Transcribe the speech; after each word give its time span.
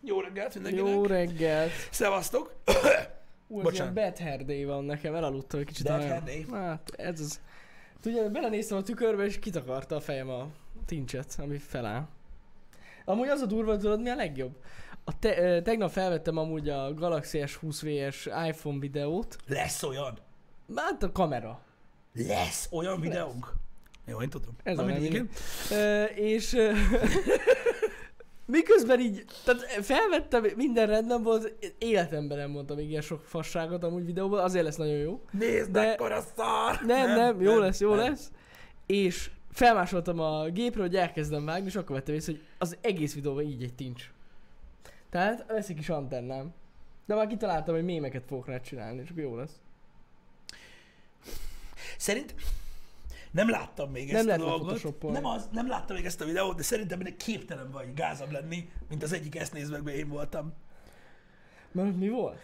Jó 0.00 0.20
reggelt 0.20 0.54
mindenkinek. 0.54 0.92
Jó 0.92 1.04
reggelt. 1.06 1.70
Szevasztok. 1.90 2.54
Ú, 3.46 3.58
ez 3.58 3.64
Bocsánat. 3.64 3.94
bad 3.94 4.18
hair 4.18 4.44
day 4.44 4.64
van 4.64 4.84
nekem, 4.84 5.14
elaludtam 5.14 5.60
egy 5.60 5.66
kicsit. 5.66 5.86
Bad 5.86 5.96
nagyon- 5.98 6.10
hair 6.10 6.22
day? 6.22 6.46
Hát, 6.60 6.90
ez 6.96 7.20
az. 7.20 7.40
Tudja, 8.00 8.28
belenéztem 8.30 8.78
a 8.78 8.82
tükörbe, 8.82 9.24
és 9.24 9.38
kitakarta 9.38 9.96
a 9.96 10.00
fejem 10.00 10.28
a 10.30 10.48
tincset, 10.86 11.36
ami 11.38 11.58
feláll. 11.58 12.06
Amúgy 13.04 13.28
az 13.28 13.40
a 13.40 13.46
durva, 13.46 13.76
tudod 13.76 14.00
mi 14.02 14.08
a 14.08 14.14
legjobb? 14.14 14.56
A 15.04 15.18
te, 15.18 15.62
tegnap 15.62 15.90
felvettem 15.90 16.36
amúgy 16.36 16.68
a 16.68 16.94
Galaxy 16.94 17.42
S20 17.46 17.78
VS 18.08 18.26
iPhone 18.48 18.78
videót. 18.78 19.36
Lesz 19.46 19.82
olyan. 19.82 20.18
Hát 20.76 21.02
a 21.02 21.12
kamera. 21.12 21.60
Lesz 22.12 22.68
olyan 22.70 23.00
videónk. 23.00 23.52
Jó, 24.06 24.22
én 24.22 24.30
tudom. 24.30 24.56
Ez 24.62 24.76
Na 24.76 24.82
a 24.82 24.86
mindegy, 24.86 25.12
nem, 25.12 25.28
igen. 25.70 25.78
Ö, 25.78 26.04
és 26.04 26.52
miközben 28.52 29.00
így, 29.00 29.24
tehát 29.44 29.62
felvettem, 29.62 30.46
minden 30.56 30.86
rendben 30.86 31.22
volt, 31.22 31.52
életemben 31.78 32.38
nem 32.38 32.50
mondtam 32.50 32.76
még 32.76 32.88
ilyen 32.90 33.02
sok 33.02 33.24
fasságot 33.24 33.84
amúgy 33.84 34.04
videóban, 34.04 34.44
azért 34.44 34.64
lesz 34.64 34.76
nagyon 34.76 34.96
jó. 34.96 35.20
Nézd, 35.30 35.70
De- 35.70 35.80
mekkora 35.86 36.20
szar! 36.36 36.80
Nem, 36.86 37.06
nem, 37.06 37.16
nem 37.16 37.40
jó 37.40 37.58
lesz, 37.58 37.80
jó 37.80 37.94
nem. 37.94 37.98
lesz. 37.98 38.30
És 38.86 39.30
felmásoltam 39.50 40.20
a 40.20 40.48
gépről, 40.48 40.84
hogy 40.86 40.96
elkezdem 40.96 41.44
vágni, 41.44 41.66
és 41.66 41.76
akkor 41.76 41.96
vettem 41.96 42.14
észre, 42.14 42.32
hogy 42.32 42.42
az 42.58 42.76
egész 42.80 43.14
videóban 43.14 43.42
így 43.44 43.62
egy 43.62 43.74
tincs. 43.74 44.10
Tehát 45.10 45.44
lesz 45.48 45.68
egy 45.68 45.76
kis 45.76 45.88
antennám. 45.88 46.54
De 47.06 47.14
már 47.14 47.26
kitaláltam, 47.26 47.74
hogy 47.74 47.84
mémeket 47.84 48.22
fogok 48.26 48.46
rá 48.46 48.60
csinálni, 48.60 49.00
és 49.00 49.10
akkor 49.10 49.22
jó 49.22 49.36
lesz. 49.36 49.60
Szerint 51.96 52.34
nem 53.32 53.50
láttam 53.50 53.90
még 53.90 54.06
Nem 54.06 54.16
ezt 54.16 54.24
lehet 54.24 54.40
a 54.40 54.44
dolgot. 54.44 55.12
Nem, 55.12 55.26
az, 55.26 55.48
nem 55.52 55.68
láttam 55.68 55.96
még 55.96 56.04
ezt 56.04 56.20
a 56.20 56.24
videót, 56.24 56.56
de 56.56 56.62
szerintem 56.62 57.00
ennek 57.00 57.16
képtelen 57.16 57.70
vagy 57.70 57.94
gázabb 57.94 58.30
lenni, 58.30 58.68
mint 58.88 59.02
az 59.02 59.12
egyik 59.12 59.36
ezt 59.36 59.52
nézmekben 59.52 59.94
én 59.94 60.08
voltam. 60.08 60.52
Mert 61.72 61.96
mi 61.96 62.08
volt? 62.08 62.38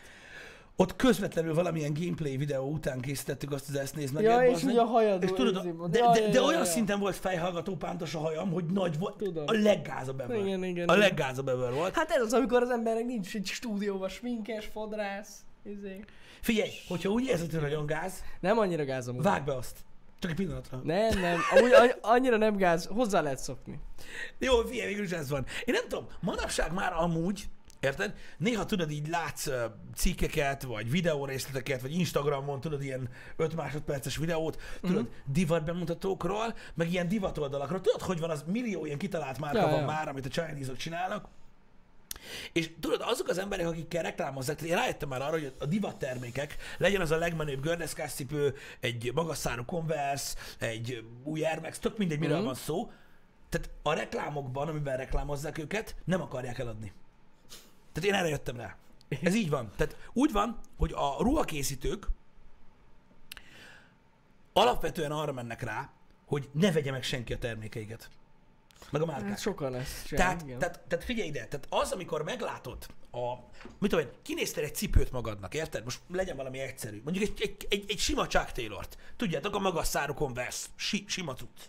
Ott 0.80 0.96
közvetlenül 0.96 1.54
valamilyen 1.54 1.92
gameplay 1.94 2.36
videó 2.36 2.70
után 2.70 3.00
készítettük 3.00 3.52
azt 3.52 3.68
az 3.68 3.74
ezt 3.74 3.96
néz 3.96 4.10
meg. 4.10 4.22
Ja, 4.22 4.46
és 4.46 4.62
ugye 4.62 4.80
a 4.80 4.84
hajad. 4.84 5.22
És 5.22 5.30
tudod, 5.32 5.66
de, 5.90 5.98
Ja, 5.98 6.12
de, 6.12 6.20
de 6.20 6.28
ja, 6.32 6.42
olyan 6.42 6.58
ja. 6.58 6.64
szinten 6.64 6.98
volt 6.98 7.16
fejhallgató 7.16 7.76
pántos 7.76 8.14
a 8.14 8.18
hajam, 8.18 8.52
hogy 8.52 8.64
nagy 8.64 8.98
volt. 8.98 9.16
Tudom. 9.16 9.44
A 9.46 9.52
leggázabb 9.52 10.20
ever. 10.20 10.36
Igen, 10.38 10.64
igen, 10.64 10.88
A 10.88 10.96
leggázabb 10.96 11.48
ever 11.48 11.72
volt. 11.72 11.94
Hát 11.94 12.10
ez 12.10 12.22
az, 12.22 12.32
amikor 12.32 12.62
az 12.62 12.70
embernek 12.70 13.04
nincs 13.04 13.34
egy 13.34 13.46
stúdióban 13.46 14.08
sminkes, 14.08 14.66
fodrász. 14.66 15.44
Izé. 15.62 16.04
Figyelj, 16.40 16.70
hogyha 16.88 17.08
úgy 17.08 17.24
érzed, 17.24 17.50
hogy 17.50 17.60
nagyon 17.60 17.86
gáz, 17.86 18.22
Nem 18.40 18.58
annyira 18.58 18.84
gáz 18.84 19.08
amúgy. 19.08 19.22
vágd 19.22 19.46
be 19.46 19.54
azt. 19.56 19.84
Csak 20.18 20.30
egy 20.30 20.36
pillanatra. 20.36 20.80
Nem, 20.84 21.20
nem. 21.20 21.38
Amúgy 21.56 21.72
annyira 22.00 22.36
nem 22.36 22.56
gáz. 22.56 22.86
Hozzá 22.86 23.20
lehet 23.20 23.38
szokni. 23.38 23.80
Jó, 24.38 24.60
figyelj, 24.60 24.88
végül 24.88 25.04
is 25.04 25.10
ez 25.10 25.28
van. 25.30 25.46
Én 25.64 25.74
nem 25.74 25.88
tudom, 25.88 26.06
manapság 26.20 26.72
már 26.72 26.92
amúgy, 26.92 27.48
érted? 27.80 28.14
Néha 28.38 28.64
tudod, 28.64 28.90
így 28.90 29.08
látsz 29.08 29.48
cikkeket, 29.94 30.62
vagy 30.62 30.90
videórészleteket, 30.90 31.80
vagy 31.80 31.92
Instagramon, 31.98 32.60
tudod, 32.60 32.82
ilyen 32.82 33.08
5 33.36 33.54
másodperces 33.56 34.16
videót, 34.16 34.60
tudod, 34.80 35.02
Mhm. 35.02 35.32
divat 35.32 35.64
bemutatókról, 35.64 36.54
meg 36.74 36.92
ilyen 36.92 37.08
divat 37.08 37.38
oldalakról. 37.38 37.80
Tudod, 37.80 38.00
hogy 38.02 38.20
van 38.20 38.30
az 38.30 38.44
millió 38.46 38.84
ilyen 38.86 38.98
kitalált 38.98 39.38
márka 39.38 39.58
Ja, 39.58 39.66
van 39.68 39.80
ja. 39.80 39.86
már, 39.86 40.08
amit 40.08 40.26
a 40.26 40.28
chinese 40.28 40.72
csinálnak. 40.76 41.28
És 42.52 42.70
tudod, 42.80 43.00
azok 43.04 43.28
az 43.28 43.38
emberek, 43.38 43.66
akikkel 43.66 44.02
reklámozzák, 44.02 44.60
én 44.60 44.74
rájöttem 44.74 45.08
már 45.08 45.22
arra, 45.22 45.30
hogy 45.30 45.52
a 45.58 45.66
divat 45.66 45.96
termékek, 45.98 46.56
legyen 46.78 47.00
az 47.00 47.10
a 47.10 47.16
legmenőbb 47.16 47.62
gördeszkás 47.62 48.12
cipő, 48.12 48.54
egy 48.80 49.10
magas 49.14 49.38
szárú 49.38 49.64
Converse, 49.64 50.36
egy 50.58 51.04
új 51.24 51.44
Air 51.44 51.60
Max, 51.60 51.78
tök 51.78 51.98
mindegy, 51.98 52.18
miről 52.18 52.36
Mhm. 52.36 52.44
van 52.44 52.54
szó, 52.54 52.92
tehát 53.48 53.70
a 53.82 53.92
reklámokban, 53.92 54.68
amiben 54.68 54.96
reklámozzák 54.96 55.58
őket, 55.58 55.94
nem 56.04 56.20
akarják 56.20 56.58
eladni. 56.58 56.92
Tehát 57.92 58.08
én 58.08 58.14
erre 58.14 58.28
jöttem 58.28 58.56
rá. 58.56 58.76
Ez 59.22 59.34
így 59.34 59.50
van. 59.50 59.72
Tehát 59.76 59.96
úgy 60.12 60.32
van, 60.32 60.60
hogy 60.76 60.92
a 60.94 61.16
ruhakészítők 61.22 62.06
alapvetően 64.52 65.10
arra 65.12 65.32
mennek 65.32 65.62
rá, 65.62 65.90
hogy 66.26 66.48
ne 66.52 66.72
vegye 66.72 66.90
meg 66.90 67.02
senki 67.02 67.32
a 67.32 67.38
termékeiket. 67.38 68.10
Meg 68.90 69.02
a 69.02 69.06
márkát. 69.06 69.28
Hát 69.28 69.40
sokan 69.40 69.74
ezt 69.74 69.90
Tehát, 69.92 70.06
csinálják, 70.06 70.42
igen. 70.42 70.58
tehát, 70.58 70.80
tehát 70.88 71.04
figyelj 71.04 71.28
ide, 71.28 71.46
tehát 71.46 71.66
az, 71.68 71.92
amikor 71.92 72.22
meglátod 72.22 72.86
a, 73.10 73.34
mit 73.78 73.90
tudom 73.90 74.06
én, 74.06 74.12
kinéztél 74.22 74.64
egy 74.64 74.74
cipőt 74.74 75.10
magadnak, 75.10 75.54
érted? 75.54 75.84
Most 75.84 76.00
legyen 76.10 76.36
valami 76.36 76.58
egyszerű. 76.58 77.00
Mondjuk 77.04 77.24
egy, 77.24 77.40
egy, 77.40 77.66
egy, 77.70 77.90
egy 77.90 77.98
sima 77.98 78.26
Chuck 78.26 78.52
Taylor-t. 78.52 78.98
Tudjátok, 79.16 79.54
a 79.54 79.58
magas 79.58 79.86
szárú 79.86 80.14
Converse. 80.14 80.66
Si, 80.76 81.04
sima 81.08 81.34
cucc. 81.34 81.60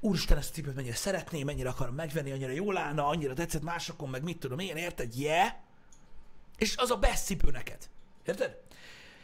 Úristen, 0.00 0.38
ezt 0.38 0.50
a 0.50 0.52
cipőt 0.52 0.74
mennyire 0.74 0.94
szeretném, 0.94 1.44
mennyire 1.44 1.68
akarom 1.68 1.94
megvenni, 1.94 2.30
annyira 2.30 2.52
jól 2.52 2.76
állna, 2.76 3.06
annyira 3.06 3.34
tetszett 3.34 3.62
másokon, 3.62 4.08
meg 4.08 4.22
mit 4.22 4.38
tudom 4.38 4.58
én, 4.58 4.76
érted? 4.76 5.16
Yeah. 5.16 5.48
És 6.56 6.76
az 6.76 6.90
a 6.90 6.96
best 6.96 7.24
cipő 7.24 7.50
neked. 7.50 7.88
Érted? 8.24 8.58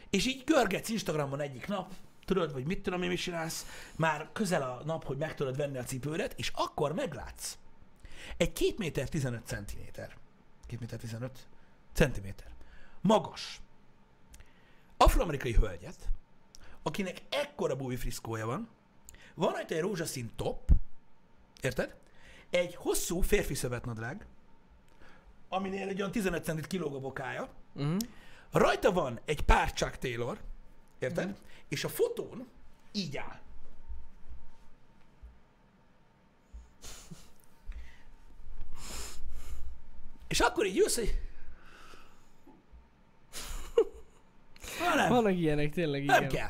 És 0.09 0.25
így 0.25 0.43
görgetsz 0.45 0.89
Instagramon 0.89 1.39
egyik 1.39 1.67
nap, 1.67 1.93
tudod, 2.33 2.53
vagy 2.53 2.65
mit 2.65 2.81
tudom 2.81 3.01
én, 3.01 3.09
mit 3.09 3.19
csinálsz, 3.19 3.65
már 3.95 4.29
közel 4.33 4.61
a 4.61 4.81
nap, 4.85 5.05
hogy 5.05 5.17
meg 5.17 5.35
tudod 5.35 5.57
venni 5.57 5.77
a 5.77 5.83
cipődet, 5.83 6.33
és 6.37 6.51
akkor 6.55 6.93
meglátsz 6.93 7.57
egy 8.37 8.51
2 8.53 8.73
méter 8.77 9.09
15 9.09 9.45
centiméter, 9.45 10.17
2 10.65 10.77
méter 10.79 10.99
15 10.99 11.47
centiméter, 11.93 12.47
magas, 13.01 13.61
afroamerikai 14.97 15.53
hölgyet, 15.53 16.09
akinek 16.83 17.21
ekkora 17.29 17.75
búvi 17.75 17.95
friszkója 17.95 18.45
van, 18.45 18.69
van 19.33 19.51
rajta 19.51 19.75
egy 19.75 19.81
rózsaszín 19.81 20.31
top, 20.35 20.69
érted? 21.61 21.95
Egy 22.49 22.75
hosszú 22.75 23.21
férfi 23.21 23.53
szövetnadrág, 23.53 24.25
aminél 25.49 25.87
egy 25.87 25.99
olyan 25.99 26.11
15 26.11 26.43
centit 26.43 26.67
kilóg 26.67 26.95
a 26.95 26.99
bokája, 26.99 27.49
Mhm. 27.73 27.97
Rajta 28.51 28.91
van 28.91 29.19
egy 29.25 29.41
pár 29.41 29.73
Chuck 29.73 29.97
Taylor, 29.97 30.39
érted? 30.99 31.27
Mm. 31.27 31.31
És 31.71 31.83
a 31.83 31.89
fotón 31.89 32.47
így 32.91 33.17
áll. 33.17 33.39
És 40.27 40.39
akkor 40.39 40.65
így 40.65 40.75
jössz, 40.75 40.95
hogy... 40.95 41.19
Na 44.89 44.95
nem, 44.95 45.09
Vannak 45.09 45.37
ilyenek, 45.37 45.73
tényleg 45.73 46.03
igen. 46.03 46.19
nem 46.19 46.29
kell. 46.29 46.49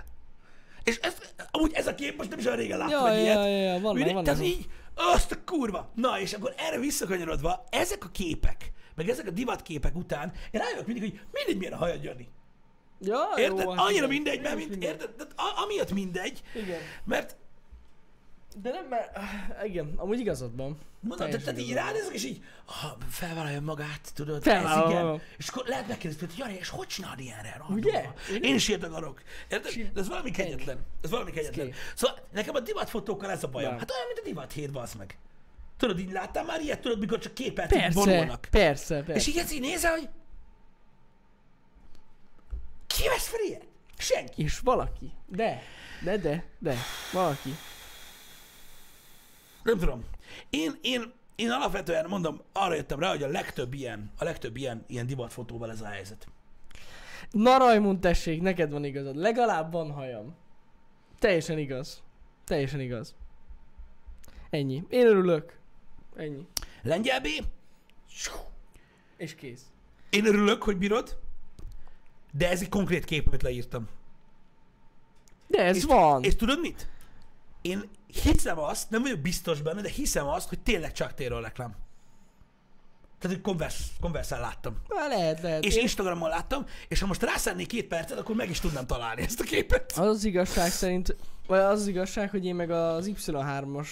És 0.84 0.98
ez, 0.98 1.18
amúgy 1.52 1.74
ez 1.74 1.88
a 1.88 1.96
kép 1.96 2.18
most 2.18 2.30
nem 2.30 2.40
is 2.40 2.46
olyan 2.46 2.58
régen 2.58 2.78
láttam 2.78 3.06
Ja, 3.06 3.12
egy 3.12 3.18
ja, 3.18 3.22
ilyet. 3.24 3.36
ja, 3.36 3.48
ja, 3.48 3.80
vannak, 3.80 3.94
Mindegy, 3.94 4.14
vannak. 4.14 4.26
Tehát 4.26 4.44
így, 4.44 4.70
azt 4.94 5.32
a 5.32 5.44
kurva. 5.46 5.92
Na, 5.96 6.20
és 6.20 6.34
akkor 6.34 6.54
erre 6.58 6.80
visszakanyarodva, 6.80 7.64
ezek 7.70 8.06
a 8.06 8.10
képek, 8.10 8.72
meg 8.96 9.10
ezek 9.10 9.28
a 9.28 9.32
divatképek 9.32 9.96
után, 9.96 10.34
én 10.52 10.62
rájövök 10.62 10.86
mindig, 10.88 11.10
hogy 11.10 11.22
mindegy, 11.32 11.58
milyen 11.58 11.74
a 11.74 11.78
hajad, 11.78 12.04
Jani. 12.04 12.30
Ja, 13.04 13.30
Érted? 13.38 13.64
jó, 13.64 13.70
hát 13.72 13.80
Annyira 13.86 13.96
igen. 14.06 14.10
mindegy, 14.10 14.42
mert 14.42 14.56
mint, 14.56 14.70
mindegy. 14.70 14.90
érted? 14.90 15.10
Tehát 15.10 15.34
amiatt 15.64 15.92
mindegy, 15.92 16.42
Igen. 16.56 16.80
mert 17.04 17.36
De 18.62 18.70
nem, 18.72 18.86
mert... 18.90 19.18
Igen, 19.64 19.94
amúgy 19.98 20.20
igazad 20.20 20.56
van. 20.56 20.78
mondom, 21.00 21.28
tehát, 21.30 21.44
tehát 21.44 21.60
így 21.60 21.74
ránézek, 21.74 22.14
és 22.14 22.24
így 22.26 22.44
ah, 22.66 22.92
felvállalja 23.10 23.62
magát, 23.62 24.12
tudod, 24.14 24.44
Felvállalom. 24.44 24.98
ez 24.98 25.00
igen. 25.00 25.22
És 25.38 25.48
akkor 25.48 25.66
lehet 25.68 25.88
megkérdezni, 25.88 26.26
hogy 26.28 26.38
Jani, 26.38 26.54
és 26.60 26.70
hogy 26.70 26.88
csinálod 26.88 27.20
ilyenre? 27.20 27.62
Ugye? 27.70 28.06
Én 28.42 28.56
is 28.56 28.68
ilyet 28.68 28.84
akarok. 28.84 29.22
Érted? 29.50 29.92
De 29.94 30.00
ez 30.00 30.08
valami 30.08 30.32
kegyetlen. 30.32 30.78
Ez 31.04 31.10
valami 31.10 31.32
kegyetlen. 31.32 31.72
Szóval 31.96 32.18
nekem 32.32 32.56
a 32.56 32.60
divatfotókkal 32.60 33.30
ez 33.32 33.44
a 33.44 33.48
bajom. 33.48 33.78
Hát 33.78 33.92
olyan, 33.92 34.06
mint 34.08 34.20
a 34.20 34.24
divat 34.24 34.52
hét, 34.52 34.72
bazd 34.72 34.98
meg. 34.98 35.18
Tudod, 35.78 36.00
így 36.00 36.12
láttál 36.12 36.44
már 36.46 36.62
ilyet, 36.62 36.80
tudod, 36.82 37.00
mikor 37.00 37.20
csak 37.20 37.34
percig 37.34 37.80
Persze, 37.80 38.00
vonulnak. 38.00 38.48
persze, 38.52 38.96
persze. 38.96 39.14
És 39.14 39.28
így 39.28 39.38
ezt 39.38 39.54
így 39.54 39.62
nézel, 39.62 39.92
hogy 39.92 40.10
ki 43.02 43.08
vesz 43.08 43.28
fel 43.28 43.40
ilyet? 43.48 43.68
Senki. 43.98 44.44
És 44.44 44.60
valaki. 44.60 45.12
De, 45.28 45.62
de, 46.04 46.18
de, 46.18 46.46
de. 46.60 46.76
Valaki. 47.14 47.50
Nem 49.64 49.78
tudom. 49.78 50.04
Én, 50.50 50.72
én, 50.82 51.14
én 51.36 51.50
alapvetően 51.50 52.06
mondom, 52.08 52.42
arra 52.54 52.76
jöttem 52.76 53.00
rá, 53.00 53.10
hogy 53.10 53.24
a 53.24 53.28
legtöbb 53.28 53.74
ilyen, 53.74 54.12
a 54.18 54.24
legtöbb 54.24 54.56
ilyen, 54.56 54.84
ilyen 54.88 55.08
divatfotóval 55.08 55.72
ez 55.72 55.82
a 55.82 55.86
helyzet. 55.86 56.28
Na 57.32 57.58
Rajmund, 57.58 58.00
tessék, 58.00 58.42
neked 58.42 58.72
van 58.72 58.84
igazad. 58.84 59.16
Legalább 59.16 59.72
van 59.72 59.92
hajam. 59.92 60.36
Teljesen 61.20 61.58
igaz. 61.58 62.04
Teljesen 62.46 62.80
igaz. 62.80 63.16
Ennyi. 64.50 64.84
Én 64.90 65.06
örülök. 65.06 65.60
Ennyi. 66.16 66.48
Lengyel 66.82 67.22
B, 67.22 67.28
És 69.18 69.36
kész. 69.36 69.66
én 70.10 70.26
örülök, 70.26 70.64
hogy 70.64 70.78
bírod, 70.78 71.20
de 72.32 72.50
ez 72.50 72.62
egy 72.62 72.70
konkrét 72.70 73.06
kép, 73.06 73.28
amit 73.28 73.42
leírtam. 73.42 73.88
De 75.48 75.64
ez 75.64 75.76
és, 75.76 75.84
van. 75.84 76.24
És 76.24 76.36
tudod 76.36 76.60
mit? 76.60 76.90
Én 77.62 77.90
hiszem 78.24 78.60
azt, 78.60 78.90
nem 78.90 79.02
vagyok 79.02 79.20
biztos 79.20 79.62
benne, 79.62 79.82
de 79.82 79.90
hiszem 79.90 80.28
azt, 80.28 80.50
hogy 80.50 80.60
tényleg 80.60 80.92
csak 80.92 81.14
Taylor 81.14 81.42
reklám. 81.42 81.76
Tehát, 83.20 83.36
hogy 83.36 83.46
Converse, 83.46 83.84
Converse-en 84.00 84.42
láttam. 84.42 84.78
Már 84.88 85.10
lehet, 85.10 85.42
lehet. 85.42 85.64
És 85.64 85.76
Én- 85.76 85.82
Instagramon 85.82 86.30
láttam, 86.30 86.66
és 86.88 87.00
ha 87.00 87.08
most 87.08 87.24
rászánnék 87.24 87.68
két 87.68 87.88
percet, 87.88 88.20
akkor 88.20 88.36
meg 88.36 88.50
is 88.50 88.60
tudnám 88.60 88.86
találni 88.86 89.22
ezt 89.22 89.40
a 89.40 89.44
képet. 89.44 89.92
Az 89.92 90.08
az 90.08 90.24
igazság 90.24 90.72
szerint, 90.72 91.16
vagy 91.48 91.60
az 91.60 91.80
az 91.80 91.88
igazság, 91.88 92.30
hogy 92.30 92.46
én 92.46 92.56
meg 92.56 92.72
az 92.72 93.12
Y3-as 93.16 93.88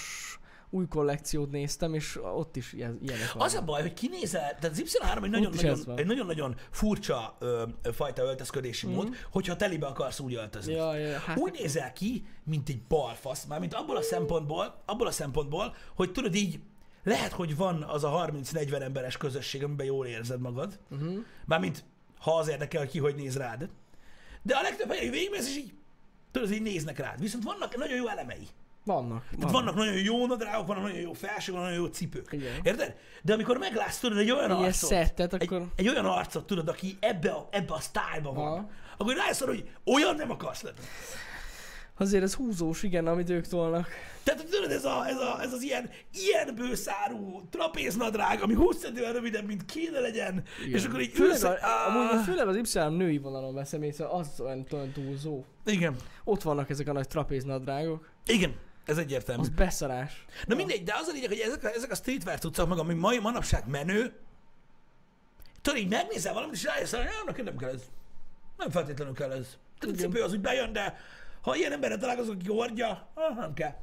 új 0.69 0.87
kollekciót 0.87 1.51
néztem, 1.51 1.93
és 1.93 2.19
ott 2.35 2.55
is 2.55 2.73
ilyen, 2.73 2.99
ilyenek 3.01 3.31
Az 3.37 3.53
vannak. 3.53 3.61
a 3.61 3.71
baj, 3.71 3.81
hogy 3.81 3.93
kinézel, 3.93 4.55
tehát 4.59 4.65
az 4.65 4.83
Y3 4.85 5.23
egy 5.23 5.29
nagyon-nagyon, 5.29 5.79
van. 5.85 5.97
egy 5.97 6.05
nagyon-nagyon 6.05 6.55
furcsa 6.71 7.35
ö, 7.39 7.63
fajta 7.93 8.23
öltözködési 8.23 8.87
mm. 8.87 8.91
mód, 8.91 9.15
hogyha 9.31 9.55
telibe 9.55 9.87
akarsz 9.87 10.19
úgy 10.19 10.33
öltözni. 10.33 10.73
Ja, 10.73 10.95
ja, 10.95 11.19
hát 11.19 11.37
úgy 11.37 11.51
nézel 11.51 11.93
ki, 11.93 12.25
mint 12.43 12.69
egy 12.69 12.81
balfasz, 12.81 13.45
mármint 13.45 13.73
abból 13.73 13.97
a 13.97 14.01
szempontból, 14.01 14.81
abból 14.85 15.07
a 15.07 15.11
szempontból, 15.11 15.75
hogy 15.95 16.11
tudod 16.11 16.35
így, 16.35 16.59
lehet, 17.03 17.31
hogy 17.31 17.55
van 17.55 17.83
az 17.83 18.03
a 18.03 18.31
30-40 18.31 18.81
emberes 18.81 19.17
közösség, 19.17 19.63
amiben 19.63 19.85
jól 19.85 20.05
érzed 20.05 20.39
magad, 20.39 20.79
uh-huh. 20.89 21.13
mármint 21.45 21.83
ha 22.19 22.35
az 22.37 22.47
érdekel, 22.47 22.87
ki 22.87 22.99
hogy 22.99 23.15
néz 23.15 23.37
rád, 23.37 23.69
de 24.41 24.55
a 24.55 24.61
legtöbb 24.61 24.91
helyen 24.91 25.11
végigmész, 25.11 25.47
és 25.47 25.57
így, 25.57 25.73
tudod, 26.31 26.51
így 26.51 26.61
néznek 26.61 26.97
rád. 26.97 27.19
Viszont 27.19 27.43
vannak 27.43 27.77
nagyon 27.77 27.95
jó 27.95 28.07
elemei. 28.07 28.47
Vannak. 28.83 29.23
Tehát 29.23 29.37
vannak. 29.39 29.51
vannak 29.51 29.75
nagyon 29.75 29.93
jó 30.03 30.25
nadrágok, 30.27 30.67
vannak 30.67 30.83
nagyon 30.83 30.99
jó 30.99 31.13
felsők, 31.13 31.53
vannak 31.55 31.69
nagyon 31.69 31.83
jó 31.83 31.89
cipők. 31.91 32.27
Igen. 32.31 32.53
Érted? 32.63 32.95
De 33.23 33.33
amikor 33.33 33.57
meglátsz, 33.57 33.99
tudod, 33.99 34.17
egy 34.17 34.31
olyan 34.31 34.49
Ilyen 34.49 34.63
arcot, 34.63 34.89
szettet, 34.89 35.33
egy, 35.33 35.43
akkor- 35.43 35.67
egy, 35.75 35.87
olyan 35.87 36.05
arcot, 36.05 36.45
tudod, 36.45 36.67
aki 36.67 36.97
ebbe 36.99 37.29
a, 37.31 37.47
ebbe 37.51 37.73
a 37.73 37.79
sztájba 37.79 38.33
van, 38.33 38.69
akkor 38.97 39.15
rájössz 39.15 39.41
arra, 39.41 39.51
hogy 39.51 39.69
olyan 39.85 40.15
nem 40.15 40.31
akarsz 40.31 40.61
lenni. 40.61 40.77
Azért 41.97 42.23
ez 42.23 42.33
húzós, 42.33 42.83
igen, 42.83 43.07
amit 43.07 43.29
ők 43.29 43.47
tolnak. 43.47 43.87
Tehát 44.23 44.45
tudod, 44.49 44.71
ez, 44.71 44.85
a, 44.85 45.07
ez, 45.07 45.17
a, 45.17 45.41
ez 45.41 45.53
az 45.53 45.61
ilyen, 45.61 45.89
ilyen 46.13 46.55
bőszárú 46.55 47.41
trapéznadrág, 47.49 48.41
ami 48.41 48.53
20 48.53 48.77
centivel 48.79 49.13
rövidebb, 49.13 49.45
mint 49.45 49.65
kéne 49.65 49.99
legyen, 49.99 50.43
igen. 50.65 50.79
és 50.79 50.85
akkor 50.85 51.01
így 51.01 51.11
Főleg, 51.11 51.31
ülsz, 51.31 51.43
a, 51.43 51.49
hogy- 51.49 51.59
amúgy 51.87 52.23
főleg 52.25 52.47
az 52.47 52.55
Y 52.55 52.79
női 52.97 53.17
vonalon 53.17 53.53
veszem 53.53 53.83
észre, 53.83 54.07
az 54.09 54.27
olyan 54.39 54.65
túlzó. 54.93 55.43
Igen, 55.65 55.95
Ott 56.23 56.41
vannak 56.41 56.69
ezek 56.69 56.87
a 56.87 56.91
nagy 56.93 57.07
trapéznadrágok. 57.07 58.09
igen, 58.25 58.55
ez 58.89 58.97
egyértelmű. 58.97 59.41
Az 59.41 59.49
beszarás. 59.49 60.25
Na 60.45 60.55
mindegy, 60.55 60.83
de 60.83 60.93
az 60.95 61.07
a 61.07 61.11
lényeg, 61.11 61.29
hogy 61.29 61.39
ezek 61.39 61.63
a, 61.63 61.67
ezek 61.67 61.91
a 61.91 61.95
streetwear 61.95 62.39
cuccok, 62.39 62.67
meg 62.67 62.77
ami 62.77 62.93
mai 62.93 63.19
manapság 63.19 63.67
menő, 63.67 64.13
tudod, 65.61 65.79
így 65.79 65.89
megnézel 65.89 66.33
valamit, 66.33 66.55
és 66.55 66.63
rájössz, 66.63 66.91
hogy 66.91 67.03
nem, 67.03 67.25
nekem 67.25 67.45
nem 67.45 67.57
kell 67.57 67.69
ez. 67.69 67.81
Nem 68.57 68.69
feltétlenül 68.69 69.13
kell 69.13 69.31
ez. 69.31 69.57
Tehát 69.79 69.95
a 69.95 69.99
cipő 69.99 70.21
az 70.21 70.31
úgy 70.31 70.41
bejön, 70.41 70.73
de 70.73 70.97
ha 71.41 71.55
ilyen 71.55 71.71
emberre 71.71 71.97
találkozok, 71.97 72.35
aki 72.35 72.47
hordja, 72.47 73.07
ah, 73.13 73.35
nem 73.35 73.53
kell. 73.53 73.73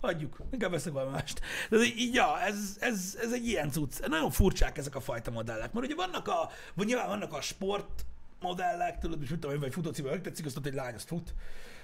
Hagyjuk, 0.00 0.38
inkább 0.50 0.70
veszek 0.70 0.92
valami 0.92 1.10
mást. 1.10 1.40
De 1.70 1.76
így, 1.76 2.14
ja, 2.14 2.40
ez, 2.40 2.76
ez, 2.80 3.18
ez 3.20 3.32
egy 3.32 3.46
ilyen 3.46 3.70
cucc. 3.70 4.06
Nagyon 4.06 4.30
furcsák 4.30 4.78
ezek 4.78 4.94
a 4.94 5.00
fajta 5.00 5.30
modellek. 5.30 5.72
Mert 5.72 5.86
ugye 5.86 5.94
vannak 5.94 6.28
a, 6.28 6.50
vagy 6.74 6.86
nyilván 6.86 7.08
vannak 7.08 7.32
a 7.32 7.40
sport 7.40 8.04
modellek, 8.40 8.98
tudod, 8.98 9.22
és 9.22 9.28
mit 9.28 9.40
tudom 9.40 9.54
én, 9.54 9.60
vagy 9.60 9.72
futócipő, 9.72 10.20
tetszik, 10.20 10.46
azt 10.46 10.56
ott 10.56 10.66
egy 10.66 10.74
lány, 10.74 10.94
azt 10.94 11.08
fut. 11.08 11.34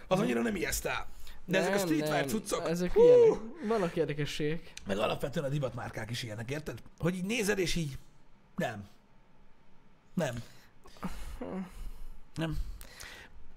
Az 0.09 0.21
annyira 0.21 0.43
nem 0.43 0.57
ijeszt 0.57 0.89
De 1.45 1.59
ezek 1.59 1.73
a 1.73 1.77
Nem, 1.77 1.85
streetwear 1.87 2.21
nem, 2.21 2.29
cuccok, 2.29 2.69
Ezek 2.69 2.93
hú, 2.93 3.03
ilyenek. 3.03 3.39
Vannak 3.69 3.97
érdekességek. 3.97 4.73
meg 4.87 4.99
alapvetően 4.99 5.47
a 5.47 5.49
divatmárkák 5.49 6.11
is 6.11 6.23
ilyenek, 6.23 6.51
érted? 6.51 6.83
Hogy 6.99 7.15
így 7.15 7.25
nézed, 7.25 7.59
és 7.59 7.75
így 7.75 7.99
nem. 8.57 8.85
Nem. 10.15 10.35
Nem. 12.35 12.59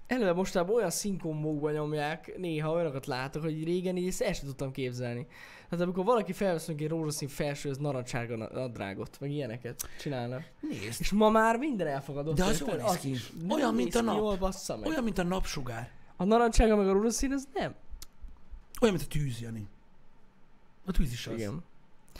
Eleve 0.06 0.32
mostában 0.32 0.74
olyan 0.74 0.90
színkombókban 0.90 1.72
nyomják, 1.72 2.36
néha 2.38 2.70
olyanokat 2.72 3.06
látok, 3.06 3.42
hogy 3.42 3.64
régen 3.64 3.96
így 3.96 4.06
ezt 4.06 4.20
el 4.20 4.32
sem 4.32 4.44
tudtam 4.46 4.72
képzelni. 4.72 5.26
Hát 5.70 5.80
amikor 5.80 6.04
valaki 6.04 6.32
felvesz 6.32 6.68
egy 6.68 6.88
rózsaszín 6.88 7.28
felsőhöz 7.28 7.78
narancsága 7.78 8.36
na- 8.36 8.52
nadrágot, 8.52 9.16
meg 9.20 9.30
ilyeneket 9.30 9.88
csinálnak. 10.00 10.42
Nézd. 10.60 11.00
És 11.00 11.10
ma 11.12 11.30
már 11.30 11.56
minden 11.58 11.86
elfogadott. 11.86 12.36
De 12.36 12.44
az 12.44 12.60
jól 12.60 12.76
néz 12.76 12.96
ki. 12.98 13.16
Olyan, 13.48 13.66
Nem 13.66 13.74
mint 13.74 13.94
a 13.94 14.00
nap. 14.02 14.16
Jól 14.16 14.36
bassza 14.36 14.76
meg. 14.76 14.88
Olyan, 14.88 15.04
mint 15.04 15.18
a 15.18 15.22
napsugár. 15.22 15.90
A 16.16 16.24
narancsága 16.24 16.76
meg 16.76 16.88
a 16.88 16.92
rózsaszín, 16.92 17.32
az 17.32 17.48
nem. 17.54 17.74
Olyan, 18.80 18.94
mint 18.94 19.06
a 19.10 19.12
tűz, 19.18 19.40
Jani. 19.40 19.66
A 20.86 20.92
tűz 20.92 21.12
is 21.12 21.26
az. 21.26 21.34
Igen. 21.34 21.64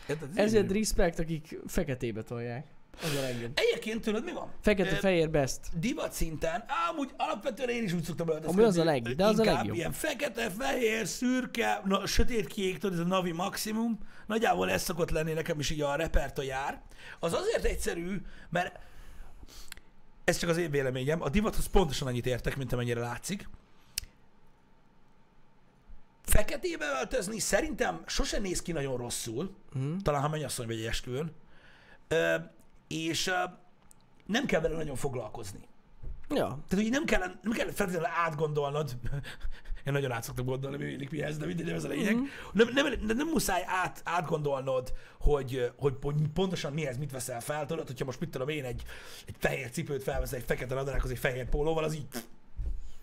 Érted? 0.09 0.29
Ez 0.31 0.37
Ezért 0.47 0.73
respect, 0.73 1.19
akik 1.19 1.59
feketébe 1.67 2.23
tolják. 2.23 2.67
Az 3.03 3.15
a 3.17 3.21
legjobb. 3.21 3.53
Egyébként 3.55 4.01
tudod, 4.05 4.25
mi 4.25 4.33
van? 4.33 4.51
Fekete-fehér 4.61 5.31
best. 5.31 5.61
divat 5.79 6.13
szinten, 6.13 6.65
amúgy 6.91 7.11
alapvetően 7.17 7.69
én 7.69 7.83
is 7.83 7.93
úgy 7.93 8.03
szoktam 8.03 8.29
öltözni. 8.29 8.63
Az 8.63 8.77
a 8.77 8.85
leg- 8.85 9.15
de 9.15 9.25
az 9.25 9.39
a 9.39 9.45
legjobb. 9.45 9.75
ilyen 9.75 9.93
fekete, 9.93 10.51
fehér, 10.51 11.07
szürke, 11.07 11.81
na, 11.85 12.07
sötétkék, 12.07 12.79
tudod, 12.79 12.99
ez 12.99 13.05
a 13.05 13.09
navi 13.09 13.33
maximum. 13.33 13.99
Nagyjából 14.27 14.71
ez 14.71 14.83
szokott 14.83 15.11
lenni 15.11 15.33
nekem 15.33 15.59
is 15.59 15.71
így 15.71 15.81
a 15.81 15.95
repertoár. 15.95 16.83
Az 17.21 17.33
azért 17.33 17.65
egyszerű, 17.65 18.23
mert 18.51 18.79
ez 20.25 20.39
csak 20.39 20.51
az 20.51 20.57
én 20.57 20.71
véleményem, 20.71 21.23
a 21.23 21.29
divathoz 21.29 21.67
pontosan 21.67 22.09
annyit 22.09 22.27
értek, 22.27 22.57
mint 22.57 22.73
amennyire 22.73 23.01
látszik. 23.01 23.49
Feketébe 26.27 26.85
öltözni 27.01 27.39
szerintem 27.39 28.03
sose 28.07 28.39
néz 28.39 28.63
ki 28.63 28.73
nagyon 28.73 28.97
rosszul, 28.97 29.55
Mhm. 29.73 29.97
talán 29.97 30.23
ha 30.23 30.29
mennyasszony 30.29 30.67
vagy 30.67 30.77
egy 30.79 30.85
esküvőn, 30.87 31.33
Ö, 32.09 32.35
és 32.89 33.27
ö, 33.27 33.33
nem 34.27 34.47
kell 34.47 34.61
vele 34.61 34.77
nagyon 34.77 34.97
foglalkozni. 34.97 35.61
Ja. 36.29 36.59
Tehát 36.69 36.85
úgy 36.85 36.91
nem 36.91 37.05
kell, 37.05 37.19
nem 37.43 37.53
kell 37.53 37.67
feltétlenül 37.73 38.09
átgondolnod, 38.25 38.97
én 39.87 39.93
nagyon 39.93 40.13
át 40.13 40.23
szoktam 40.23 40.45
gondolni, 40.45 40.77
mi 40.77 40.91
illik 40.91 41.11
mihez, 41.11 41.37
de 41.39 41.47
mindegy, 41.47 41.67
nem 41.67 41.75
ez 41.75 41.85
a 41.85 41.89
lényeg. 41.89 42.15
Mhm. 42.15 42.25
Nem, 42.53 42.69
nem, 42.73 43.17
nem, 43.17 43.27
muszáj 43.29 43.63
át, 43.67 44.01
átgondolnod, 44.05 44.93
hogy, 45.21 45.73
hogy, 45.77 45.95
hogy 46.03 46.15
pontosan 46.35 46.73
mihez 46.73 46.97
mit 46.99 47.11
veszel 47.11 47.41
fel, 47.41 47.67
tudod, 47.67 47.87
hogyha 47.87 48.05
most 48.05 48.21
mit 48.21 48.31
tudom 48.31 48.49
én, 48.49 48.65
egy, 48.65 48.83
egy 49.27 49.35
fehér 49.39 49.71
cipőt 49.71 50.03
felveszel, 50.03 50.39
egy 50.39 50.45
fekete 50.47 50.75
nadrághoz, 50.75 51.11
egy 51.11 51.19
fehér 51.19 51.49
pólóval, 51.49 51.85
az 51.85 51.95
így 51.95 52.07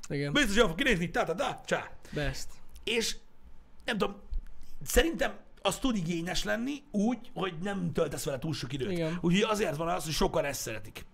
Igen. 0.10 0.34
biztos 0.34 0.56
jól 0.56 0.68
fog 0.68 0.78
kinézni, 0.78 1.10
tá, 1.12 1.24
tá, 1.24 1.34
tá, 1.36 1.62
csá. 1.66 1.92
Best. 2.14 2.48
És 2.84 3.16
nem 3.86 3.98
tudom, 3.98 4.16
szerintem 4.86 5.38
az 5.62 5.78
tud 5.80 5.96
igényes 5.96 6.44
lenni 6.44 6.84
úgy, 6.92 7.32
hogy 7.34 7.54
nem 7.62 7.92
töltesz 7.94 8.24
vele 8.26 8.40
túl 8.40 8.54
sok 8.54 8.74
időt. 8.74 8.92
Igen. 8.92 9.18
Úgyhogy 9.22 9.52
azért 9.52 9.76
van 9.76 9.88
az, 9.88 10.04
hogy 10.04 10.14
sokan 10.14 10.46
ezt 10.46 10.62
szeretik. 10.62 11.06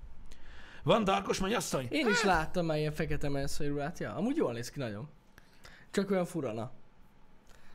Van 0.84 1.04
Darkos 1.04 1.40
mennyasszony? 1.40 1.88
Én 1.90 2.08
is 2.08 2.24
láttam 2.24 2.66
már 2.66 2.78
ilyen 2.78 2.92
fekete 2.92 3.30
menszőrülát, 3.30 4.00
ja. 4.00 4.16
Amúgy 4.16 4.36
jól 4.36 4.54
néz 4.54 4.70
ki 4.70 4.80
nagyon. 4.80 5.10
Csak 5.92 6.12
olyan 6.12 6.26
furana. 6.26 6.72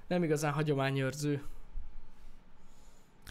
Nem 0.07 0.23
igazán 0.23 0.53
hagyományőrző. 0.53 1.43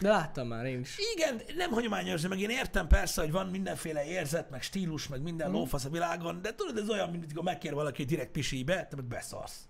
De 0.00 0.08
láttam 0.08 0.46
már 0.46 0.64
én 0.64 0.80
is. 0.80 0.96
Igen, 1.14 1.40
nem 1.56 1.70
hagyományos, 1.70 2.28
meg 2.28 2.40
én 2.40 2.50
értem 2.50 2.86
persze, 2.86 3.20
hogy 3.20 3.30
van 3.30 3.46
mindenféle 3.46 4.04
érzet, 4.04 4.50
meg 4.50 4.62
stílus, 4.62 5.08
meg 5.08 5.22
minden 5.22 5.48
Mhm. 5.48 5.56
lófasz 5.56 5.84
a 5.84 5.88
világon, 5.90 6.42
de 6.42 6.54
tudod, 6.54 6.78
ez 6.78 6.88
olyan, 6.90 7.10
mint 7.10 7.24
amikor 7.24 7.42
megkér 7.44 7.74
valaki, 7.74 7.96
hogy 8.02 8.10
direkt 8.10 8.30
pisilj 8.30 8.64
te 8.64 8.88
meg 8.96 9.04
beszarsz. 9.04 9.68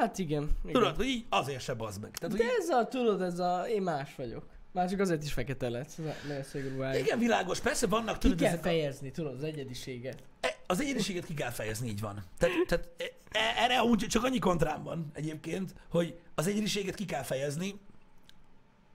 Hát 0.00 0.18
igen. 0.18 0.42
igen. 0.62 0.72
Tudod, 0.72 0.96
hogy 0.96 1.06
így 1.06 1.24
azért 1.28 1.62
se 1.62 1.74
bazd 1.74 2.00
meg. 2.00 2.10
Tehát, 2.10 2.36
De 2.36 2.44
hogy 2.44 2.52
ez 2.58 2.68
a, 2.68 2.86
tudod, 2.86 3.22
ez 3.22 3.38
a, 3.38 3.68
én 3.68 3.82
más 3.82 4.14
vagyok. 4.16 4.46
Már 4.72 4.88
csak 4.90 5.00
azért 5.00 5.22
is 5.22 5.32
fekete 5.32 5.68
lett. 5.68 5.88
Ez 5.98 6.04
a 6.04 6.14
menszőrúváj. 6.28 6.98
igen, 6.98 7.18
világos, 7.18 7.60
persze 7.60 7.86
vannak, 7.86 8.14
Ki 8.14 8.20
tudod, 8.20 8.38
kell 8.38 8.46
ezek 8.48 8.60
a- 8.60 8.62
fejezni, 8.62 9.10
tudod, 9.10 9.34
az 9.34 9.42
egyediséget. 9.42 10.22
E- 10.40 10.56
Az 10.66 10.80
egyediséget 10.80 11.24
ki 11.24 11.34
kell 11.34 11.50
fejezni, 11.50 11.88
így 11.88 12.00
van. 12.00 12.24
Tehát, 12.38 12.54
tehát 12.66 12.88
e- 12.96 13.04
e- 13.30 13.62
erre 13.64 13.78
amúgy 13.78 13.98
csak 14.08 14.24
annyi 14.24 14.38
kontrám 14.38 14.82
van 14.82 15.10
egyébként, 15.14 15.74
hogy 15.90 16.18
az 16.34 16.46
egyediséget 16.46 16.94
ki 16.94 17.04
kell 17.04 17.22
fejezni, 17.22 17.80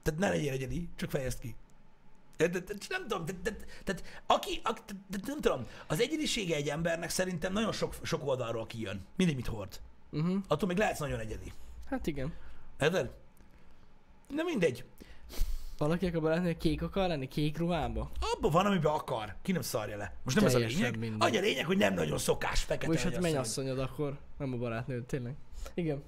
tehát 0.03 0.19
ne 0.19 0.29
legyél 0.29 0.51
egyedi, 0.51 0.89
csak 0.95 1.09
fejezd 1.09 1.39
ki. 1.39 1.55
Tehát 2.37 2.53
Nem 2.89 3.01
tudom, 3.07 3.25
tehát, 3.83 4.03
aki, 4.25 4.59
aki 4.63 4.81
nem 5.25 5.41
tudom, 5.41 5.65
az 5.87 5.99
egyedisége 6.01 6.55
egy 6.55 6.67
embernek 6.69 7.09
szerintem 7.09 7.53
nagyon 7.53 7.71
sok, 7.71 7.95
sok 8.03 8.27
oldalról 8.27 8.65
kijön. 8.67 9.05
Mindig 9.15 9.35
mit 9.35 9.47
hord. 9.47 9.79
Uh-huh. 10.15 10.37
Attól 10.47 10.67
még 10.67 10.77
lehetsz 10.77 10.99
nagyon 10.99 11.19
egyedi. 11.19 11.51
Hát 11.89 12.07
igen. 12.07 12.33
Érted? 12.79 13.11
Na 14.29 14.43
mindegy. 14.43 14.83
Valaki 15.77 16.05
akar 16.05 16.39
hogy 16.39 16.57
kék 16.57 16.81
akar 16.81 17.07
lenni, 17.07 17.27
kék 17.27 17.57
ruhába? 17.57 18.11
Abban 18.35 18.51
van, 18.51 18.65
amiben 18.65 18.91
akar. 18.91 19.35
Ki 19.41 19.51
nem 19.51 19.61
szarja 19.61 19.97
le. 19.97 20.13
Most 20.23 20.35
nem 20.35 20.45
ez 20.45 20.53
a 20.53 20.57
Teljesen 20.57 20.81
lényeg. 20.81 20.99
mindegy. 20.99 21.27
Annyi 21.27 21.37
a 21.37 21.41
lényeg, 21.41 21.65
hogy 21.65 21.77
nem 21.77 21.93
nagyon 21.93 22.17
szokás 22.17 22.63
fekete. 22.63 22.87
Vagy 22.87 22.95
hát 23.01 23.05
mennyasszony. 23.05 23.31
mennyasszonyod 23.31 23.79
akkor, 23.79 24.17
nem 24.37 24.53
a 24.53 24.57
barátnőd, 24.57 25.05
tényleg. 25.05 25.35
Igen. 25.73 26.03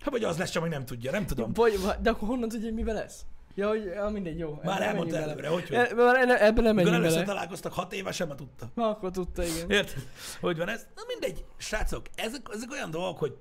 Hát 0.00 0.10
vagy 0.10 0.24
az 0.24 0.38
lesz, 0.38 0.50
csak 0.50 0.62
még 0.62 0.72
nem 0.72 0.84
tudja, 0.84 1.10
nem 1.10 1.26
tudom. 1.26 1.52
Vagy, 1.52 1.78
de 2.00 2.10
akkor 2.10 2.28
honnan 2.28 2.48
tudja, 2.48 2.64
hogy 2.66 2.74
mivel 2.74 2.94
lesz? 2.94 3.24
Ja, 3.58 3.68
hogy 3.68 3.84
ja, 3.84 4.08
mindegy, 4.08 4.38
jó. 4.38 4.60
Már 4.64 4.82
elmondta 4.82 5.16
előre, 5.16 5.48
hogy 5.48 5.68
hogy. 5.68 5.76
E, 5.76 5.94
már 5.94 6.42
ebben 6.42 6.64
nem 6.64 6.74
menjünk 6.74 7.02
bele. 7.02 7.22
találkoztak 7.22 7.72
hat 7.72 7.92
évesen, 7.92 8.26
ma 8.28 8.34
tudta. 8.34 8.70
Na, 8.74 8.88
akkor 8.88 9.10
tudta, 9.10 9.44
igen. 9.44 9.70
Érted? 9.70 10.02
Hogy 10.40 10.56
van 10.56 10.68
ez? 10.68 10.86
Na 10.94 11.02
mindegy, 11.06 11.44
srácok, 11.56 12.06
ezek, 12.14 12.40
ezek 12.52 12.70
olyan 12.70 12.90
dolgok, 12.90 13.18
hogy 13.18 13.38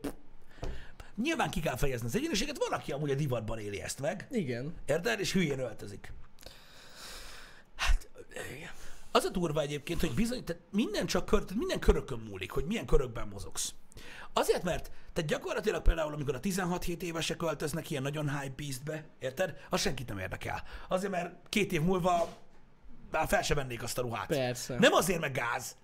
nyilván 1.15 1.49
ki 1.49 1.59
kell 1.59 1.75
fejezni 1.75 2.07
az 2.07 2.15
egyéniséget, 2.15 2.57
van, 2.57 2.79
aki 2.79 2.91
amúgy 2.91 3.09
a 3.09 3.15
divatban 3.15 3.59
éli 3.59 3.81
ezt 3.81 4.01
meg, 4.01 4.27
Igen. 4.31 4.73
érted? 4.85 5.19
És 5.19 5.33
hülyén 5.33 5.59
öltözik. 5.59 6.13
Hát. 7.75 8.06
Az 9.17 9.25
a 9.25 9.29
durva 9.29 9.61
egyébként, 9.61 9.99
hogy 9.99 10.13
bizony, 10.13 10.43
tehát 10.43 10.61
minden 10.71 11.05
csak 11.05 11.25
kör, 11.25 11.43
tehát 11.43 11.57
minden 11.57 11.79
körökön 11.79 12.19
múlik, 12.19 12.51
hogy 12.51 12.65
milyen 12.65 12.85
körökben 12.85 13.27
mozogsz. 13.27 13.73
Azért, 14.33 14.63
mert 14.63 14.91
tehát 15.13 15.29
gyakorlatilag 15.29 15.81
például, 15.81 16.13
amikor 16.13 16.35
a 16.35 16.39
16-7 16.39 17.01
évesek 17.01 17.41
öltöznek 17.41 17.89
ilyen 17.89 18.03
nagyon 18.03 18.39
high 18.39 18.55
beastbe, 18.55 19.05
érted? 19.19 19.57
Az 19.69 19.81
senkit 19.81 20.07
nem 20.07 20.19
érdekel. 20.19 20.63
Azért, 20.87 21.11
mert 21.11 21.35
két 21.49 21.71
év 21.71 21.81
múlva 21.81 22.29
már 23.11 23.27
fel 23.27 23.41
se 23.41 23.53
vennék 23.53 23.83
azt 23.83 23.97
a 23.97 24.01
ruhát. 24.01 24.27
Persze. 24.27 24.79
Nem 24.79 24.93
azért, 24.93 25.19
meg 25.19 25.31
gáz, 25.31 25.75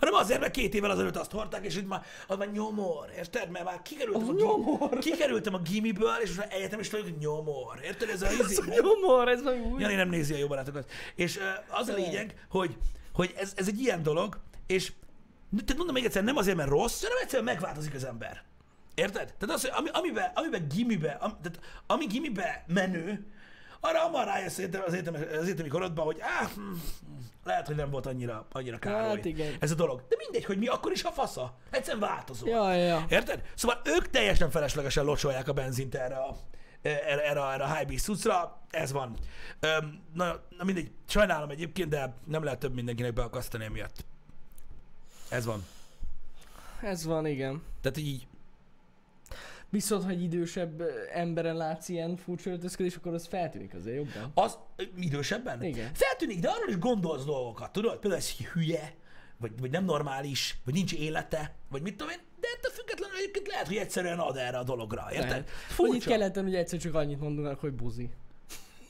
hanem 0.00 0.14
azért, 0.14 0.40
mert 0.40 0.52
két 0.52 0.74
évvel 0.74 0.90
azelőtt 0.90 1.16
azt 1.16 1.30
hordták, 1.30 1.64
és 1.64 1.76
itt 1.76 1.88
már, 1.88 2.02
az 2.26 2.36
már 2.36 2.50
nyomor, 2.52 3.10
érted? 3.16 3.50
Mert 3.50 3.64
már 3.64 3.82
kikerültem, 3.82 4.22
Az 4.22 4.28
a, 4.28 4.32
nyomor. 4.32 4.98
kikerültem 4.98 5.54
a 5.54 5.58
gimiből, 5.58 6.14
és 6.22 6.26
most 6.26 6.38
már 6.38 6.52
egyetem 6.52 6.80
is 6.80 6.90
vagyok, 6.90 7.18
nyomor. 7.18 7.80
Érted? 7.84 8.08
Ez 8.08 8.22
a, 8.22 8.26
Ez 8.40 8.50
izé, 8.50 8.60
a 8.60 8.82
nyomor, 8.82 9.28
ez 9.28 9.42
valami 9.42 9.62
új. 9.62 9.80
Jani 9.80 9.94
nem 9.94 10.08
nézi 10.08 10.34
a 10.34 10.36
jó 10.38 10.46
barátokat. 10.46 10.90
És 11.14 11.38
az 11.68 11.88
a 11.88 11.94
lényeg, 11.94 12.46
hogy, 12.50 12.76
hogy 13.12 13.34
ez, 13.36 13.52
ez 13.56 13.68
egy 13.68 13.80
ilyen 13.80 14.02
dolog, 14.02 14.40
és 14.66 14.92
tehát 15.50 15.76
mondom 15.76 15.94
még 15.94 16.04
egyszer, 16.04 16.24
nem 16.24 16.36
azért, 16.36 16.56
mert 16.56 16.68
rossz, 16.68 17.02
hanem 17.02 17.16
egyszerűen 17.22 17.44
megváltozik 17.44 17.94
az 17.94 18.04
ember. 18.04 18.42
Érted? 18.94 19.34
Tehát 19.38 19.54
az, 19.54 19.60
hogy 19.60 19.70
ami, 19.74 19.88
amiben, 19.92 20.30
amiben 20.34 20.66
gimibe, 20.74 21.10
am, 21.10 21.38
tehát 21.42 21.60
ami 21.86 22.06
gimibe 22.06 22.64
menő, 22.66 23.26
arra 23.80 23.98
hamar 23.98 24.24
rájössz 24.26 24.58
az, 24.58 24.92
egyetemi, 24.92 25.16
az 25.16 25.42
egyetemi 25.42 25.68
korodban, 25.68 26.04
hogy 26.04 26.20
áh, 26.20 26.50
hm, 26.54 26.72
lehet, 27.44 27.66
hogy 27.66 27.76
nem 27.76 27.90
volt 27.90 28.06
annyira, 28.06 28.46
annyira 28.52 28.78
károly 28.78 29.16
Hát 29.16 29.24
igen. 29.24 29.54
ez 29.60 29.70
a 29.70 29.74
dolog. 29.74 30.02
De 30.08 30.16
mindegy, 30.18 30.44
hogy 30.44 30.58
mi 30.58 30.66
akkor 30.66 30.92
is 30.92 31.04
a 31.04 31.10
fasza. 31.10 31.54
Egyszerűen 31.70 32.08
változó. 32.08 32.46
Ja, 32.46 32.74
ja. 32.74 33.06
Érted? 33.08 33.42
Szóval 33.54 33.80
ők 33.84 34.10
teljesen 34.10 34.50
feleslegesen 34.50 35.04
locsolják 35.04 35.48
a 35.48 35.52
benzint 35.52 35.94
erre 35.94 36.16
a, 36.16 36.36
erre, 36.82 37.24
erre, 37.24 37.40
erre 37.40 37.64
a 37.64 37.74
high 37.74 38.00
cuccra. 38.00 38.58
Ez 38.70 38.92
van. 38.92 39.16
Öm, 39.60 40.02
na, 40.14 40.40
na 40.58 40.64
mindegy, 40.64 40.90
sajnálom 41.08 41.50
egyébként, 41.50 41.88
de 41.88 42.14
nem 42.26 42.44
lehet 42.44 42.58
több 42.58 42.74
mindenkinek 42.74 43.12
beakasztani 43.12 43.64
emiatt. 43.64 44.04
Ez 45.28 45.44
van. 45.44 45.66
Ez 46.82 47.04
van, 47.04 47.26
igen. 47.26 47.62
Tehát 47.80 47.98
így, 47.98 48.26
Viszont, 49.70 50.04
hogy 50.04 50.22
idősebb 50.22 50.80
ö, 50.80 50.90
emberen 51.12 51.56
látsz 51.56 51.88
ilyen 51.88 52.16
furcsa 52.16 52.50
öltözködés, 52.50 52.96
akkor 52.96 53.14
az 53.14 53.26
feltűnik 53.26 53.74
azért 53.74 53.96
jobban. 53.96 54.30
az 54.34 54.58
idősebben? 55.00 55.62
Igen. 55.62 55.90
Feltűnik, 55.94 56.40
de 56.40 56.48
arról 56.48 56.68
is 56.68 56.78
gondolsz 56.78 57.24
dolgokat, 57.24 57.72
tudod? 57.72 57.98
Például 57.98 58.22
ez 58.22 58.30
hülye, 58.52 58.94
vagy, 59.36 59.52
vagy 59.60 59.70
nem 59.70 59.84
normális, 59.84 60.56
vagy 60.64 60.74
nincs 60.74 60.92
élete, 60.92 61.54
vagy 61.70 61.82
mit 61.82 61.96
tudom 61.96 62.12
én, 62.12 62.18
de 62.40 62.48
ettől 62.56 62.72
függetlenül 62.72 63.16
egyébként 63.16 63.46
lehet, 63.46 63.66
hogy 63.66 63.76
egyszerűen 63.76 64.18
ad 64.18 64.36
erre 64.36 64.58
a 64.58 64.64
dologra, 64.64 65.06
érted? 65.12 65.28
Lehet. 65.28 65.50
Hogy 65.76 65.86
itt 65.86 65.92
Furcsa. 65.92 66.10
keleten 66.10 66.44
ugye 66.44 66.58
egyszer 66.58 66.78
csak 66.78 66.94
annyit 66.94 67.20
mondanak, 67.20 67.60
hogy 67.60 67.72
buzi. 67.72 68.10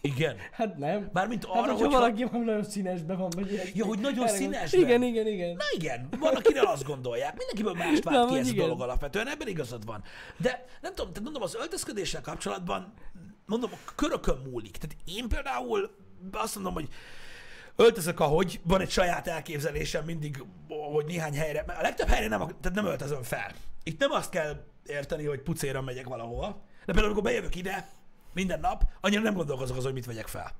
Igen. 0.00 0.36
Hát 0.52 0.76
nem. 0.76 1.08
Bármint 1.12 1.44
Hát, 1.44 1.54
arra, 1.54 1.60
hogyha 1.60 1.84
hogyha... 1.84 1.98
valaki 2.00 2.24
valami 2.24 2.44
nagyon 2.44 2.64
színesben 2.64 3.18
van, 3.18 3.30
vagy 3.30 3.52
ilyen. 3.52 3.66
Ja, 3.74 3.84
hogy 3.84 3.98
nagyon 3.98 4.24
Erre- 4.26 4.36
színesben. 4.36 4.80
Igen, 4.80 5.02
igen, 5.02 5.26
igen. 5.26 5.56
Na 5.56 5.64
igen, 5.76 6.08
van, 6.18 6.34
akiről 6.34 6.64
azt 6.66 6.84
gondolják. 6.84 7.36
Mindenkiből 7.36 7.74
mást 7.74 8.04
vált 8.04 8.30
ki 8.30 8.38
ez 8.38 8.46
a 8.46 8.50
igen. 8.50 8.64
dolog 8.64 8.80
alapvetően, 8.80 9.28
ebben 9.28 9.48
igazad 9.48 9.84
van. 9.84 10.02
De 10.36 10.64
nem 10.80 10.94
tudom, 10.94 11.12
tehát 11.12 11.22
mondom, 11.24 11.42
az 11.42 11.54
öltözködéssel 11.54 12.20
kapcsolatban, 12.20 12.92
mondom, 13.46 13.70
a 13.72 13.92
körökön 13.94 14.38
múlik. 14.50 14.76
Tehát 14.76 14.96
én 15.04 15.28
például 15.28 15.90
azt 16.32 16.54
mondom, 16.54 16.74
hogy 16.74 16.88
öltözök, 17.76 18.20
ahogy 18.20 18.60
van 18.64 18.80
egy 18.80 18.90
saját 18.90 19.26
elképzelésem 19.26 20.04
mindig, 20.04 20.44
hogy 20.92 21.04
néhány 21.04 21.34
helyre, 21.34 21.64
a 21.78 21.82
legtöbb 21.82 22.08
helyre 22.08 22.28
nem, 22.28 22.38
tehát 22.38 22.72
nem 22.74 22.86
öltözöm 22.86 23.22
fel. 23.22 23.52
Itt 23.82 24.00
nem 24.00 24.10
azt 24.10 24.30
kell 24.30 24.64
érteni, 24.86 25.24
hogy 25.24 25.40
pucéran 25.40 25.84
megyek 25.84 26.06
valahova, 26.06 26.46
de 26.46 26.92
például 26.92 27.06
amikor 27.06 27.22
bejövök 27.22 27.56
ide, 27.56 27.88
minden 28.32 28.60
nap, 28.60 28.84
annyira 29.00 29.22
nem 29.22 29.34
gondolkozok 29.34 29.76
azon, 29.76 29.86
hogy 29.86 29.94
mit 30.00 30.06
vegyek 30.06 30.26
fel. 30.26 30.52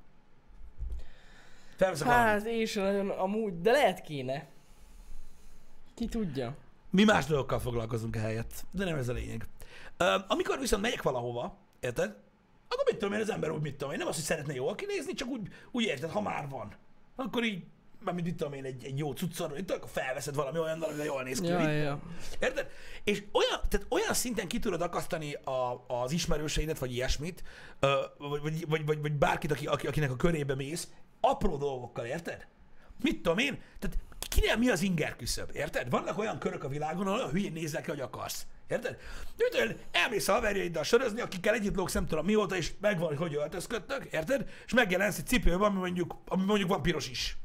Felveszek 1.75 2.07
valamit. 2.07 2.27
Hát 2.27 2.45
én 2.45 2.65
sem 2.65 2.83
nagyon 2.83 3.09
amúgy, 3.09 3.61
de 3.61 3.71
lehet 3.71 4.01
kéne. 4.01 4.47
Ki 5.95 6.07
tudja. 6.07 6.55
Mi 6.89 7.03
más 7.03 7.25
dolgokkal 7.25 7.59
foglalkozunk 7.59 8.15
ehelyett, 8.15 8.65
de 8.71 8.85
nem 8.85 8.95
ez 8.95 9.09
a 9.09 9.13
lényeg. 9.13 9.45
Amikor 10.27 10.59
viszont 10.59 10.81
megyek 10.81 11.01
valahova, 11.01 11.57
érted? 11.79 12.15
Akkor 12.67 12.83
mit 12.85 12.97
tudom 12.97 13.13
én, 13.13 13.21
az 13.21 13.29
ember 13.29 13.49
úgy 13.51 13.61
mit 13.61 13.75
tudom 13.75 13.91
én, 13.91 13.97
nem 13.97 14.07
azt, 14.07 14.15
hogy 14.15 14.25
szeretne 14.25 14.53
jól 14.53 14.75
kinézni, 14.75 15.13
csak 15.13 15.27
úgy, 15.27 15.47
úgy 15.71 15.83
érted, 15.83 16.09
ha 16.09 16.21
már 16.21 16.49
van. 16.49 16.75
Akkor 17.15 17.43
így, 17.43 17.63
már 18.03 18.15
mit 18.15 18.35
tudom 18.35 18.53
én, 18.53 18.65
egy, 18.65 18.85
egy 18.85 18.97
jó 18.97 19.11
cuccor, 19.11 19.57
itt 19.57 19.71
akkor 19.71 19.89
felveszed 19.89 20.35
valami 20.35 20.59
olyan, 20.59 20.81
amivel 20.81 21.05
jól 21.05 21.23
néz 21.23 21.39
ki. 21.39 21.47
Ja, 21.47 21.69
ja. 21.69 22.01
Érted? 22.39 22.69
És 23.03 23.23
olyan, 23.31 23.59
tehát 23.69 23.85
olyan 23.89 24.13
szinten 24.13 24.47
ki 24.47 24.59
tudod 24.59 24.81
akasztani 24.81 25.33
a, 25.33 25.85
az 25.87 26.11
ismerőseidet, 26.11 26.79
vagy 26.79 26.93
ilyesmit, 26.93 27.43
vagy, 28.17 28.41
vagy, 28.41 28.67
vagy, 28.67 28.85
vagy, 28.85 29.01
vagy 29.01 29.13
bárkit, 29.13 29.51
aki, 29.51 29.65
aki, 29.65 29.87
akinek 29.87 30.11
a 30.11 30.15
körébe 30.15 30.55
mész, 30.55 30.87
apró 31.19 31.57
dolgokkal, 31.57 32.05
érted? 32.05 32.47
Mit 33.01 33.21
tudom 33.21 33.37
én? 33.37 33.61
Tehát 33.79 33.97
kinél 34.29 34.55
mi 34.55 34.69
az 34.69 34.81
inger 34.81 35.15
küszöb, 35.15 35.49
érted? 35.53 35.89
Vannak 35.89 36.17
olyan 36.17 36.39
körök 36.39 36.63
a 36.63 36.67
világon, 36.67 37.07
ahol 37.07 37.19
olyan 37.19 37.31
hülyén 37.31 37.51
nézel 37.51 37.81
ki, 37.81 37.89
hogy 37.89 37.99
akarsz. 37.99 38.45
Érted? 38.67 38.97
Én, 39.37 39.77
elmész 39.91 40.27
a 40.27 40.33
haverjaiddal 40.33 40.83
sörözni, 40.83 41.21
akikkel 41.21 41.53
együtt 41.53 41.75
lógsz 41.75 41.93
nem 41.93 42.05
tudom 42.05 42.25
mióta, 42.25 42.55
és 42.55 42.71
megvan, 42.81 43.07
hogy 43.07 43.17
hogy 43.17 43.35
öltözködtök, 43.35 44.05
érted? 44.11 44.49
És 44.65 44.73
megjelensz 44.73 45.17
egy 45.17 45.27
cipőben, 45.27 45.61
ami 45.61 45.77
mondjuk, 45.77 46.15
ami 46.27 46.43
mondjuk 46.43 46.69
van 46.69 46.81
piros 46.81 47.09
is. 47.09 47.37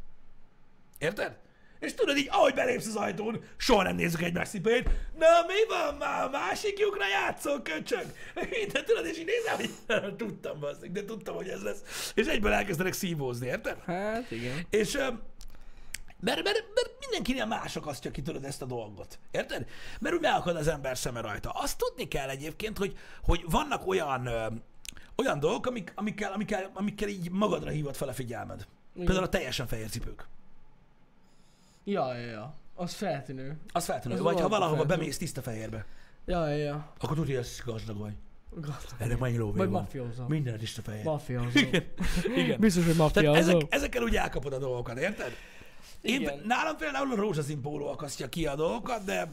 Érted? 0.99 1.39
És 1.81 1.95
tudod 1.95 2.17
így, 2.17 2.29
ahogy 2.31 2.55
belépsz 2.55 2.87
az 2.87 2.97
ajtón, 2.97 3.45
soha 3.57 3.83
nem 3.83 3.97
nézzük 3.97 4.23
egymás 4.23 4.49
cipőjét. 4.49 4.91
Na 5.19 5.27
mi 5.47 5.67
van 5.69 5.95
már? 5.95 6.23
A 6.25 6.29
másik 6.29 6.79
lyukra 6.79 7.09
játszol, 7.09 7.63
köcsög? 7.63 8.05
De 8.73 8.83
tudod, 8.83 9.07
és 9.07 9.19
így 9.19 9.27
nézem, 9.27 9.57
hogy 9.57 10.15
tudtam, 10.27 10.61
basszik, 10.61 10.91
de 10.91 11.05
tudtam, 11.05 11.35
hogy 11.35 11.49
ez 11.49 11.63
lesz. 11.63 12.13
És 12.15 12.27
egyből 12.27 12.53
elkezdenek 12.53 12.93
szívózni, 12.93 13.47
érted? 13.47 13.79
Hát 13.87 14.31
igen. 14.31 14.67
És 14.71 14.93
mert, 16.21 16.43
mert, 16.43 16.65
mert 16.75 16.91
mindenkinél 17.01 17.47
más 17.47 17.77
akasztja 17.77 18.11
ki, 18.11 18.23
tudod, 18.23 18.45
ezt 18.45 18.63
a 18.63 18.67
dolgot. 18.67 19.19
Érted? 19.31 19.67
Mert 20.01 20.15
úgy 20.15 20.21
megakad 20.21 20.57
az 20.57 20.69
ember 20.69 20.99
szeme 20.99 21.21
rajta. 21.21 21.51
Azt 21.51 21.79
tudni 21.79 22.09
kell 22.09 22.29
egyébként, 22.29 22.79
hogy, 22.79 22.97
hogy 23.23 23.45
vannak 23.47 23.87
olyan, 23.87 24.27
öm, 24.27 24.63
olyan 25.17 25.39
dolgok, 25.39 25.67
amik, 25.67 25.93
amikkel, 25.95 26.33
amikkel, 26.33 26.71
amikkel 26.75 27.09
így 27.09 27.31
magadra 27.31 27.71
hívod 27.71 27.97
fel 27.97 28.09
a 28.09 28.13
figyelmed. 28.13 28.67
Például 28.95 29.25
a 29.25 29.29
teljesen 29.29 29.67
fehér 29.67 29.89
cipők. 29.89 30.27
Ja, 31.89 32.15
ja, 32.15 32.27
ja. 32.31 32.55
Az 32.75 32.95
feltűnő. 32.95 33.57
Az 33.73 33.85
feltűnő. 33.85 34.15
Az 34.15 34.21
Vagy 34.21 34.41
ha 34.41 34.49
valahova 34.49 34.85
bemész 34.85 35.19
tiszta 35.19 35.43
fehérbe, 35.43 35.87
Ja, 36.25 36.47
ja, 36.49 36.57
ja. 36.57 36.93
akkor 36.99 37.17
tudja, 37.17 37.37
hogy 37.37 37.49
gazdag 37.65 37.99
vagy. 37.99 38.15
Gazdag. 38.51 38.95
Ennek 38.99 39.19
mennyi 39.19 39.37
lóvé 39.37 39.59
Vagy 39.59 39.69
van. 39.69 39.81
mafiózó. 39.83 40.27
Minden 40.27 40.59
tiszta 40.59 40.83
fehér. 40.83 41.05
Mafiózó. 41.05 41.59
Igen. 41.59 41.85
Igen. 42.37 42.61
Biztos, 42.61 42.85
hogy 42.85 42.97
mafiózó. 42.97 43.35
ezek, 43.35 43.57
ezekkel 43.69 44.03
úgy 44.03 44.17
elkapod 44.17 44.53
a 44.53 44.59
dolgokat, 44.59 44.99
érted? 44.99 45.33
Én, 46.01 46.21
Igen. 46.21 46.43
nálam 46.45 46.77
például 46.77 47.13
a 47.13 47.17
rózsaszín 47.17 47.61
póló 47.61 47.89
akasztja 47.89 48.29
ki 48.29 48.47
a 48.47 48.55
dolgokat, 48.55 49.05
de 49.05 49.33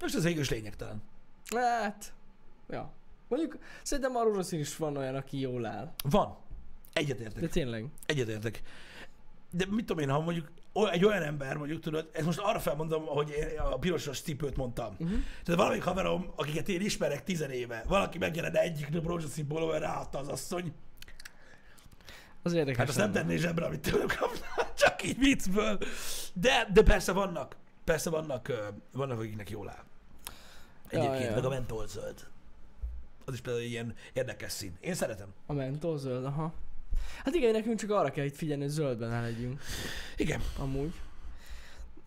most 0.00 0.14
az 0.14 0.24
is 0.24 0.50
lényegtelen. 0.50 1.02
Hát, 1.56 2.12
ja. 2.68 2.92
Mondjuk 3.28 3.58
szerintem 3.82 4.16
a 4.16 4.22
rózsaszín 4.22 4.58
is 4.60 4.76
van 4.76 4.96
olyan, 4.96 5.14
aki 5.14 5.40
jól 5.40 5.66
áll. 5.66 5.92
Van. 6.04 6.36
Egyetértek. 6.92 7.40
De 7.42 7.48
tényleg. 7.48 7.86
Egyetértek. 8.06 8.62
De 9.50 9.64
mit 9.70 9.86
tudom 9.86 10.02
én, 10.02 10.10
ha 10.10 10.20
mondjuk 10.20 10.50
egy 10.86 11.04
olyan 11.04 11.22
ember, 11.22 11.56
mondjuk 11.56 11.80
tudod, 11.80 12.08
ezt 12.12 12.26
most 12.26 12.38
arra 12.38 12.58
felmondom, 12.58 13.06
hogy 13.06 13.30
én 13.30 13.58
a 13.58 13.78
pirosos 13.78 14.20
cipőt 14.20 14.56
mondtam. 14.56 14.92
Uh-huh. 14.92 15.18
Tehát 15.44 15.60
valamelyik 15.60 15.82
haverom, 15.82 16.32
akiket 16.36 16.68
én 16.68 16.80
ismerek 16.80 17.24
tizen 17.24 17.50
éve, 17.50 17.84
valaki 17.86 18.18
megjelen 18.18 18.56
egyik 18.56 18.88
nap 18.88 19.06
rózsaszín 19.06 19.46
pólóval 19.46 19.78
ráadta 19.78 20.18
az 20.18 20.28
asszony, 20.28 20.72
Az 22.42 22.52
érdekes. 22.52 22.78
Hát 22.78 22.88
azt 22.88 22.98
nem 22.98 23.12
tenné 23.12 23.36
zsebre, 23.36 23.64
amit 23.64 23.80
tőlem 23.80 24.06
kapna, 24.06 24.46
csak 24.82 25.02
így 25.02 25.18
viccből. 25.18 25.78
De, 26.32 26.68
de 26.72 26.82
persze 26.82 27.12
vannak, 27.12 27.56
persze 27.84 28.10
vannak, 28.10 28.72
vannak, 28.92 29.18
akiknek 29.18 29.50
jól 29.50 29.68
áll. 29.68 29.84
Egyébként, 30.88 31.24
ja. 31.24 31.34
meg 31.34 31.44
a 31.44 31.48
mentolzöld. 31.48 32.26
Az 33.24 33.34
is 33.34 33.40
például 33.40 33.64
ilyen 33.64 33.94
érdekes 34.12 34.52
szín. 34.52 34.76
Én 34.80 34.94
szeretem. 34.94 35.28
A 35.46 35.52
mentol 35.52 35.98
zöld, 35.98 36.24
aha. 36.24 36.52
Hát 37.24 37.34
igen, 37.34 37.52
nekünk 37.52 37.78
csak 37.78 37.90
arra 37.90 38.10
kell 38.10 38.24
itt 38.24 38.36
figyelni, 38.36 38.62
hogy 38.62 38.72
zöldben 38.72 39.08
ne 39.10 39.20
legyünk. 39.20 39.60
Igen, 40.16 40.40
Amúgy. 40.58 40.92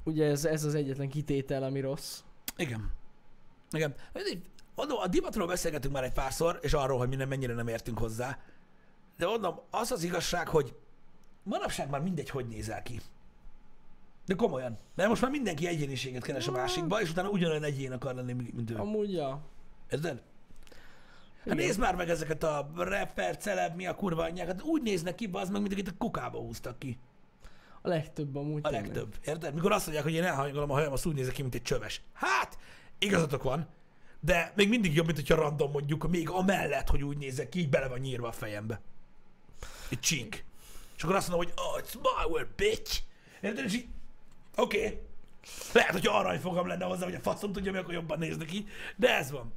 Ugye 0.03 0.25
ez, 0.25 0.45
ez 0.45 0.63
az 0.63 0.75
egyetlen 0.75 1.10
kitétel, 1.10 1.63
ami 1.63 1.79
rossz. 1.79 2.19
igen. 2.57 2.91
Igen. 3.71 3.95
Mondom, 4.75 4.98
a 4.98 5.07
divatról 5.07 5.48
beszélgetünk 5.48 5.93
már 5.93 6.03
egy 6.03 6.12
párszor, 6.13 6.60
és 6.62 6.74
arról, 6.74 6.98
hogy 6.98 7.07
mi 7.10 7.15
nem, 7.15 7.27
mennyire 7.27 7.53
nem 7.53 7.67
értünk 7.67 7.98
hozzá. 7.98 8.38
De 9.17 9.25
mondom, 9.25 9.60
az 9.69 9.91
az 9.91 10.03
igazság, 10.03 10.48
hogy 10.48 10.75
manapság 11.43 11.89
már 11.89 12.01
mindegy, 12.01 12.29
hogy 12.29 12.48
nézel 12.48 12.83
ki. 12.83 13.00
De 14.25 14.36
komolyan. 14.36 14.77
Mert 14.95 15.10
most 15.10 15.21
már 15.21 15.31
mindenki 15.31 15.67
egyéniséget 15.67 16.24
keres 16.24 16.48
a 16.48 16.51
másikba, 16.51 17.01
és 17.01 17.10
utána 17.10 17.29
ugyanolyan 17.29 17.63
egyén 17.63 17.91
akar 17.91 18.15
lenni, 18.15 18.33
mint 18.33 18.69
ő. 18.69 18.75
Amúgy, 18.75 19.13
ja. 19.13 19.41
Érted? 19.89 20.21
Hát 21.45 21.55
nézd 21.55 21.79
már 21.79 21.95
meg 21.95 22.10
ezeket 22.10 22.43
a 22.43 22.71
rapper, 22.75 23.38
celeb, 23.38 23.75
mi 23.75 23.88
a 23.88 23.95
kurva 23.95 24.24
anyjákat. 24.24 24.62
Úgy 24.62 24.81
néznek 24.81 25.15
ki, 25.15 25.29
az 25.31 25.50
meg, 25.50 25.62
mint 25.62 25.74
akit 25.74 25.88
a 25.88 25.91
kukába 25.98 26.39
húztak 26.39 26.79
ki. 26.79 26.98
A 27.81 27.88
legtöbb 27.88 28.36
amúgy 28.36 28.60
A 28.63 28.69
tényleg. 28.69 28.86
legtöbb. 28.86 29.15
Érted? 29.25 29.53
Mikor 29.53 29.71
azt 29.71 29.83
mondják, 29.86 30.05
hogy 30.05 30.15
én 30.15 30.24
elhanyagolom 30.24 30.71
a 30.71 30.74
hajam, 30.74 30.93
az 30.93 31.05
úgy 31.05 31.15
nézek 31.15 31.33
ki, 31.33 31.41
mint 31.41 31.55
egy 31.55 31.62
csöves. 31.62 32.01
Hát, 32.13 32.57
igazatok 33.00 33.43
van. 33.43 33.67
De 34.19 34.51
még 34.55 34.69
mindig 34.69 34.95
jobb, 34.95 35.05
mint 35.05 35.17
hogyha 35.17 35.36
random 35.36 35.71
mondjuk, 35.71 36.10
még 36.10 36.29
amellett, 36.29 36.89
hogy 36.89 37.03
úgy 37.03 37.17
nézek 37.17 37.50
ki, 37.50 37.60
így 37.60 37.69
bele 37.69 37.88
van 37.88 38.00
nyírva 38.00 38.27
a 38.27 38.31
fejembe. 38.31 38.81
Egy 39.89 40.00
csink. 40.00 40.43
És 40.98 41.03
akkor 41.03 41.15
azt 41.15 41.29
mondom, 41.29 41.48
hogy 41.48 41.63
oh, 41.65 41.81
it's 41.81 41.93
my 42.01 42.31
word, 42.31 42.48
bitch. 42.55 43.01
Érted? 43.41 43.65
És 43.65 43.74
így, 43.74 43.88
oké. 44.55 44.86
Okay. 44.86 45.00
Lehet, 45.74 45.91
hogy 45.91 46.07
aranyfogam 46.07 46.67
lenne 46.67 46.86
hozzá, 46.86 47.05
hogy 47.05 47.15
a 47.15 47.19
faszom 47.19 47.51
tudja, 47.51 47.71
mi 47.71 47.77
akkor 47.77 47.93
jobban 47.93 48.19
néznek 48.19 48.48
ki. 48.48 48.67
De 48.95 49.15
ez 49.15 49.31
van. 49.31 49.53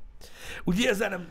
Úgy 0.65 0.85
ezzel 0.85 1.09
nem, 1.09 1.29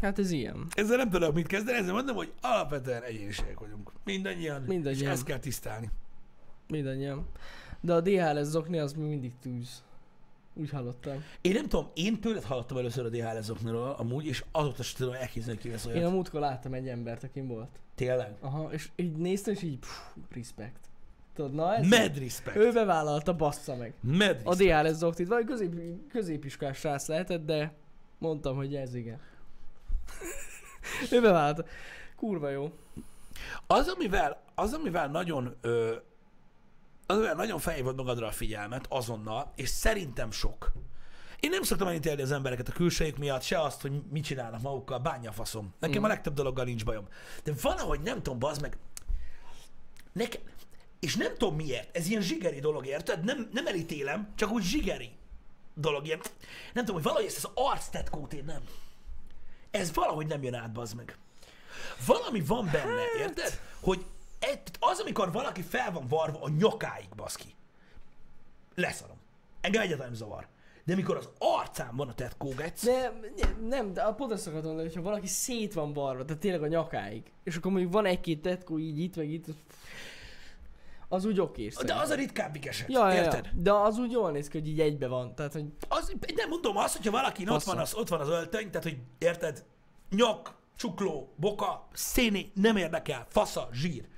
Hát 0.00 0.18
ez 0.18 0.30
ilyen. 0.30 0.66
ezzel 0.74 0.96
nem 0.96 1.10
tudok 1.10 1.34
mit 1.34 1.46
kezdeni, 1.46 1.78
ezzel 1.78 1.92
mondom, 1.92 2.16
hogy 2.16 2.32
alapvetően 2.40 3.02
egyéniségek 3.02 3.58
vagyunk. 3.58 3.92
Mindannyian. 4.04 4.62
Mindannyian. 4.62 5.02
És 5.02 5.08
ezt 5.08 5.24
kell 5.24 5.38
tisztelni. 5.38 5.90
Mindannyian. 6.68 7.26
De 7.80 7.94
a 7.94 8.00
DHL 8.00 8.40
zokni 8.42 8.78
az 8.78 8.92
mindig 8.92 9.32
tűz. 9.42 9.82
Úgy 10.54 10.70
hallottam. 10.70 11.24
Én 11.40 11.52
nem 11.52 11.68
tudom, 11.68 11.86
én 11.94 12.20
tőled 12.20 12.42
hallottam 12.42 12.76
először 12.76 13.04
a 13.04 13.08
DHL-ezoknál 13.08 13.76
amúgy, 13.76 14.26
és 14.26 14.44
azóta 14.52 14.82
sem 14.82 14.94
tudom 14.98 15.14
elképzelni, 15.14 15.60
ki 15.60 15.68
vesz 15.68 15.84
Én 15.84 15.92
a 15.92 15.96
olyat. 15.96 16.10
múltkor 16.12 16.40
láttam 16.40 16.74
egy 16.74 16.88
embert, 16.88 17.22
akin 17.24 17.46
volt. 17.46 17.68
Tényleg? 17.94 18.34
Aha, 18.40 18.72
és 18.72 18.88
így 18.96 19.16
néztem, 19.16 19.54
és 19.54 19.62
így, 19.62 19.78
pff, 19.78 19.98
respect. 20.34 20.78
Tudod, 21.34 21.54
na 21.54 21.74
ez... 21.74 21.88
Mad 21.88 22.18
respect. 22.18 22.56
Ő 22.56 22.72
bevállalta, 22.72 23.36
bassza 23.36 23.76
meg. 23.76 23.94
Mad 24.00 24.40
A 24.44 24.48
respect. 24.56 24.58
DHL 24.84 24.92
zoktit, 24.92 25.28
vagy 25.28 25.44
közép, 25.44 25.74
középiskolás 26.08 26.78
srác 26.78 27.06
lehetett, 27.06 27.44
de 27.44 27.72
mondtam, 28.18 28.56
hogy 28.56 28.74
ez 28.74 28.94
igen. 28.94 29.18
ő 31.12 31.20
bevállalta. 31.20 31.64
Kurva 32.16 32.48
jó. 32.48 32.72
Az, 33.66 33.88
amivel, 33.88 34.42
az, 34.54 34.72
amivel 34.72 35.08
nagyon, 35.08 35.56
ö, 35.60 35.94
az, 37.06 37.16
amivel 37.16 37.34
nagyon 37.34 37.58
felhívod 37.58 37.96
magadra 37.96 38.26
a 38.26 38.30
figyelmet 38.32 38.86
azonnal, 38.88 39.52
és 39.56 39.68
szerintem 39.68 40.30
sok. 40.30 40.72
Én 41.40 41.50
nem 41.50 41.62
szoktam 41.62 41.86
elítélni 41.88 42.22
az 42.22 42.32
embereket 42.32 42.68
a 42.68 42.72
külsejük 42.72 43.16
miatt, 43.18 43.42
se 43.42 43.60
azt, 43.60 43.80
hogy 43.80 44.02
mit 44.10 44.24
csinálnak 44.24 44.60
magukkal, 44.60 44.98
bánja 44.98 45.30
a 45.30 45.32
faszom. 45.32 45.74
Nekem 45.78 45.96
Mhm. 45.96 46.04
a 46.04 46.08
legtöbb 46.08 46.34
dologgal 46.34 46.64
nincs 46.64 46.84
bajom. 46.84 47.08
De 47.44 47.52
valahogy 47.62 48.00
nem 48.00 48.22
tudom, 48.22 48.38
bazd 48.38 48.60
meg, 48.60 48.76
nekem, 50.12 50.40
és 51.00 51.16
nem 51.16 51.32
tudom 51.38 51.54
miért, 51.56 51.96
ez 51.96 52.06
ilyen 52.06 52.22
zsigeri 52.22 52.60
dolog, 52.60 52.86
érted? 52.86 53.24
Nem, 53.24 53.48
nem 53.52 53.66
elítélem, 53.66 54.32
csak 54.36 54.50
úgy 54.50 54.62
zsigeri 54.62 55.10
dolog, 55.74 56.06
ilyen, 56.06 56.20
nem 56.72 56.84
tudom, 56.84 56.94
hogy 56.94 57.04
valahogy 57.10 57.26
ezt 57.26 57.44
az 57.44 57.50
arctetkót 57.54 58.32
én 58.32 58.44
nem. 58.44 58.60
Ez 59.74 59.94
valahogy 59.94 60.26
nem 60.26 60.42
jön 60.42 60.54
át, 60.54 60.72
bazd 60.72 60.96
meg. 60.96 61.16
Valami 62.06 62.40
van 62.40 62.68
benne, 62.72 63.02
érted? 63.18 63.60
Hogy 63.80 64.06
egy, 64.38 64.60
az, 64.78 64.98
amikor 64.98 65.32
valaki 65.32 65.62
fel 65.62 65.92
van 65.92 66.08
varva 66.08 66.42
a 66.42 66.48
nyakáig, 66.48 67.08
baszki. 67.16 67.54
Leszarom. 68.74 69.16
Engem 69.60 69.82
egyáltalán 69.82 70.08
nem 70.10 70.18
zavar. 70.18 70.46
De 70.84 70.94
mikor 70.94 71.16
az 71.16 71.28
arcán 71.38 71.96
van 71.96 72.08
a 72.08 72.14
tetkó, 72.14 72.48
gec, 72.48 72.84
De 72.84 73.12
ne- 73.36 73.68
nem, 73.68 73.92
de 73.92 74.02
a 74.02 74.14
pont 74.14 74.32
azt 74.32 74.46
akartam 74.46 74.68
mondani, 74.68 74.88
hogyha 74.88 75.02
valaki 75.02 75.26
szét 75.26 75.72
van 75.72 75.92
varva, 75.92 76.24
tehát 76.24 76.40
tényleg 76.40 76.62
a 76.62 76.66
nyakáig, 76.66 77.22
és 77.44 77.56
akkor 77.56 77.70
mondjuk 77.70 77.92
van 77.92 78.06
egy-két 78.06 78.42
tetkó 78.42 78.78
így 78.78 78.98
itt, 78.98 79.16
meg 79.16 79.30
itt, 79.30 79.46
az 81.08 81.24
úgy 81.24 81.40
oké. 81.40 81.68
de 81.84 81.94
az 81.94 82.10
a 82.10 82.14
ritkábbik 82.14 82.66
eset, 82.66 82.88
ja, 82.88 83.12
érted? 83.14 83.44
ja, 83.44 83.62
de 83.62 83.72
az 83.72 83.98
úgy 83.98 84.10
jól 84.10 84.30
néz 84.30 84.48
ki, 84.48 84.58
hogy 84.58 84.68
így 84.68 84.80
egybe 84.80 85.06
van, 85.08 85.34
tehát 85.34 85.52
hogy 85.52 85.64
Az, 85.88 86.14
nem 86.34 86.48
mondom 86.48 86.76
azt, 86.76 86.96
hogyha 86.96 87.10
valaki 87.10 87.48
ott 87.48 87.62
van, 87.62 87.78
az, 87.78 87.94
ott 87.94 88.08
van 88.08 88.20
az 88.20 88.28
öltöny, 88.28 88.70
tehát 88.70 88.82
hogy 88.82 88.98
érted, 89.18 89.64
nyak, 90.10 90.54
csukló, 90.76 91.32
boka, 91.36 91.88
széni, 91.92 92.52
nem 92.54 92.76
érdekel, 92.76 93.26
fasza, 93.28 93.68
zsír. 93.72 94.08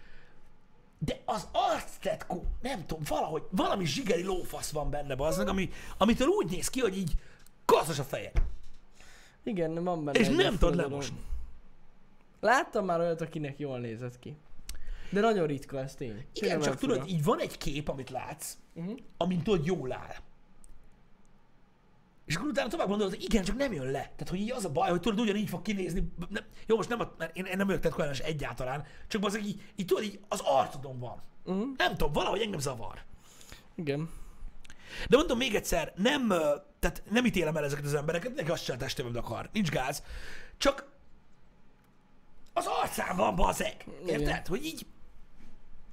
De 0.99 1.21
az 1.25 1.49
arctetkó, 1.53 2.45
nem 2.63 2.87
tudom, 2.87 3.03
valahogy, 3.09 3.43
valami 3.51 3.85
zsigeri 3.87 4.23
lófasz 4.25 4.71
van 4.71 4.91
benne, 4.91 5.15
bazdmeg, 5.15 5.49
ami, 5.49 5.71
amitől 5.99 6.29
úgy 6.29 6.51
néz 6.51 6.69
ki, 6.69 6.81
hogy 6.81 6.97
így 6.97 7.13
kaszos 7.65 7.99
a 7.99 8.05
feje. 8.05 8.33
igen, 9.43 9.85
van 9.85 10.05
benne 10.05 10.19
És 10.19 10.29
nem 10.29 10.59
tudod 10.59 10.75
dolog. 10.75 10.91
lemosni. 10.91 11.17
Láttam 12.41 12.85
már 12.85 13.01
olyat, 13.01 13.21
akinek 13.21 13.59
jól 13.59 13.79
nézett 13.79 14.19
ki. 14.19 14.37
De 15.11 15.21
nagyon 15.21 15.47
ritka 15.47 15.79
ez 15.79 15.95
tény. 15.95 16.27
Igen, 16.33 16.61
csak 16.61 16.77
tudod, 16.77 16.99
fura. 16.99 17.09
így 17.09 17.25
van 17.25 17.41
egy 17.41 17.59
kép, 17.59 17.89
amit 17.89 18.11
látsz, 18.11 18.57
Uh-huh. 18.77 18.97
amin 19.17 19.43
tudod 19.43 19.67
jól 19.67 19.93
áll. 19.93 20.15
És 22.25 22.37
akkor 22.37 22.49
utána 22.49 22.69
tovább 22.69 22.89
gondolod, 22.89 23.15
hogy 23.15 23.23
igen, 23.23 23.45
csak 23.45 23.57
nem 23.57 23.73
jön 23.73 23.85
le. 23.85 24.01
Tehát, 24.01 24.29
hogy 24.29 24.41
így 24.41 24.51
az 24.51 24.65
a 24.65 24.71
baj, 24.71 24.91
hogy 24.91 25.01
tudod, 25.01 25.21
ugyanígy 25.21 25.49
fog 25.49 25.63
kinézni. 25.63 26.13
Nem, 26.29 26.45
jó, 26.67 26.77
most 26.77 26.89
nem, 26.89 27.01
a, 27.01 27.15
mert 27.19 27.37
én, 27.37 27.45
én 27.45 27.57
nem 27.57 27.67
vagyok 27.67 27.83
tetkoellenes 27.83 28.21
egyáltalán, 28.21 28.85
csak 29.09 29.25
az, 29.25 29.39
így, 29.39 29.63
így 29.77 29.87
tudod, 29.87 30.03
így 30.03 30.21
az 30.29 30.41
arcodon 30.45 30.99
van. 30.99 31.23
Uh-huh. 31.45 31.67
Nem 31.77 31.91
tudom, 31.91 32.13
valahogy 32.13 32.41
engem 32.41 32.61
zavar. 32.61 33.03
Igen. 33.75 34.11
De 35.09 35.17
mondom 35.17 35.39
még 35.39 35.55
egyszer, 35.55 35.93
nem, 35.97 36.29
tehát 36.79 37.03
nem 37.11 37.25
ítélem 37.25 37.57
el 37.57 37.65
ezeket 37.65 37.85
az 37.85 37.95
embereket, 37.95 38.35
neki 38.35 38.51
azt 38.51 38.65
csinál 38.65 38.89
amit 38.99 39.17
akar. 39.17 39.49
Nincs 39.53 39.69
gáz. 39.69 40.03
Csak 40.59 40.89
az 42.53 42.67
arcán 42.83 43.17
van, 43.17 43.37
bazeg. 43.37 43.85
Érted? 44.07 44.21
Igen. 44.21 44.43
Hogy 44.49 44.65
így 44.65 44.87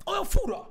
olyan 0.06 0.24
fura. 0.24 0.70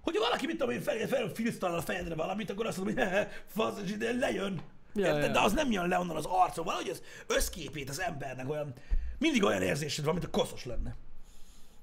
Hogy 0.00 0.16
valaki, 0.18 0.46
mit 0.46 0.56
tudom 0.58 0.74
én, 0.74 0.80
fel, 0.80 1.28
fel 1.58 1.74
a 1.74 1.82
fejedre 1.82 2.14
valamit, 2.14 2.50
akkor 2.50 2.66
azt 2.66 2.76
mondom, 2.76 2.96
hogy 2.96 3.26
fasz, 3.56 3.90
ide 3.90 4.12
lejön. 4.12 4.60
Ja, 4.94 5.06
Érted? 5.06 5.22
ja. 5.22 5.32
De 5.32 5.40
az 5.40 5.52
nem 5.52 5.70
jön 5.70 5.88
le 5.88 5.98
onnan 5.98 6.16
az 6.16 6.24
arcon. 6.24 6.64
Valahogy 6.64 6.88
az 6.88 7.02
összképét 7.26 7.88
az 7.88 8.00
embernek 8.00 8.50
olyan, 8.50 8.72
mindig 9.18 9.42
olyan 9.42 9.62
érzésed 9.62 10.04
van, 10.04 10.14
mint 10.14 10.26
a 10.26 10.30
koszos 10.30 10.64
lenne. 10.64 10.96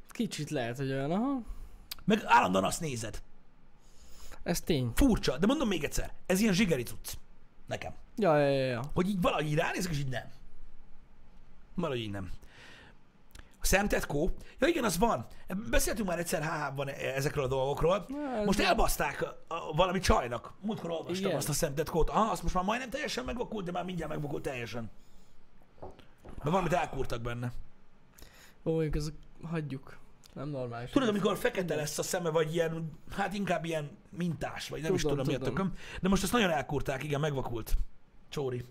Kicsit 0.09 0.49
lehet, 0.49 0.77
hogy 0.77 0.91
olyan, 0.91 1.11
aha. 1.11 1.41
Meg 2.05 2.21
állandóan 2.25 2.63
azt 2.63 2.81
nézed. 2.81 3.21
Ez 4.43 4.61
tény. 4.61 4.91
Furcsa, 4.95 5.37
de 5.37 5.45
mondom 5.45 5.67
még 5.67 5.83
egyszer, 5.83 6.11
ez 6.25 6.39
ilyen 6.39 6.53
zsigeri 6.53 6.83
cucc. 6.83 7.13
Nekem. 7.67 7.93
Ja, 8.17 8.37
ja, 8.37 8.49
ja, 8.49 8.65
ja. 8.65 8.81
Hogy 8.93 9.09
így 9.09 9.21
valahogy 9.21 9.45
így 9.45 9.55
ránézek, 9.55 9.91
és 9.91 9.99
így 9.99 10.09
nem. 10.09 10.29
Valahogy 11.75 11.99
így 11.99 12.11
nem. 12.11 12.31
A 13.61 13.65
szemtetkó? 13.65 14.31
Ja 14.59 14.67
igen, 14.67 14.83
az 14.83 14.97
van. 14.97 15.25
Beszéltünk 15.69 16.07
már 16.07 16.19
egyszer 16.19 16.43
HH-ban 16.43 16.87
ezekről 16.89 17.43
a 17.43 17.47
dolgokról. 17.47 18.05
Na, 18.07 18.43
Most 18.43 18.57
nem- 18.57 18.67
elbaszták 18.67 19.21
a, 19.21 19.25
a, 19.47 19.73
valami 19.75 19.99
csajnak. 19.99 20.53
Múltkor 20.61 20.89
olvastam 20.89 21.25
Igen. 21.25 21.37
azt 21.37 21.49
a 21.49 21.53
szemtetkót. 21.53 22.09
Aha, 22.09 22.31
azt 22.31 22.43
most 22.43 22.55
már 22.55 22.63
majdnem 22.63 22.89
teljesen 22.89 23.25
megvakult, 23.25 23.65
de 23.65 23.71
már 23.71 23.83
mindjárt 23.83 24.11
megvakult 24.11 24.43
teljesen. 24.43 24.89
Mert 26.23 26.43
valamit 26.43 26.73
elkúrtak 26.73 27.21
benne. 27.21 27.51
Ó, 28.63 28.71
mondjuk 28.71 28.95
ez 28.95 29.11
hagyjuk. 29.43 29.97
Nem 30.33 30.49
normális. 30.49 30.89
Tudod, 30.89 31.07
amikor 31.07 31.37
fekete 31.37 31.75
lesz 31.75 31.97
a 31.97 32.03
szeme, 32.03 32.29
vagy 32.29 32.53
ilyen, 32.53 32.91
hát 33.11 33.33
inkább 33.33 33.65
ilyen 33.65 33.97
mintás, 34.09 34.69
vagy 34.69 34.81
nem 34.81 34.93
is 34.93 35.01
Tudom, 35.01 35.17
tudom 35.17 35.33
mi 35.33 35.41
a 35.41 35.45
tudom. 35.45 35.53
tököm. 35.69 35.73
De 36.01 36.09
most 36.09 36.23
azt 36.23 36.31
nagyon 36.31 36.49
elkúrták, 36.49 37.03
igen, 37.03 37.19
megvakult. 37.19 37.73
Csóri. 38.29 38.65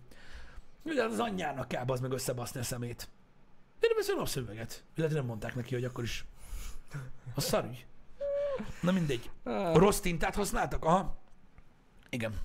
Ugye 0.82 1.04
az 1.04 1.18
anyjának 1.18 1.68
kell 1.68 1.84
az 1.86 2.00
meg 2.00 2.12
összebaszni 2.12 2.60
a 2.60 2.62
szemét. 2.62 3.08
Én 3.80 3.88
nem 3.88 3.96
beszélem 3.96 4.18
napszöveget. 4.18 4.84
Illetve 4.96 5.16
nem 5.16 5.26
mondták 5.26 5.54
neki, 5.54 5.74
hogy 5.74 5.84
akkor 5.84 6.04
is. 6.04 6.24
A 7.34 7.40
szarügy. 7.40 7.86
Na 8.82 8.92
mindegy. 8.92 9.30
Ah, 9.42 9.76
Rossz 9.76 10.00
tintát 10.00 10.34
használtak? 10.34 10.84
Aha. 10.84 11.18
Igen. 12.10 12.40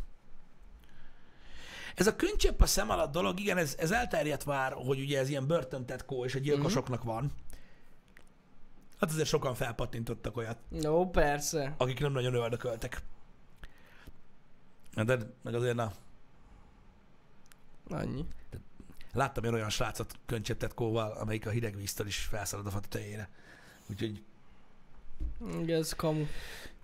Ez 1.95 2.08
a 2.08 2.15
könycsepp 2.15 2.62
a 2.62 2.65
szem 2.65 2.89
alatt 2.89 3.12
dolog, 3.12 3.39
igen, 3.39 3.58
ez, 3.58 3.76
ez 3.80 3.91
elterjedt 3.91 4.45
már, 4.45 4.74
hogy 4.74 5.00
ugye 5.00 5.19
ez 5.19 5.30
ilyen 5.30 5.48
börtöntetkó 5.48 6.26
és 6.26 6.36
a 6.36 6.39
gyilkosoknak 6.39 7.04
van. 7.04 7.32
Hát 9.00 9.10
azért 9.10 9.28
sokan 9.28 9.54
felpattintottak 9.56 10.38
olyat, 10.38 10.58
Jó, 10.82 11.10
persze. 11.10 11.74
akik 11.78 12.00
nem 12.00 12.12
nagyon 12.12 12.34
öldököltek. 12.34 13.02
De 14.93 15.17
meg 15.41 15.54
azért 15.56 15.76
na, 15.76 15.91
Annyi. 17.89 18.26
Láttam 19.15 19.43
én 19.43 19.54
olyan 19.54 19.69
srácot 19.69 20.13
könycsepptetkóval, 20.25 21.12
amelyik 21.12 21.45
a 21.45 21.49
hideg 21.49 21.75
víztől 21.75 22.08
is 22.08 22.17
felszalad 22.17 22.65
a 22.65 22.69
fa 22.69 22.80
tetejére. 22.80 23.30
Úgyhogy 23.89 24.23
Igen, 25.62 25.80
ez 25.80 25.93
kamu. 25.93 26.25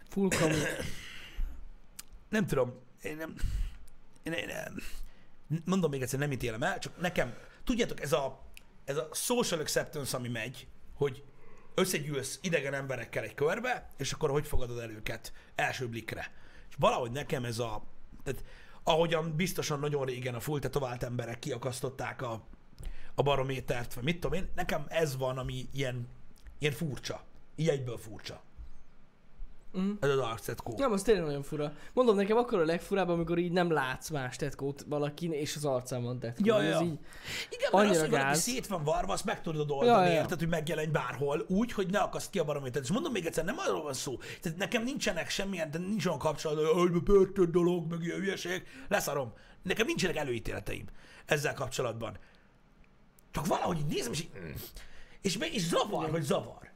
Full 0.10 0.30
kamu. 0.30 0.56
nem 2.30 2.48
tudom, 2.48 2.74
én 3.02 3.16
nem, 3.16 3.36
én, 4.24 4.34
én, 4.34 4.46
nem- 4.48 4.82
mondom 5.66 5.92
még 5.92 6.02
egyszer, 6.02 6.20
nem 6.20 6.32
ítélem 6.32 6.64
el, 6.64 6.80
csak 6.80 7.00
nekem, 7.00 7.34
tudjátok, 7.64 8.02
ez 8.02 8.14
a, 8.14 8.42
ez 8.86 8.98
a 8.98 9.10
social 9.14 9.60
acceptance, 9.60 10.18
ami 10.18 10.28
megy, 10.28 10.68
hogy 10.94 11.24
összegyűlsz 11.76 12.40
idegen 12.42 12.74
emberekkel 12.74 13.24
egy 13.24 13.34
körbe, 13.34 13.90
és 13.98 14.12
akkor 14.12 14.30
hogy 14.30 14.48
fogadod 14.48 14.80
el 14.80 14.90
őket 14.90 15.34
első 15.56 15.88
blikre. 15.88 16.32
És 16.70 16.76
valahogy 16.80 17.12
nekem 17.12 17.46
ez 17.46 17.60
a, 17.60 17.84
tehát 18.24 18.44
ahogyan 18.84 19.36
biztosan 19.36 19.80
nagyon 19.80 20.06
régen 20.06 20.36
a 20.36 20.40
full 20.40 20.60
tetovált 20.60 21.04
emberek 21.04 21.40
kiakasztották 21.40 22.22
a, 22.22 22.44
a 23.16 23.22
barométert, 23.22 23.94
vagy 23.94 24.04
mit 24.04 24.20
tudom 24.20 24.38
én, 24.38 24.50
nekem 24.56 24.86
ez 24.88 25.18
van, 25.18 25.38
ami 25.38 25.66
ilyen, 25.74 26.08
ilyen 26.60 26.74
furcsa. 26.74 27.24
Így 27.56 27.70
egyből 27.70 27.98
furcsa. 27.98 28.42
Mhm. 29.74 29.92
Ez 30.00 30.10
az 30.10 30.18
arctetkó. 30.18 30.74
Nem, 30.78 30.92
az 30.92 31.02
tényleg 31.02 31.26
nagyon 31.26 31.44
fura. 31.44 31.74
Mondom 31.94 32.16
nekem 32.16 32.38
akkor 32.38 32.60
a 32.60 32.66
legfurább, 32.66 33.10
amikor 33.10 33.38
így 33.38 33.52
nem 33.52 33.72
látsz 33.72 34.10
más 34.10 34.36
tetkót 34.36 34.86
valakin, 34.88 35.32
és 35.32 35.56
az 35.56 35.66
arcán 35.66 36.04
van 36.04 36.20
tetkó. 36.20 36.46
Ja, 36.46 36.62
ja. 36.62 36.82
így, 36.82 37.00
Igen, 37.50 37.70
mert 37.72 37.90
az, 37.90 38.00
hogy 38.00 38.10
valaki 38.10 38.38
szét 38.38 38.68
van 38.68 38.84
varva, 38.84 39.14
azt 39.14 39.26
meg 39.26 39.42
tudod 39.42 39.72
oldani, 39.72 40.08
Ja, 40.08 40.14
ja. 40.14 40.20
érted, 40.20 40.40
hogy 40.40 40.48
megjelenj 40.48 40.88
bárhol, 40.88 41.46
úgy, 41.48 41.72
hogy 41.72 41.90
ne 41.90 42.00
akaszt 42.00 42.30
ki 42.30 42.40
a 42.40 42.44
barométert. 42.44 42.86
És 42.86 42.92
mondom 42.92 43.12
még 43.12 43.26
egyszer, 43.26 43.46
nem 43.46 43.58
arról 43.58 43.84
van 43.84 43.94
szó. 43.94 44.18
Tehát 44.42 44.58
nekem 44.58 44.84
nincsenek 44.84 45.30
semmilyen, 45.30 45.72
de 45.72 45.78
nincs 45.78 46.06
olyan 46.06 46.20
kapcsolat, 46.20 46.66
hogy 46.66 47.04
börtön 47.04 47.52
dolog, 47.52 47.90
meg 47.90 48.04
ilyen 48.04 48.20
hülyeség. 48.20 48.64
Leszarom. 48.88 49.34
Nekem 49.64 49.86
nincsenek 49.86 50.16
előítéleteim 50.16 50.86
ezzel 51.26 51.54
kapcsolatban. 51.54 52.18
Csak 53.32 53.46
valahogy 53.46 53.86
nézem, 53.90 54.12
és 54.12 54.20
így, 54.20 54.30
mm. 54.40 54.50
és, 55.22 55.36
és 55.36 55.62
zavar, 55.62 56.10
hogy 56.10 56.24
zavar. 56.24 56.71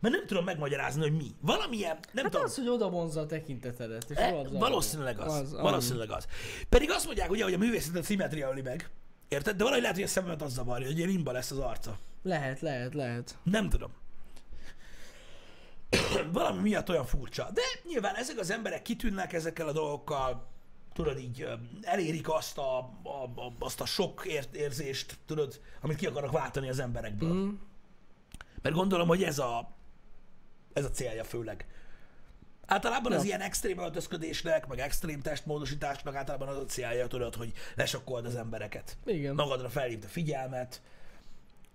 Mert 0.00 0.14
nem 0.14 0.26
tudom 0.26 0.44
megmagyarázni, 0.44 1.00
hogy 1.00 1.16
mi. 1.16 1.34
Valamilyen, 1.40 1.98
nem 2.12 2.24
Hát 2.24 2.32
tudom. 2.32 2.46
az, 2.46 2.56
hogy 2.56 2.68
oda 2.68 2.88
vonzza 2.90 3.20
a 3.20 3.26
tekintetedet. 3.26 4.10
És 4.10 4.16
E, 4.16 4.42
valószínűleg 4.50 5.18
az. 5.20 5.32
Az, 5.32 5.40
az 5.40 5.60
valószínűleg 5.60 6.10
az. 6.10 6.26
Pedig 6.68 6.90
azt 6.90 7.06
mondják, 7.06 7.30
ugye, 7.30 7.44
hogy 7.44 7.54
a 7.54 7.58
művészetet 7.58 8.04
szimmetria 8.04 8.50
öli 8.50 8.62
meg. 8.62 8.90
Érted? 9.28 9.56
De 9.56 9.62
valahogy 9.62 9.82
lehet, 9.82 9.96
hogy 9.96 10.06
a 10.06 10.08
szememet 10.08 10.42
az 10.42 10.52
zavarja, 10.52 10.86
hogy 10.86 10.96
ilyen 10.98 11.08
imba 11.08 11.32
lesz 11.32 11.50
az 11.50 11.58
arca. 11.58 11.98
Lehet, 12.22 12.60
lehet, 12.60 12.94
lehet. 12.94 13.38
Nem 13.42 13.68
tudom. 13.68 13.90
valami 16.32 16.60
miatt 16.60 16.88
olyan 16.88 17.04
furcsa. 17.06 17.50
De 17.54 17.62
nyilván 17.88 18.14
ezek 18.14 18.38
az 18.38 18.50
emberek 18.50 18.82
kitűnnek 18.82 19.32
ezekkel 19.32 19.68
a 19.68 19.72
dolgokkal, 19.72 20.48
tudod 20.92 21.18
így 21.18 21.48
elérik 21.82 22.28
azt 22.28 22.58
a, 22.58 22.78
a, 23.02 23.40
a, 23.40 23.52
azt 23.58 23.80
a 23.80 23.86
sok 23.86 24.24
ér, 24.26 24.46
érzést, 24.52 25.18
tudod, 25.26 25.60
amit 25.80 25.96
ki 25.96 26.06
akarnak 26.06 26.32
váltani 26.32 26.68
az 26.68 26.78
emberekből. 26.78 27.32
Mm. 27.32 27.50
Mert 28.62 28.74
gondolom, 28.74 29.08
hogy 29.08 29.22
ez 29.22 29.38
a, 29.38 29.76
ez 30.72 30.84
a 30.84 30.90
célja 30.90 31.24
főleg. 31.24 31.66
Általában 32.66 33.12
az 33.12 33.18
Ja. 33.18 33.26
ilyen 33.26 33.40
extrém 33.40 33.78
öltözködésnek, 33.78 34.66
meg 34.66 34.78
extrém 34.78 35.20
testmódosításnak 35.20 36.14
általában 36.14 36.48
az 36.48 36.56
a 36.56 36.64
célja, 36.64 37.06
tudod, 37.06 37.34
hogy 37.34 37.52
lesokkold 37.74 38.26
az 38.26 38.34
embereket. 38.36 38.96
Igen. 39.04 39.34
Magadra 39.34 39.68
felhívd 39.68 40.04
a 40.04 40.08
figyelmet, 40.08 40.82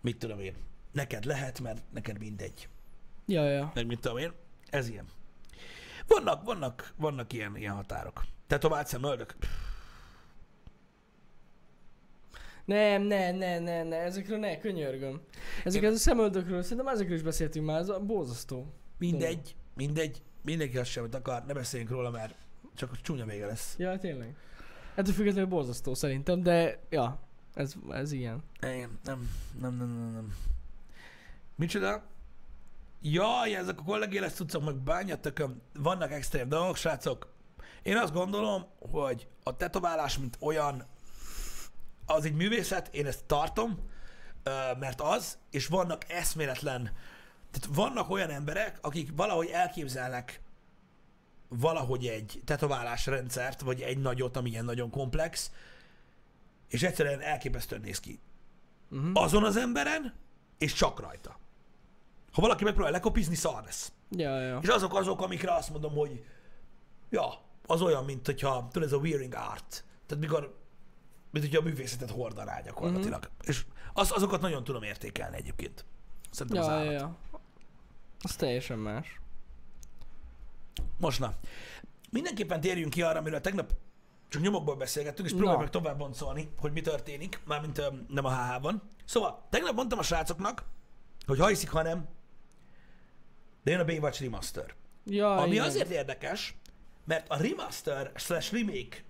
mit 0.02 0.18
tudom 0.18 0.40
én. 0.40 0.56
Neked 0.92 1.26
lehet, 1.26 1.60
mert 1.60 1.82
neked 1.94 2.20
mindegy. 2.20 2.68
Ja, 3.26 3.50
ja. 3.50 3.72
Meg 3.74 3.86
mit 3.86 4.00
tudom 4.00 4.18
én. 4.18 4.32
Ez 4.70 4.90
ilyen. 4.90 5.06
Vannak, 6.08 6.44
vannak, 6.44 6.94
vannak 6.98 7.34
ilyen, 7.34 7.58
ilyen 7.58 7.74
határok. 7.74 8.26
Tetovált 8.48 8.88
szemöldök? 8.88 9.36
Nem, 12.66 13.02
ne, 13.02 13.32
ne, 13.32 13.60
ne, 13.60 13.84
ne, 13.84 13.96
ezekről 13.98 14.38
ne, 14.38 14.58
könyörgöm. 14.58 15.22
Ezekről 15.64 15.94
a 15.94 15.96
szemöldökről, 15.96 16.62
szerintem 16.62 16.88
ezekről 16.88 17.16
is 17.16 17.22
beszéltünk 17.22 17.66
már, 17.66 17.80
ez 17.80 17.90
a 17.90 18.00
borzasztó. 18.00 18.74
Mindegy, 18.98 19.56
mindegy. 19.74 20.22
Mindenki 20.42 20.78
azt 20.78 20.90
sem, 20.90 21.04
amit 21.04 21.16
akar, 21.16 21.46
ne 21.46 21.54
beszéljünk 21.54 21.92
róla, 21.92 22.10
mert 22.10 22.36
csak 22.76 23.02
csúnya 23.02 23.26
vége 23.26 23.46
lesz. 23.46 23.76
Ja, 23.78 23.98
tényleg. 23.98 24.36
Ettől 24.96 25.14
függetlenül 25.14 25.50
borzasztó 25.50 25.94
szerintem, 25.94 26.44
de 26.44 26.80
ja, 26.90 27.20
ez, 27.54 27.74
ez 27.90 28.12
ilyen. 28.12 28.44
Igen, 28.62 29.00
nem, 29.04 29.30
nem, 29.60 29.76
nem, 29.76 29.88
nem, 29.88 30.12
nem. 30.12 30.36
Micsoda? 31.56 32.04
Jaj, 33.02 33.56
ezek 33.56 33.80
a 33.80 33.84
kollégéles 33.84 34.34
cuccok, 34.34 34.64
meg 34.64 34.76
bányatököm, 34.76 35.62
vannak 35.74 36.12
extrém 36.12 36.50
dolgok, 36.50 36.76
srácok. 36.76 37.34
Én 37.84 37.98
azt 37.98 38.14
gondolom, 38.14 38.66
hogy 38.92 39.28
a 39.44 39.58
tetoválás, 39.58 40.18
mint 40.18 40.38
olyan, 40.40 40.86
az 42.06 42.26
egy 42.26 42.34
művészet, 42.34 42.88
én 42.94 43.06
ezt 43.06 43.24
tartom, 43.26 43.80
mert 44.80 45.02
az, 45.02 45.38
és 45.52 45.68
vannak 45.68 46.10
eszméletlen, 46.10 46.92
tehát 47.60 47.76
vannak 47.76 48.10
olyan 48.10 48.30
emberek, 48.30 48.78
akik 48.82 49.10
valahogy 49.16 49.48
elképzelnek 49.48 50.42
valahogy 51.48 52.08
egy 52.08 52.42
tetoválásrendszert, 52.46 53.62
vagy 53.62 53.82
egy 53.82 53.98
nagyot, 53.98 54.38
ami 54.38 54.50
ilyen 54.50 54.66
nagyon 54.66 54.90
komplex, 54.90 55.52
és 56.68 56.84
egyszerűen 56.84 57.22
elképesztően 57.22 57.82
néz 57.82 58.00
ki. 58.00 58.20
Uh-huh. 58.92 59.10
Azon 59.14 59.44
az 59.44 59.58
emberen, 59.58 60.14
és 60.58 60.74
csak 60.74 61.00
rajta. 61.00 61.38
Ha 62.32 62.42
valaki 62.42 62.64
megpróbál 62.64 62.92
lekopizni, 62.92 63.36
szar 63.36 63.64
lesz. 63.64 63.92
Ja, 64.10 64.40
ja. 64.42 64.60
És 64.62 64.68
azok 64.68 64.96
azok, 64.96 65.22
amikre 65.22 65.54
azt 65.54 65.70
mondom, 65.70 65.94
hogy 65.94 66.26
ja, 67.10 67.42
az 67.66 67.82
olyan, 67.82 68.06
mint 68.06 68.26
hogyha, 68.26 68.68
tudod, 68.72 68.88
ez 68.88 68.94
a 68.94 68.98
wearing 68.98 69.34
art. 69.34 69.84
Tehát 70.06 70.24
mikor, 70.24 70.58
mint 71.32 71.46
hogyha 71.46 71.62
a 71.62 71.64
művészetet 71.64 72.10
hordaná 72.10 72.62
gyakorlatilag. 72.62 73.24
Uh-huh. 73.24 73.48
És 73.48 73.66
az, 73.94 74.12
azokat 74.12 74.42
nagyon 74.42 74.64
tudom 74.64 74.84
értékelni 74.84 75.38
egyébként. 75.38 75.86
Szerintem 76.32 76.62
az 76.62 76.68
Ja, 76.68 76.74
ja, 76.74 76.80
állat. 76.80 77.00
ja. 77.32 77.35
Az 78.26 78.36
teljesen 78.36 78.78
más. 78.78 79.20
Most 80.98 81.20
na. 81.20 81.34
Mindenképpen 82.12 82.62
térjünk 82.62 82.90
ki 82.94 83.02
arra, 83.02 83.20
amiről 83.20 83.42
tegnap 83.42 83.74
csak 84.28 84.42
nyomokból 84.42 84.76
beszélgettünk, 84.76 85.28
és 85.28 85.34
próbáljuk 85.34 85.62
meg 85.62 85.70
tovább 85.70 85.98
boncolni, 85.98 86.50
hogy 86.58 86.72
mi 86.72 86.82
történik, 86.82 87.40
mármint 87.46 87.78
ö, 87.78 87.88
nem 88.08 88.26
a 88.26 88.36
HH-ban. 88.36 88.82
Szóval, 89.06 89.46
tegnap 89.50 89.76
mondtam 89.76 90.00
a 90.00 90.04
srácoknak, 90.04 90.64
hogy 91.26 91.40
ha 91.40 91.48
hiszik, 91.48 91.70
ha 91.70 91.82
nem, 91.82 92.08
de 93.64 93.72
jön 93.72 93.80
a 93.80 93.86
Baywatch 93.86 94.22
Remaster. 94.22 94.74
Ja, 95.06 95.36
Ami 95.36 95.52
igen. 95.52 95.66
azért 95.66 95.90
érdekes, 95.90 96.56
mert 97.04 97.30
a 97.30 97.38
remaster 97.38 98.12
slash 98.16 98.54
remake 98.54 99.04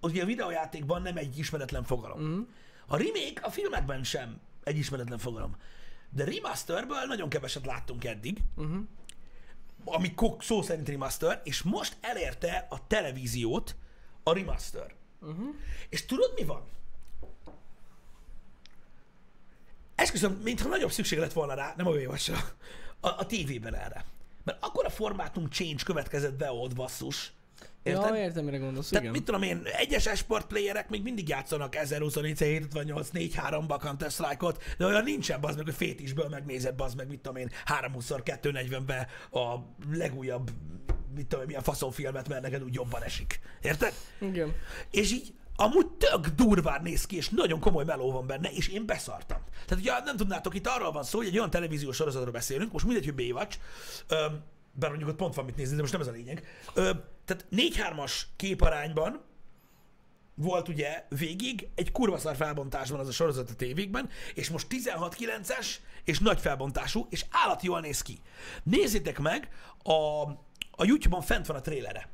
ugye 0.00 0.22
a 0.22 0.26
videójátékban 0.26 1.02
nem 1.02 1.16
egy 1.16 1.38
ismeretlen 1.38 1.84
fogalom. 1.84 2.20
Mhm. 2.20 2.40
A 2.86 2.96
remake 2.96 3.40
a 3.42 3.50
filmekben 3.50 4.04
sem 4.04 4.40
egy 4.62 4.76
ismeretlen 4.76 5.18
fogalom. 5.18 5.56
De 6.14 6.24
remasterből 6.24 7.04
nagyon 7.06 7.28
keveset 7.28 7.66
láttunk 7.66 8.04
eddig, 8.04 8.38
Uh-huh. 8.56 8.82
ami 9.84 10.14
szó 10.38 10.62
szerint 10.62 10.88
remaster, 10.88 11.40
és 11.44 11.62
most 11.62 11.96
elérte 12.00 12.66
a 12.70 12.86
televíziót 12.86 13.76
a 14.22 14.32
remaster. 14.32 14.94
Uh-huh. 15.20 15.54
És 15.88 16.04
tudod, 16.04 16.32
mi 16.36 16.44
van? 16.44 16.62
Esküszöm, 19.94 20.32
mintha 20.32 20.68
nagyobb 20.68 20.90
szükség 20.90 21.18
lett 21.18 21.32
volna 21.32 21.54
rá, 21.54 21.74
nem 21.76 21.86
a 21.86 21.90
Baywatch-ra, 21.90 22.38
a, 23.00 23.08
a 23.08 23.26
tévében 23.26 23.74
erre. 23.74 24.04
Mert 24.44 24.64
akkor 24.64 24.84
a 24.84 24.90
formátum 24.90 25.50
change 25.50 25.82
következett 25.84 26.34
be 26.34 26.52
ott, 26.52 26.74
basszus. 26.74 27.32
Érted? 27.84 28.14
Ja, 28.14 28.22
értem, 28.22 28.44
mire 28.44 28.56
gondolsz, 28.56 28.88
Tehát 28.88 29.02
igen. 29.02 29.16
mit 29.16 29.24
tudom 29.24 29.42
én, 29.42 29.62
egyes 29.64 30.06
esport 30.06 30.46
playerek 30.46 30.88
még 30.88 31.02
mindig 31.02 31.28
játszanak 31.28 31.74
1024 31.74 32.38
758 32.38 33.08
4-3-ba 33.12 33.78
Counter 33.80 34.10
Strike-ot, 34.10 34.62
de 34.78 34.86
olyan 34.86 35.04
nincsen, 35.04 35.40
bazd 35.40 35.56
meg, 35.56 35.64
hogy 35.64 35.74
fétisből 35.74 36.28
megnézed, 36.28 36.74
bazd 36.74 36.96
meg, 36.96 37.08
mit 37.08 37.20
tudom 37.20 37.36
én, 37.36 37.50
320-240-be 37.80 39.08
a 39.30 39.54
legújabb, 39.92 40.50
mit 41.14 41.26
tudom 41.26 41.40
én, 41.40 41.46
milyen 41.46 41.62
faszonfilmet, 41.62 42.28
mert 42.28 42.42
neked 42.42 42.62
úgy 42.62 42.74
jobban 42.74 43.02
esik. 43.02 43.40
Érted? 43.62 43.92
Igen. 44.20 44.54
És 44.90 45.12
így 45.12 45.32
amúgy 45.56 45.86
tök 45.86 46.28
durván 46.28 46.82
néz 46.82 47.06
ki, 47.06 47.16
és 47.16 47.28
nagyon 47.28 47.60
komoly 47.60 47.84
meló 47.84 48.12
van 48.12 48.26
benne, 48.26 48.50
és 48.50 48.68
én 48.68 48.86
beszartam. 48.86 49.38
Tehát 49.66 49.84
ugye 49.84 49.92
nem 50.04 50.16
tudnátok, 50.16 50.54
itt 50.54 50.66
arról 50.66 50.92
van 50.92 51.04
szó, 51.04 51.18
hogy 51.18 51.26
egy 51.26 51.36
olyan 51.38 51.50
televíziós 51.50 51.96
sorozatról 51.96 52.32
beszélünk, 52.32 52.72
most 52.72 52.84
mindegy, 52.84 53.04
hogy 53.04 53.14
Baywatch, 53.14 53.58
öm, 54.08 54.42
bár 54.72 54.90
mondjuk 54.90 55.10
ott 55.10 55.16
pont 55.16 55.34
van 55.34 55.44
mit 55.44 55.56
nézni, 55.56 55.74
de 55.74 55.80
most 55.80 55.92
nem 55.92 56.00
ez 56.00 56.06
a 56.08 56.12
lényeg. 56.12 56.46
Ö, 56.74 56.90
tehát 57.24 57.46
4-3-as 57.50 58.12
képarányban 58.36 59.20
volt 60.34 60.68
ugye 60.68 61.04
végig 61.08 61.68
egy 61.74 61.92
kurva 61.92 62.18
szar 62.18 62.36
felbontásban 62.36 63.00
az 63.00 63.08
a 63.08 63.12
sorozat 63.12 63.50
a 63.50 63.54
tévékben, 63.54 64.08
és 64.34 64.50
most 64.50 64.66
16-9-es, 64.70 65.66
és 66.04 66.18
nagy 66.18 66.40
felbontású, 66.40 67.06
és 67.10 67.24
állati 67.30 67.66
jól 67.66 67.80
néz 67.80 68.02
ki. 68.02 68.18
Nézzétek 68.62 69.18
meg, 69.18 69.48
a, 69.82 69.92
a 70.70 70.84
YouTube-on 70.84 71.22
fent 71.22 71.46
van 71.46 71.56
a 71.56 71.60
trélere. 71.60 72.08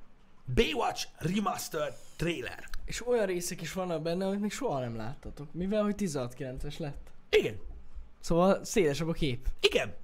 Baywatch 0.54 1.06
Remastered 1.18 1.94
trailer. 2.16 2.68
És 2.84 3.06
olyan 3.06 3.26
részek 3.26 3.60
is 3.60 3.72
vannak 3.72 4.02
benne, 4.02 4.26
amit 4.26 4.40
még 4.40 4.52
soha 4.52 4.80
nem 4.80 4.96
láttatok. 4.96 5.52
Mivel, 5.52 5.82
hogy 5.82 5.94
16-9-es 5.98 6.76
lett. 6.78 7.10
Igen, 7.30 7.60
Szóval 8.20 8.64
szélesebb 8.64 9.08
a 9.08 9.12
kép. 9.12 9.48
igen. 9.60 9.94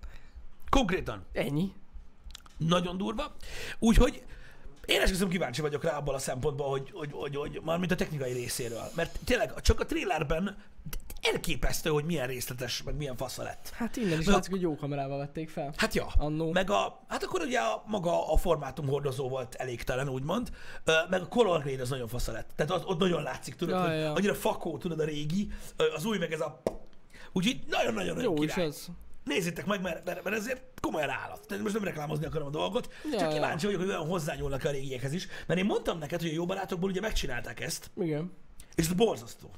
Konkrétan. 0.71 1.25
Ennyi. 1.33 1.73
Nagyon 2.57 2.97
durva. 2.97 3.37
Úgyhogy 3.79 4.25
én 4.87 5.01
esküszöm 5.01 5.29
kíváncsi 5.29 5.61
vagyok 5.61 5.85
rá 5.85 5.97
abból 5.97 6.15
a 6.15 6.19
szempontból, 6.19 6.71
hogy, 6.71 6.91
hogy, 6.93 7.11
hogy, 7.13 7.37
hogy 7.37 7.61
már 7.65 7.79
mint 7.79 7.91
a 7.91 7.95
technikai 7.95 8.33
részéről. 8.33 8.91
Mert 8.95 9.19
tényleg 9.25 9.61
csak 9.61 9.81
a 9.81 9.87
trailerben 9.87 10.57
elképesztő, 11.21 11.91
hogy 11.91 12.05
milyen 12.05 12.27
részletes, 12.27 12.83
meg 12.83 12.97
milyen 12.97 13.17
fasza 13.17 13.43
lett. 13.43 13.71
Hát 13.75 13.97
innen 13.97 14.19
is 14.21 14.27
látszik, 14.27 14.51
hogy 14.51 14.61
jó 14.61 14.77
kamerával 14.77 15.19
vették 15.19 15.49
fel. 15.51 15.73
Hát 15.77 15.95
ja. 15.95 16.07
Annó. 16.19 16.53
Meg 16.53 16.71
a, 16.71 17.05
hát 17.09 17.23
akkor 17.23 17.41
ugye 17.41 17.59
a, 17.59 17.83
maga 17.87 18.33
a 18.33 18.37
formátum 18.37 18.87
hordozó 18.87 19.29
volt 19.29 19.55
elégtelen, 19.55 20.09
úgymond. 20.09 20.51
Meg 21.11 21.21
a 21.23 21.29
color 21.29 21.63
grade 21.63 21.83
az 21.83 21.89
nagyon 21.89 22.09
fasza 22.09 22.33
lett. 22.33 22.51
Tehát 22.55 22.73
ott, 22.73 22.87
ott 22.87 22.99
nagyon 22.99 23.23
látszik, 23.23 23.55
tudod, 23.55 23.75
Ja, 23.75 23.89
hogy 23.91 23.99
ja. 23.99 24.13
annyira 24.13 24.35
fakó, 24.35 24.79
tudod, 24.79 25.01
a 25.01 25.05
régi, 25.05 25.49
az 25.95 26.05
új 26.05 26.19
meg 26.19 26.33
ez 26.33 26.41
a... 26.41 26.63
Úgyhogy 27.33 27.61
nagyon-nagyon 27.69 28.21
Jó 28.21 28.43
is 28.43 28.53
király. 28.53 28.69
ez. 28.69 28.87
Nézzétek 29.27 29.67
meg, 29.67 29.81
mert, 29.81 30.05
mert, 30.05 30.25
mert 30.25 30.37
ezért 30.37 30.63
komolyan 30.81 31.11
állat. 31.11 31.47
Tehát 31.47 31.63
most 31.63 31.75
nem 31.75 31.85
reklámozni 31.85 32.27
akarom 32.27 32.47
a 32.47 32.51
dolgot, 32.51 32.93
Ja, 33.13 33.19
csak 33.19 33.33
kíváncsi 33.33 33.67
vagyok, 33.67 33.81
hogy 33.81 33.91
olyan 33.91 34.07
hozzányúlnak 34.07 34.65
a 34.65 34.71
régiekhez 34.71 35.13
is. 35.13 35.27
Mert 35.47 35.61
én 35.61 35.67
mondtam 35.67 35.99
neked, 35.99 36.21
hogy 36.21 36.31
a 36.31 36.33
jó 36.33 36.47
barátokból 36.47 36.91
ugye 36.91 37.01
megcsinálták 37.01 37.61
ezt, 37.61 37.91
Igen. 37.97 38.33
és 38.75 38.87
ez 38.87 38.93
borzasztó. 38.93 39.51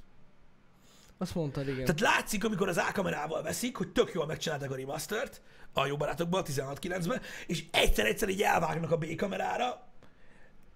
Azt 1.18 1.34
mondtad, 1.34 1.68
igen. 1.68 1.84
Tehát 1.84 2.00
látszik, 2.00 2.44
amikor 2.44 2.68
az 2.68 2.76
A 2.76 2.90
kamerával 2.92 3.42
veszik, 3.42 3.76
hogy 3.76 3.88
tök 3.88 4.10
jól 4.14 4.26
megcsinálták 4.26 4.70
a 4.70 4.76
remastert, 4.76 5.40
a 5.72 5.86
jó 5.86 5.96
barátokból, 5.96 6.42
16.9-ben, 6.44 7.20
és 7.46 7.64
egyszer-egyszer 7.70 8.28
így 8.28 8.42
elvágnak 8.42 8.90
a 8.90 8.96
B 8.96 9.14
kamerára, 9.14 9.86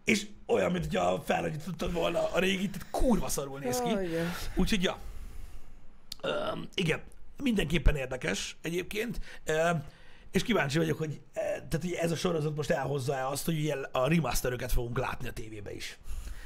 és 0.05 0.27
olyan, 0.47 0.73
mint 0.73 0.85
hogyha 0.85 1.23
felnagyítottak 1.27 1.93
volna 1.93 2.33
a 2.33 2.39
régi, 2.39 2.71
tehát 2.71 2.91
kurva 2.91 3.29
szarul 3.29 3.59
néz 3.59 3.81
ki. 3.81 3.91
Ah. 3.91 4.09
Úgyhogy 4.55 4.83
ja. 4.83 4.99
Um, 6.23 6.69
igen, 6.75 7.03
mindenképpen 7.43 7.97
érdekes 7.97 8.57
egyébként. 8.63 9.21
És 10.31 10.43
kíváncsi 10.43 10.79
vagyok, 10.79 10.99
hogy, 10.99 11.21
eh, 11.33 11.43
tehát, 11.45 11.81
hogy 11.81 11.93
ez 11.93 12.11
a 12.11 12.17
sorozat 12.17 12.57
most 12.57 12.71
elhozza-e 12.71 13.27
azt, 13.27 13.45
hogy 13.45 13.59
ilyen 13.59 13.87
a 13.93 14.09
remasteröket 14.09 14.73
fogunk 14.73 14.99
látni 14.99 15.29
a 15.29 15.33
tévébe 15.33 15.75
is. 15.75 15.99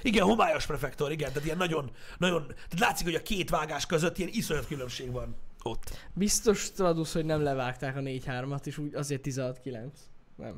Igen, 0.02 0.24
homályos 0.24 0.66
prefektor, 0.66 1.12
igen, 1.12 1.28
tehát 1.28 1.44
ilyen 1.44 1.56
nagyon, 1.56 1.90
nagyon, 2.18 2.46
tehát 2.46 2.78
látszik, 2.78 3.06
hogy 3.06 3.14
a 3.14 3.22
két 3.22 3.50
vágás 3.50 3.86
között 3.86 4.18
ilyen 4.18 4.30
iszonyat 4.32 4.66
különbség 4.66 5.10
van 5.12 5.36
ott. 5.62 6.08
Biztos 6.12 6.72
tudod, 6.72 7.06
hogy 7.06 7.24
nem 7.24 7.42
levágták 7.42 7.96
a 7.96 8.00
4-3-at, 8.00 8.66
és 8.66 8.78
úgy 8.78 8.94
azért 8.94 9.26
16-9. 9.26 9.88
Nem. 10.36 10.56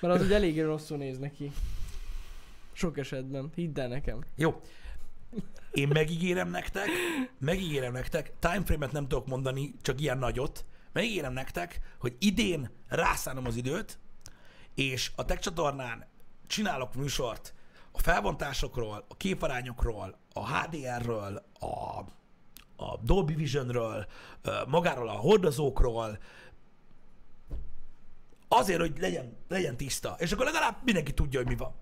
Mert 0.00 0.14
az 0.14 0.22
ugye 0.22 0.34
eléggé 0.34 0.60
rosszul 0.60 0.96
néz 0.96 1.18
neki. 1.18 1.52
Sok 2.72 2.98
esetben. 2.98 3.50
Hidd 3.54 3.80
el 3.80 3.88
nekem. 3.88 4.24
Jó. 4.36 4.60
Én 5.78 5.88
megígérem 5.88 6.48
nektek, 6.48 6.88
megígérem 7.38 7.92
nektek, 7.92 8.32
timeframe-et 8.38 8.92
nem 8.92 9.08
tudok 9.08 9.26
mondani, 9.26 9.74
csak 9.82 10.00
ilyen 10.00 10.18
nagyot, 10.18 10.64
megígérem 10.92 11.32
nektek, 11.32 11.80
hogy 11.98 12.16
idén 12.18 12.70
rászánom 12.88 13.46
az 13.46 13.56
időt, 13.56 13.98
és 14.74 15.12
a 15.16 15.24
Tech 15.24 15.40
csatornán 15.40 16.06
csinálok 16.46 16.94
műsort 16.94 17.54
a 17.92 17.98
felbontásokról, 17.98 19.04
a 19.08 19.16
képarányokról, 19.16 20.18
a 20.32 20.58
HDR-ről, 20.58 21.42
a, 21.60 21.98
a 22.84 22.96
Dolby 23.02 23.34
Visionről, 23.34 24.06
magáról 24.66 25.08
a 25.08 25.12
hordozókról, 25.12 26.18
azért, 28.48 28.80
hogy 28.80 28.98
legyen, 28.98 29.36
legyen 29.48 29.76
tiszta. 29.76 30.16
És 30.18 30.32
akkor 30.32 30.44
legalább 30.44 30.76
mindenki 30.84 31.12
tudja, 31.12 31.38
hogy 31.38 31.48
mi 31.48 31.56
van. 31.56 31.74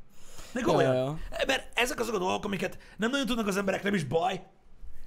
De 0.52 0.60
komolyan. 0.60 0.94
Ja, 0.94 1.02
ja. 1.30 1.44
Mert 1.46 1.78
ezek 1.78 2.00
azok 2.00 2.14
a 2.14 2.18
dolgok, 2.18 2.44
amiket 2.44 2.78
nem 2.96 3.10
nagyon 3.10 3.26
tudnak 3.26 3.46
az 3.46 3.56
emberek, 3.56 3.82
nem 3.82 3.94
is 3.94 4.04
baj, 4.04 4.42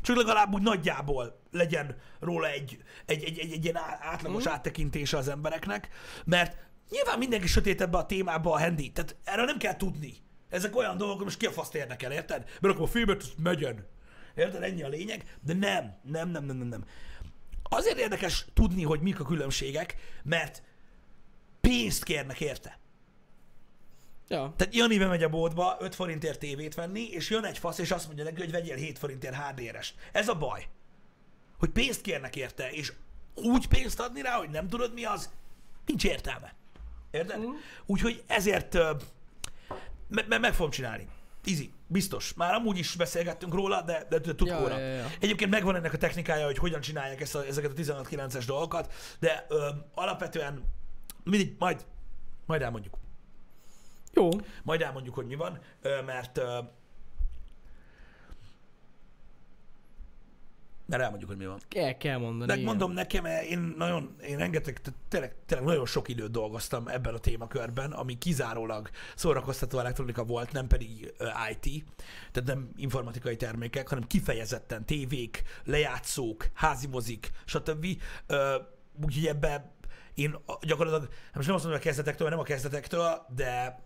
csak 0.01 0.15
legalább 0.15 0.53
úgy 0.53 0.61
nagyjából 0.61 1.39
legyen 1.51 1.95
róla 2.19 2.49
egy, 2.49 2.77
egy, 3.05 3.23
egy, 3.23 3.39
egy, 3.39 3.51
egy 3.51 3.63
ilyen 3.63 3.77
átlagos 3.99 4.47
mm. 4.47 4.51
áttekintése 4.51 5.17
az 5.17 5.27
embereknek, 5.27 5.89
mert 6.25 6.57
nyilván 6.89 7.17
mindenki 7.17 7.47
sötét 7.47 7.81
ebbe 7.81 7.97
a 7.97 8.05
témába 8.05 8.53
a 8.53 8.59
handy, 8.59 8.91
tehát 8.91 9.15
erről 9.23 9.45
nem 9.45 9.57
kell 9.57 9.75
tudni. 9.75 10.13
Ezek 10.49 10.75
olyan 10.75 10.97
dolgok, 10.97 11.23
most 11.23 11.37
ki 11.37 11.45
a 11.45 11.51
faszt 11.51 11.75
érdekel, 11.75 12.11
érted? 12.11 12.43
Mert 12.61 12.73
akkor 12.73 12.87
a 12.87 12.91
filmet, 12.91 13.21
azt 13.21 13.37
megyen. 13.37 13.87
Érted? 14.35 14.63
Ennyi 14.63 14.83
a 14.83 14.87
lényeg. 14.87 15.37
De 15.41 15.53
nem, 15.53 15.97
nem, 16.03 16.29
nem, 16.29 16.45
nem, 16.45 16.57
nem, 16.57 16.67
nem. 16.67 16.85
Azért 17.63 17.97
érdekes 17.97 18.45
tudni, 18.53 18.83
hogy 18.83 19.01
mik 19.01 19.19
a 19.19 19.23
különbségek, 19.23 19.95
mert 20.23 20.63
pénzt 21.61 22.03
kérnek 22.03 22.41
érte. 22.41 22.79
Ja. 24.29 24.53
Tehát 24.57 24.75
Jani 24.75 24.97
bemegy 24.97 25.23
a 25.23 25.29
boltba 25.29 25.77
5 25.79 25.95
forintért 25.95 26.39
tévét 26.39 26.75
venni, 26.75 27.09
és 27.09 27.29
jön 27.29 27.43
egy 27.43 27.57
fasz, 27.57 27.77
és 27.77 27.91
azt 27.91 28.05
mondja 28.05 28.23
neki, 28.23 28.39
hogy 28.39 28.51
vegyél 28.51 28.75
7 28.75 28.99
forintért 28.99 29.35
HDR-est. 29.35 29.95
Ez 30.11 30.27
a 30.27 30.35
baj. 30.35 30.67
Hogy 31.59 31.69
pénzt 31.69 32.01
kérnek 32.01 32.35
érte, 32.35 32.71
és 32.71 32.93
úgy 33.35 33.67
pénzt 33.67 33.99
adni 33.99 34.21
rá, 34.21 34.37
hogy 34.37 34.49
nem 34.49 34.67
tudod 34.67 34.93
mi 34.93 35.03
az, 35.05 35.29
nincs 35.85 36.03
értelme. 36.03 36.53
Érted? 37.11 37.39
Mm. 37.39 37.49
Úgyhogy 37.85 38.23
ezért 38.27 38.73
me- 40.07 40.27
me- 40.27 40.39
meg 40.39 40.53
fogom 40.53 40.71
csinálni. 40.71 41.07
Easy, 41.45 41.71
biztos. 41.87 42.33
Már 42.33 42.53
amúgy 42.53 42.77
is 42.77 42.95
beszélgettünk 42.95 43.53
róla, 43.53 43.81
de, 43.81 44.05
de, 44.09 44.19
de 44.19 44.35
tudkóra. 44.35 44.77
Ja, 44.77 44.85
ja, 44.85 44.93
ja. 44.95 45.07
Egyébként 45.19 45.51
megvan 45.51 45.75
ennek 45.75 45.93
a 45.93 45.97
technikája, 45.97 46.45
hogy 46.45 46.57
hogyan 46.57 46.81
csinálják 46.81 47.21
ezt 47.21 47.35
a, 47.35 47.45
ezeket 47.45 47.71
a 47.71 47.73
16-9-es 47.73 48.43
dolgokat, 48.45 48.93
de 49.19 49.45
ö, 49.49 49.69
alapvetően 49.93 50.63
mindig, 51.23 51.55
majd, 51.59 51.85
majd 52.45 52.61
elmondjuk. 52.61 52.98
Jó. 54.13 54.29
Majd 54.63 54.81
elmondjuk, 54.81 55.15
hogy 55.15 55.25
mi 55.25 55.35
van, 55.35 55.59
mert 56.05 56.41
mert 60.89 61.01
elmondjuk, 61.01 61.29
hogy 61.29 61.39
mi 61.39 61.45
van. 61.45 61.59
El 61.75 61.97
kell 61.97 62.17
mondani. 62.17 62.59
De 62.59 62.65
mondom 62.65 62.91
nekem, 62.91 63.25
eh, 63.25 63.51
én 63.51 63.73
nagyon, 63.77 64.15
én 64.27 64.37
rengeteg, 64.37 64.81
tényleg, 65.07 65.35
tényleg 65.45 65.67
nagyon 65.67 65.85
sok 65.85 66.07
időt 66.07 66.31
dolgoztam 66.31 66.87
ebben 66.87 67.13
a 67.13 67.17
témakörben, 67.17 67.91
ami 67.91 68.17
kizárólag 68.17 68.89
szórakoztató 69.15 69.79
elektronika 69.79 70.23
volt, 70.23 70.51
nem 70.51 70.67
pedig 70.67 71.13
IT, 71.51 71.83
tehát 72.31 72.49
nem 72.49 72.69
informatikai 72.75 73.35
termékek, 73.35 73.87
hanem 73.87 74.07
kifejezetten 74.07 74.85
tévék, 74.85 75.43
lejátszók, 75.63 76.49
házimozik, 76.53 77.31
stb. 77.45 77.85
Úgyhogy 79.05 79.25
ebbe 79.25 79.71
én 80.13 80.35
gyakorlatilag, 80.61 81.09
hát 81.25 81.35
most 81.35 81.47
nem 81.47 81.55
azt 81.55 81.63
mondom 81.63 81.81
a 81.81 81.83
kezdetektől, 81.83 82.29
nem 82.29 82.39
a 82.39 82.43
kezdetektől, 82.43 83.25
de 83.35 83.79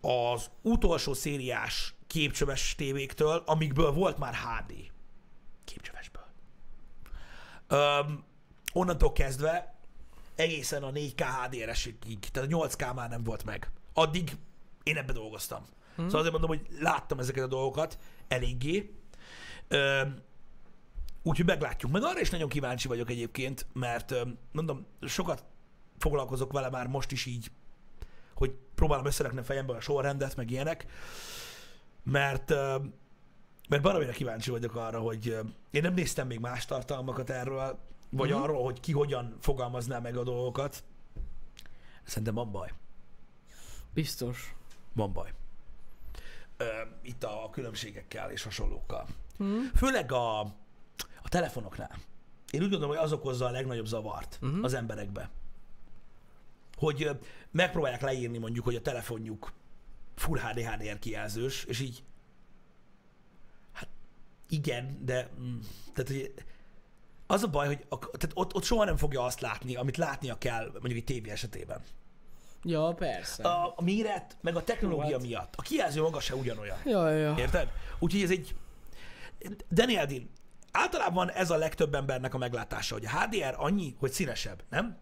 az 0.00 0.50
utolsó 0.62 1.14
szériás 1.14 1.94
képcsöves 2.06 2.74
tévéktől, 2.74 3.42
amikből 3.46 3.92
volt 3.92 4.18
már 4.18 4.34
HD. 4.34 4.74
Képcsövesből. 5.64 6.26
Öm, 7.66 8.24
onnantól 8.72 9.12
kezdve 9.12 9.74
egészen 10.34 10.82
a 10.82 10.92
4K 10.92 11.24
HDR-esig, 11.42 11.96
tehát 12.32 12.52
a 12.52 12.56
8K 12.56 12.94
már 12.94 13.08
nem 13.08 13.24
volt 13.24 13.44
meg. 13.44 13.70
Addig 13.92 14.36
én 14.82 14.96
ebbe 14.96 15.12
dolgoztam. 15.12 15.66
Hmm. 15.96 16.04
Szóval 16.04 16.20
azért 16.20 16.38
mondom, 16.38 16.50
hogy 16.50 16.66
láttam 16.80 17.18
ezeket 17.18 17.44
a 17.44 17.48
dolgokat 17.48 17.98
eléggé. 18.28 18.94
Öm, 19.68 20.16
úgyhogy 21.22 21.46
meglátjuk. 21.46 21.92
Meg 21.92 22.02
arra 22.02 22.20
is 22.20 22.30
nagyon 22.30 22.48
kíváncsi 22.48 22.88
vagyok 22.88 23.10
egyébként, 23.10 23.66
mert 23.72 24.10
öm, 24.10 24.38
mondom, 24.52 24.86
sokat 25.06 25.44
foglalkozok 25.98 26.52
vele 26.52 26.70
már 26.70 26.86
most 26.86 27.12
is 27.12 27.26
így, 27.26 27.50
hogy 28.38 28.54
próbálom 28.74 29.06
összerakni 29.06 29.38
a 29.38 29.44
fejembe 29.44 29.72
a 29.74 29.80
sorrendet, 29.80 30.36
meg 30.36 30.50
ilyenek, 30.50 30.86
mert, 32.02 32.48
mert 33.68 33.82
baromira 33.82 34.12
kíváncsi 34.12 34.50
vagyok 34.50 34.74
arra, 34.76 35.00
hogy 35.00 35.36
én 35.70 35.82
nem 35.82 35.94
néztem 35.94 36.26
még 36.26 36.38
más 36.40 36.64
tartalmakat 36.64 37.30
erről, 37.30 37.78
vagy 38.10 38.30
Mhm. 38.30 38.40
arról, 38.42 38.64
hogy 38.64 38.80
ki 38.80 38.92
hogyan 38.92 39.36
fogalmazná 39.40 39.98
meg 39.98 40.16
a 40.16 40.22
dolgokat. 40.22 40.84
Szerintem 42.04 42.34
van 42.34 42.50
baj. 42.50 42.72
Biztos. 43.94 44.54
Van 44.92 45.12
baj. 45.12 45.32
Ö, 46.56 46.64
itt 47.02 47.24
a 47.24 47.48
különbségekkel 47.52 48.30
és 48.30 48.42
hasonlókkal. 48.42 49.06
Hm? 49.38 49.46
Főleg 49.74 50.12
a, 50.12 50.40
a 51.22 51.28
telefonoknál. 51.28 51.90
Én 52.50 52.62
úgy 52.62 52.68
gondolom, 52.70 52.88
hogy 52.96 53.04
az 53.04 53.12
okozza 53.12 53.46
a 53.46 53.50
legnagyobb 53.50 53.86
zavart 53.86 54.38
Mhm. 54.40 54.50
uh-huh. 54.50 54.64
az 54.64 54.74
emberekbe. 54.74 55.30
Hogy 56.78 57.10
megpróbálják 57.50 58.00
leírni 58.00 58.38
mondjuk, 58.38 58.64
hogy 58.64 58.74
a 58.74 58.80
telefonjuk 58.80 59.52
Full 60.14 60.38
HD 60.38 60.60
HDR 60.60 60.98
kijelzős, 60.98 61.64
és 61.64 61.80
így 61.80 62.02
hát 63.72 63.88
igen, 64.48 65.04
de 65.04 65.28
mm, 65.40 65.58
tehát, 65.94 66.10
hogy 66.10 66.34
az 67.26 67.42
a 67.42 67.46
baj, 67.46 67.66
hogy 67.66 67.84
a, 67.88 67.98
tehát 67.98 68.30
ott, 68.34 68.54
ott 68.54 68.64
soha 68.64 68.84
nem 68.84 68.96
fogja 68.96 69.24
azt 69.24 69.40
látni, 69.40 69.76
amit 69.76 69.96
látnia 69.96 70.38
kell 70.38 70.70
mondjuk 70.72 70.96
egy 70.96 71.04
tévé 71.04 71.30
esetében. 71.30 71.82
Ja, 72.62 72.94
persze. 72.94 73.42
A, 73.42 73.72
a 73.76 73.82
méret, 73.82 74.36
meg 74.40 74.56
a 74.56 74.64
technológia 74.64 75.08
Jó, 75.08 75.16
hát. 75.16 75.26
miatt. 75.26 75.54
A 75.56 75.62
kijelző 75.62 76.00
maga 76.00 76.20
se 76.20 76.34
ugyanolyan. 76.34 76.78
Ja, 76.84 77.10
ja. 77.10 77.34
Érted? 77.38 77.68
Úgyhogy 77.98 78.22
ez 78.22 78.30
egy... 78.30 78.54
Daniel 79.70 80.06
Dean, 80.06 80.30
általában 80.72 81.30
ez 81.30 81.50
a 81.50 81.56
legtöbb 81.56 81.94
embernek 81.94 82.34
a 82.34 82.38
meglátása, 82.38 82.94
hogy 82.94 83.04
a 83.04 83.20
HDR 83.20 83.54
annyi, 83.56 83.94
hogy 83.98 84.12
színesebb, 84.12 84.62
nem? 84.70 84.98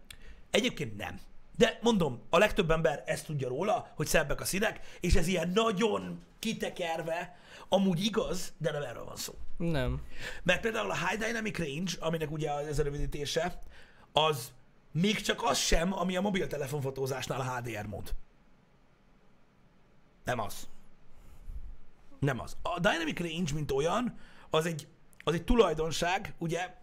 Egyébként 0.51 0.97
nem. 0.97 1.19
De 1.57 1.79
mondom, 1.81 2.21
a 2.29 2.37
legtöbb 2.37 2.71
ember 2.71 3.03
ezt 3.05 3.25
tudja 3.25 3.47
róla, 3.47 3.91
hogy 3.95 4.07
szebbek 4.07 4.41
a 4.41 4.45
színek, 4.45 4.97
és 4.99 5.15
ez 5.15 5.27
ilyen 5.27 5.49
nagyon 5.49 6.23
kitekerve, 6.39 7.37
amúgy 7.69 8.05
igaz, 8.05 8.53
de 8.57 8.71
nem 8.71 8.83
erről 8.83 9.05
van 9.05 9.15
szó. 9.15 9.33
Nem. 9.57 10.01
Mert 10.43 10.61
például 10.61 10.91
a 10.91 11.07
High 11.07 11.25
Dynamic 11.25 11.57
Range, 11.57 11.91
aminek 11.99 12.31
ugye 12.31 12.51
ez 12.51 12.79
a 12.79 12.83
rövidítése, 12.83 13.61
az 14.11 14.51
még 14.91 15.21
csak 15.21 15.43
az 15.43 15.57
sem, 15.57 15.93
ami 15.93 16.15
a 16.15 16.21
mobiltelefonfotózásnál 16.21 17.39
a 17.39 17.55
HDR 17.55 17.85
mód. 17.85 18.13
Nem 20.23 20.39
az. 20.39 20.67
Nem 22.19 22.39
az. 22.39 22.57
A 22.61 22.79
Dynamic 22.79 23.19
Range, 23.19 23.53
mint 23.53 23.71
olyan, 23.71 24.17
az 24.49 24.65
egy, 24.65 24.87
az 25.23 25.33
egy 25.33 25.43
tulajdonság, 25.43 26.33
ugye, 26.37 26.75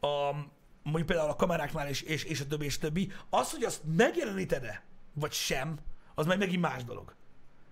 a, 0.00 0.34
mondjuk 0.82 1.06
például 1.06 1.30
a 1.30 1.36
kameráknál 1.36 1.88
és, 1.88 2.02
és, 2.02 2.24
és 2.24 2.40
a 2.40 2.46
többi, 2.46 2.64
és 2.64 2.76
a 2.76 2.80
többi. 2.80 3.12
Az, 3.30 3.50
hogy 3.50 3.62
azt 3.62 3.80
megjeleníted-e, 3.96 4.82
vagy 5.12 5.32
sem, 5.32 5.78
az 6.14 6.26
meg 6.26 6.38
megint 6.38 6.60
más 6.60 6.84
dolog. 6.84 7.14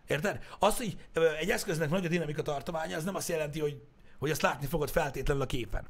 Érted? 0.06 0.44
Az, 0.58 0.76
hogy 0.76 0.96
egy 1.38 1.50
eszköznek 1.50 1.90
nagy 1.90 2.04
a 2.04 2.08
dinamika 2.08 2.42
tartománya, 2.42 2.96
az 2.96 3.04
nem 3.04 3.14
azt 3.14 3.28
jelenti, 3.28 3.60
hogy, 3.60 3.82
hogy 4.18 4.30
azt 4.30 4.42
látni 4.42 4.66
fogod 4.66 4.90
feltétlenül 4.90 5.42
a 5.42 5.46
képen. 5.46 5.86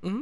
Mhm. 0.00 0.16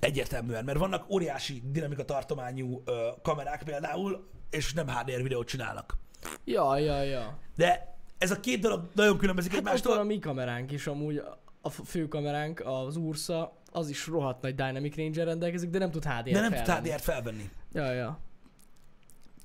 Egyértelműen, 0.00 0.64
mert 0.64 0.78
vannak 0.78 1.10
óriási 1.10 1.62
dinamika 1.64 2.04
tartományú 2.04 2.82
ö, 2.84 3.08
kamerák 3.22 3.62
például, 3.62 4.28
és 4.50 4.72
nem 4.72 4.88
HDR 4.88 5.22
videót 5.22 5.46
csinálnak. 5.46 5.96
Ja, 6.44 6.78
ja, 6.78 7.02
ja. 7.02 7.38
De 7.56 7.96
ez 8.18 8.30
a 8.30 8.40
két 8.40 8.60
dolog 8.60 8.88
nagyon 8.94 9.18
különbözik 9.18 9.50
Hát 9.50 9.60
egymástól. 9.60 9.92
van 9.92 10.02
a 10.02 10.06
mi 10.06 10.18
kameránk 10.18 10.70
is 10.72 10.86
amúgy, 10.86 11.22
a 11.60 11.70
fő 11.70 12.08
kameránk, 12.08 12.60
az 12.64 12.96
Ursa, 12.96 13.56
az 13.72 13.88
is 13.88 14.06
rohadt 14.06 14.42
nagy 14.42 14.54
Dynamic 14.54 14.96
range 14.96 15.24
rendelkezik, 15.24 15.70
de 15.70 15.78
nem 15.78 15.90
tud 15.90 16.04
HDR 16.04 16.32
de 16.32 16.40
nem 16.40 16.52
tud 16.52 16.64
felvenni. 16.64 16.88
HDR-t 16.88 17.02
felvenni. 17.02 17.50
Ja, 17.72 17.92
ja. 17.92 18.18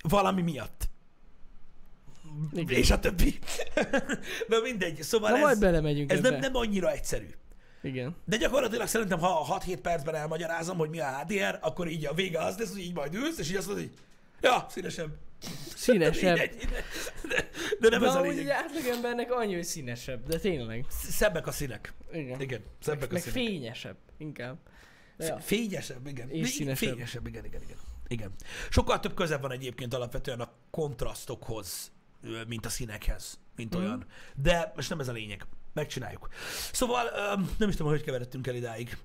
Valami 0.02 0.42
miatt. 0.42 0.90
Igen. 2.54 2.78
És 2.78 2.92
a 2.92 3.00
többi. 3.00 3.40
Na 4.50 4.60
mindegy. 4.64 5.02
Szóval 5.02 5.30
Na 5.30 5.36
ez, 5.36 5.42
majd 5.42 5.60
belemegyünk 5.60 6.12
ez 6.12 6.18
ebbe. 6.18 6.30
nem, 6.30 6.40
nem 6.40 6.56
annyira 6.56 6.92
egyszerű. 6.92 7.28
Igen. 7.82 8.16
De 8.26 8.38
gyakorlatilag 8.38 8.88
szerintem, 8.88 9.20
ha 9.20 9.28
a 9.40 9.60
6-7 9.60 9.80
percben 9.82 10.16
elmagyarázom, 10.16 10.78
hogy 10.78 10.90
mi 10.90 11.00
a 11.00 11.18
HDR, 11.18 11.60
akkor 11.62 11.88
így 11.88 12.06
a 12.06 12.14
vége 12.14 12.40
az 12.40 12.58
lesz, 12.58 12.72
hogy 12.72 12.82
így 12.82 12.94
majd 12.94 13.14
ülsz, 13.14 13.38
és 13.38 13.50
így 13.50 13.56
azt 13.56 13.68
mondod, 13.68 13.86
hogy 13.86 13.98
ja, 14.42 14.66
színesebb. 14.70 15.10
Színesebb. 15.76 16.38
Így, 16.44 16.54
így, 16.62 16.70
de, 17.30 17.50
de 17.80 17.90
nem 17.90 18.00
De 18.02 18.08
ez 18.08 18.16
a 18.16 18.22
lényeg. 18.22 18.48
átlagembernek 18.50 19.32
annyi, 19.32 19.54
hogy 19.54 19.64
színesebb, 19.64 20.28
de 20.28 20.40
tényleg. 20.40 20.86
Szebbek 20.90 21.48
a 21.48 21.52
színek. 21.52 21.94
Igen. 22.12 22.42
Igen, 22.42 22.62
szebbek 22.80 23.10
a 23.10 23.14
Meg 23.14 23.22
színek. 23.22 23.38
fényesebb, 23.38 23.98
inkább. 24.18 24.58
De 25.18 25.26
ja. 25.26 25.38
Fényesebb, 25.40 26.08
igen. 26.08 26.30
És 26.30 26.42
De- 26.42 26.48
színesebb. 26.48 26.90
Fényesebb, 26.90 27.28
igen, 27.28 27.46
igen, 27.46 27.62
igen. 27.62 27.78
Igen. 28.08 28.32
Sokkal 28.70 29.00
több 29.00 29.14
köze 29.14 29.38
van 29.38 29.52
egyébként 29.52 29.94
alapvetően 29.94 30.40
a 30.40 30.52
kontrasztokhoz, 30.72 31.92
mint 32.48 32.66
a 32.66 32.70
színekhez, 32.70 33.40
mint 33.56 33.74
Mhm. 33.74 33.84
olyan. 33.84 34.06
De 34.36 34.72
most 34.76 34.90
nem 34.90 35.00
ez 35.00 35.08
a 35.08 35.12
lényeg. 35.12 35.46
megcsináljuk. 35.74 36.28
Szóval 36.72 37.04
nem 37.58 37.70
is 37.70 37.76
tudom, 37.76 37.92
hogy 37.92 38.04
keveredtünk 38.04 38.48
el 38.48 38.56
idáig. 38.56 38.98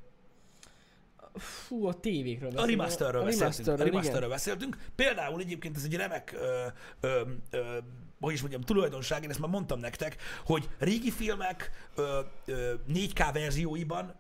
Fú, 1.35 1.87
a 1.87 2.01
tévékről 2.01 2.49
A 2.49 2.53
beszélünk. 2.53 2.79
remasterről 2.79 3.21
a 3.21 3.25
beszéltünk. 3.25 3.67
A 3.67 3.71
remasterről, 3.71 3.87
remasterről 3.93 4.29
beszéltünk. 4.29 4.77
Például 4.95 5.41
egyébként 5.41 5.77
ez 5.77 5.85
egy 5.85 5.95
remek, 5.97 6.33
ö, 6.35 6.67
ö, 7.01 7.21
ö, 7.51 7.79
hogy 8.21 8.33
is 8.33 8.41
mondjam, 8.41 8.61
tulajdonság, 8.63 9.23
én 9.23 9.31
ezt 9.31 9.39
már 9.39 9.51
mondtam 9.51 9.79
nektek, 9.79 10.17
hogy 10.45 10.69
régi 10.79 11.11
filmek 11.11 11.71
ö, 11.95 12.21
ö, 12.45 12.73
4K 12.95 13.31
verzióiban 13.33 14.15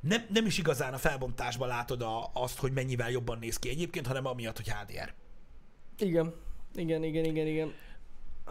nem, 0.00 0.24
nem 0.28 0.46
is 0.46 0.58
igazán 0.58 0.92
a 0.92 0.98
felbontásban 0.98 1.68
látod 1.68 2.02
a, 2.02 2.30
azt, 2.32 2.58
hogy 2.58 2.72
mennyivel 2.72 3.10
jobban 3.10 3.38
néz 3.38 3.58
ki 3.58 3.68
egyébként, 3.68 4.06
hanem 4.06 4.26
amiatt, 4.26 4.56
hogy 4.56 4.68
HDR. 4.72 5.14
Igen. 5.98 6.34
Igen, 6.74 7.02
igen, 7.04 7.24
igen, 7.24 7.46
igen. 7.46 7.72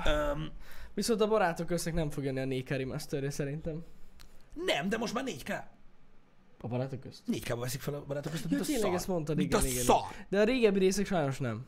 Öm, 0.06 0.52
Viszont 0.94 1.22
a 1.22 1.28
barátok 1.28 1.68
köztek 1.68 1.94
nem 1.94 2.10
fog 2.10 2.24
jönni 2.24 2.40
a 2.40 2.64
4K 2.64 2.70
remasterre 2.70 3.30
szerintem. 3.30 3.84
nem, 4.54 4.90
de 4.90 4.98
most 4.98 5.14
már 5.14 5.24
4K. 5.28 5.64
A 6.62 6.68
barátok 6.68 7.00
közt. 7.00 7.24
4K-ba 7.32 7.60
veszik 7.60 7.82
fel 7.82 7.94
a 7.94 8.04
barátok 8.08 8.32
között, 8.32 8.50
Ja, 8.52 8.58
mint 8.58 8.62
a 8.62 8.66
tényleg 8.66 8.86
szar. 8.86 8.94
ezt 8.96 9.08
mondtad, 9.08 9.36
mint 9.36 9.52
igen, 9.54 9.64
a 9.64 9.68
igen. 9.68 9.84
szar. 9.84 10.02
De 10.30 10.40
a 10.40 10.44
régebbi 10.44 10.80
részek 10.80 11.06
sajnos 11.06 11.40
nem. 11.40 11.66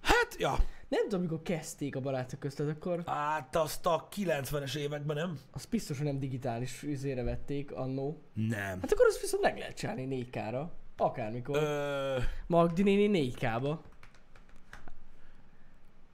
Hát, 0.00 0.36
ja. 0.38 0.56
Nem 0.88 1.02
tudom, 1.02 1.20
mikor 1.20 1.42
kezdték 1.42 1.96
a 1.96 2.00
barátok 2.00 2.38
köztet, 2.40 2.68
akkor 2.68 3.02
Hát 3.06 3.56
azt 3.56 3.86
a 3.86 4.08
90-es 4.16 4.76
években 4.76 5.16
nem? 5.16 5.38
az 5.50 5.64
biztos, 5.64 5.96
hogy 5.96 6.06
nem 6.06 6.18
digitális 6.18 6.82
üzére 6.82 7.22
vették 7.22 7.72
annó. 7.72 8.22
Nem. 8.32 8.80
Hát 8.80 8.92
akkor 8.92 9.06
azt 9.06 9.20
viszont 9.20 9.42
meg 9.42 9.58
lehet 9.58 9.76
csinálni 9.76 10.26
4K-ra. 10.32 10.64
Akármikor. 10.96 11.56
Ö, 11.56 12.18
Magdi 12.46 12.82
néni 12.82 13.32
4K-ba. 13.38 13.78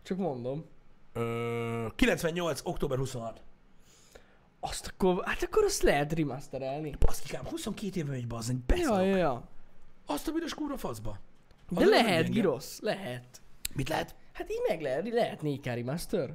Csak 0.02 0.18
mondom. 0.18 0.64
ö, 1.12 1.86
98. 1.94 2.60
október 2.64 2.98
26. 2.98 3.40
Azt 4.66 4.86
akkor, 4.94 5.24
hát 5.24 5.42
akkor 5.42 5.64
azt 5.64 5.82
lehet 5.82 6.12
remasterelni. 6.12 6.94
Baszkikám, 6.98 7.44
22 7.44 8.00
éve 8.00 8.10
megy 8.10 8.26
bazdmeg, 8.26 8.62
Ja, 8.66 8.74
beszok. 8.76 8.96
ja, 9.06 9.16
ja. 9.16 9.48
Azt 10.06 10.28
a 10.28 10.32
büdös 10.32 10.54
kurva 10.54 10.76
faszba. 10.76 11.18
De 11.68 11.80
Az 11.84 11.88
nem 11.90 12.04
lehet. 12.04 12.30
Girosz, 12.30 12.80
lehet. 12.80 13.24
Mit 13.74 13.88
lehet? 13.88 14.14
Hát 14.32 14.50
így 14.50 14.60
meg 14.68 14.80
lehet, 14.80 15.08
lehet 15.08 15.40
4K 15.42 15.64
remaster. 15.64 16.34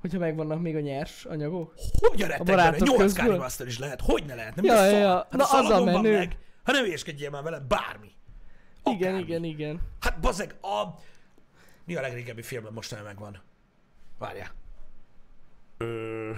Hogyha 0.00 0.18
megvannak 0.18 0.60
még 0.60 0.76
a 0.76 0.80
nyers 0.80 1.24
anyagok. 1.24 1.74
Hogy 1.98 2.22
a 2.22 2.26
rettegben? 2.26 2.56
barátok 2.56 2.88
8 2.88 2.98
közből? 3.00 3.30
remaster 3.32 3.66
is 3.66 3.78
lehet. 3.78 4.00
Hogy 4.00 4.24
ne 4.24 4.34
lehet? 4.34 4.54
Nem 4.54 4.64
Ja, 4.64 4.74
ja, 4.84 4.90
ja, 4.90 4.98
ja. 4.98 5.14
Hát 5.16 5.32
Na, 5.36 5.44
a 5.44 5.58
az 5.58 5.70
a 5.70 5.84
menő. 5.84 6.16
meg. 6.16 6.38
Ha 6.64 6.72
nem 6.72 6.84
hülyeskedjél 6.84 7.30
már 7.30 7.42
vele, 7.42 7.58
bármi. 7.60 8.10
Igen, 8.84 8.98
Akármi. 9.08 9.20
igen, 9.20 9.44
igen. 9.44 9.80
Hát 10.00 10.20
bazeg, 10.20 10.54
a... 10.62 10.84
Mi 11.84 11.96
a 11.96 12.00
legrégebbi 12.00 12.42
filmben 12.42 12.72
mostanában 12.72 13.10
megvan? 13.12 13.42
Várjál. 14.18 14.48
Ö... 15.78 16.30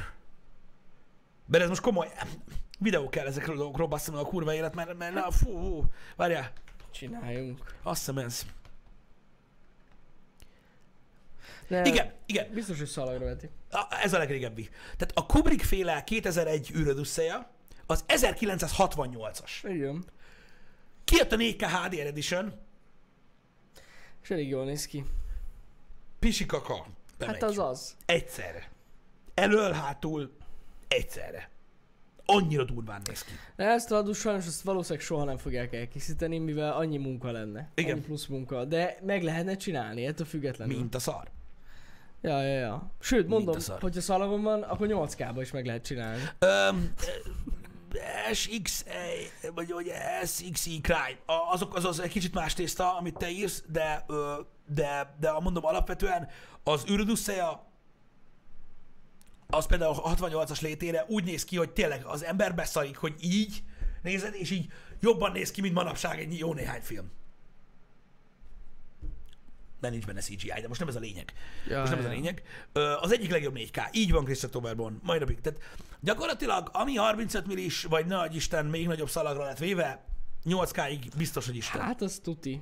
Mert 1.53 1.63
ez 1.65 1.69
most 1.69 1.81
komoly 1.83 2.13
videó 2.79 3.09
kell 3.09 3.27
ezekről 3.27 3.55
a 3.55 3.59
dolgokról, 3.59 3.87
basszom 3.87 4.15
a 4.17 4.23
kurva 4.25 4.55
élet, 4.55 4.75
mert, 4.75 4.97
mert 4.99 5.15
na, 5.15 5.31
fú, 5.31 5.59
fú, 5.59 5.85
várjál, 6.17 6.53
Csináljunk. 6.91 7.75
azt 7.83 7.99
hiszem 7.99 8.19
ez. 8.19 8.47
De 11.69 11.85
Igen, 11.85 12.13
igen, 12.27 12.51
Biztos, 12.53 12.79
hogy 12.79 12.87
szalagra 12.87 13.25
veti. 13.25 13.49
a, 13.71 13.87
ez 14.03 14.13
a 14.13 14.19
legrégebbi. 14.19 14.69
Tehát 14.97 15.11
a 15.15 15.27
Kubrick 15.27 15.63
féle 15.65 16.05
2001 16.05 16.71
űrödüsszeja, 16.77 17.51
az 17.87 18.05
1968-as. 18.09 19.51
Igen. 19.63 20.05
Kijött 21.05 21.33
a 21.33 21.37
4K 21.37 21.69
HDR 21.85 22.07
Edition, 22.07 22.53
És 24.23 24.31
elég 24.31 24.49
jól 24.49 24.65
néz 24.65 24.87
ki. 24.87 25.05
pisi 26.19 26.47
kaka. 26.47 26.87
Bemegy. 27.19 27.35
Hát 27.35 27.43
az 27.51 27.59
az. 27.59 27.97
Egyszerre. 28.07 28.71
Elől, 29.35 29.73
hátul, 29.73 30.33
egyszerre. 30.93 31.51
Annyira 32.25 32.65
durván 32.65 33.01
néz 33.05 33.23
ki. 33.25 33.33
De 33.57 33.65
ezt 33.65 33.93
adus 33.93 34.19
sajnos 34.19 34.47
azt 34.47 34.63
valószínűleg 34.63 35.05
soha 35.05 35.25
nem 35.25 35.37
fogják 35.37 35.75
elkészíteni, 35.75 36.39
mivel 36.39 36.73
annyi 36.73 36.99
munka 36.99 37.31
lenne. 37.31 37.71
Igen. 37.75 37.93
Annyi 37.93 38.05
plusz 38.05 38.27
munka. 38.27 38.65
De 38.65 38.99
meg 39.03 39.23
lehetne 39.23 39.57
csinálni, 39.57 40.07
ettől 40.07 40.27
függetlenül. 40.27 40.77
Mint 40.77 40.95
a 40.95 40.99
szar. 40.99 41.31
Ja, 42.21 42.43
ja, 42.43 42.59
ja. 42.59 42.91
Sőt, 43.01 43.29
mondom, 43.29 43.59
szar. 43.59 43.81
hogyha 43.81 44.01
szalagon 44.01 44.43
van, 44.43 44.63
akkor 44.63 44.87
8K-ba 44.91 45.39
is 45.41 45.51
meg 45.51 45.67
lehet 45.67 45.85
csinálni. 45.85 46.23
Öm, 46.39 46.93
SX, 48.33 48.85
vagy 49.55 49.71
hogy 49.71 49.93
SXI 50.25 50.81
Crime, 50.81 51.19
azok 51.53 51.75
az, 51.75 51.85
az 51.85 52.01
egy 52.01 52.11
kicsit 52.11 52.35
más 52.35 52.55
tészta, 52.55 52.97
amit 52.97 53.17
te 53.17 53.31
írsz, 53.31 53.65
de, 53.69 54.05
ö, 54.07 54.35
de, 54.75 55.15
de 55.21 55.33
mondom 55.33 55.65
alapvetően 55.65 56.29
az 56.63 56.85
űrödüsszeja 56.91 57.72
az 59.55 59.67
például 59.67 59.95
a 60.03 60.15
68-as 60.15 60.61
létére 60.61 61.05
úgy 61.09 61.25
néz 61.25 61.45
ki, 61.45 61.57
hogy 61.57 61.71
tényleg 61.71 62.05
az 62.05 62.25
ember 62.25 62.55
beszarik, 62.55 62.97
hogy 62.97 63.15
így 63.21 63.63
nézed, 64.03 64.35
és 64.35 64.51
így 64.51 64.67
jobban 65.01 65.33
néz 65.33 65.51
ki, 65.51 65.61
mint 65.61 65.75
manapság 65.75 66.19
egy 66.19 66.39
jó 66.39 66.55
néhány 66.55 66.81
film. 66.81 67.11
De 69.81 69.89
nincs 69.89 70.07
benne 70.07 70.21
CGI, 70.21 70.61
de 70.61 70.69
most 70.69 70.81
nem 70.81 70.89
ez 70.89 70.97
a 70.97 71.01
lényeg. 71.01 71.33
Ja, 71.69 71.79
Most 71.79 71.91
nem 71.91 71.99
ez 71.99 72.05
a 72.05 72.09
ja. 72.09 72.15
lényeg. 72.15 72.43
Az 73.01 73.13
egyik 73.13 73.31
legjobb 73.31 73.55
4K. 73.57 73.89
Így 73.93 74.13
van 74.13 74.25
Christopher 74.25 74.77
Bond. 74.77 74.99
Mai 75.03 75.19
napig. 75.19 75.41
Tehát 75.41 75.61
gyakorlatilag, 76.01 76.69
ami 76.73 76.95
35 76.95 77.47
millis, 77.47 77.83
vagy 77.83 78.07
nagy 78.07 78.35
Isten 78.35 78.67
még 78.67 78.87
nagyobb 78.87 79.09
szalagra 79.09 79.45
lett 79.45 79.59
véve, 79.59 80.05
8K-ig 80.45 80.99
biztos, 81.17 81.47
hogy 81.47 81.57
Isten. 81.57 81.81
Hát 81.81 82.03
az 82.03 82.21
tuti. 82.23 82.61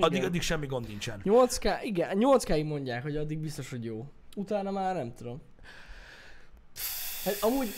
addig, 0.00 0.24
addig 0.24 0.42
semmi 0.42 0.66
gond 0.66 0.86
nincsen. 0.86 1.20
8K, 1.24 1.78
igen, 1.82 2.16
8K-ig 2.20 2.64
mondják, 2.66 3.02
hogy 3.02 3.16
addig 3.16 3.38
biztos, 3.38 3.70
hogy 3.70 3.84
jó. 3.84 4.06
Utána 4.36 4.70
már 4.70 4.94
nem 4.94 5.14
tudom. 5.14 5.42
Hát 7.26 7.42
amúgy 7.42 7.68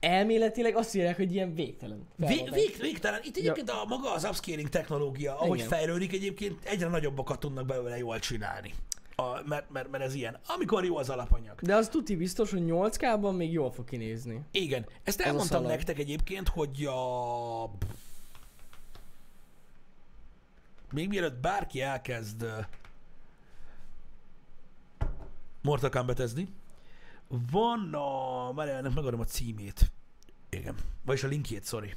elméletileg 0.00 0.76
azt 0.76 0.94
írják, 0.94 1.16
hogy 1.16 1.32
ilyen 1.34 1.54
végtelen. 1.54 2.06
Vég, 2.16 2.28
felbontás. 2.28 2.60
vég, 2.60 2.76
végtelen. 2.80 3.20
Itt 3.24 3.36
egyébként 3.36 3.70
a 3.70 3.84
maga 3.88 4.12
az 4.12 4.24
upscaling 4.24 4.68
technológia, 4.68 5.38
ahogy 5.38 5.56
Igen. 5.58 5.68
fejlődik, 5.68 6.12
egyébként 6.12 6.64
egyre 6.64 6.88
nagyobbakat 6.88 7.40
tudnak 7.40 7.66
belőle 7.66 7.98
jól 7.98 8.18
csinálni. 8.18 8.74
A, 9.16 9.42
mert, 9.46 9.70
mert, 9.70 9.90
mert 9.90 10.04
ez 10.04 10.14
ilyen. 10.14 10.38
Amikor 10.46 10.84
jó 10.84 10.96
az 10.96 11.08
alapanyag. 11.08 11.60
De 11.60 11.74
az 11.74 11.88
tuti 11.88 12.16
biztos, 12.16 12.50
hogy 12.50 12.62
8K-ban 12.66 13.36
még 13.36 13.52
jól 13.52 13.72
fog 13.72 13.84
kinézni. 13.84 14.40
Igen. 14.50 14.86
Ezt 15.02 15.20
a 15.20 15.24
elmondtam 15.24 15.62
szalag. 15.62 15.76
nektek 15.76 15.98
egyébként, 15.98 16.48
hogy 16.48 16.84
a... 16.84 17.70
Még 20.92 21.08
mielőtt 21.08 21.40
bárki 21.40 21.80
elkezd 21.80 22.46
Mortal 25.62 25.90
Kombat-ezni, 25.90 26.48
van 27.28 27.94
a... 27.94 28.52
Várjál, 28.52 28.76
ennek 28.76 28.94
megadom 28.94 29.20
a 29.20 29.24
címét. 29.24 29.92
Igen. 30.48 30.74
Vagyis 31.04 31.22
a 31.22 31.28
linkjét, 31.28 31.64
sorry. 31.64 31.94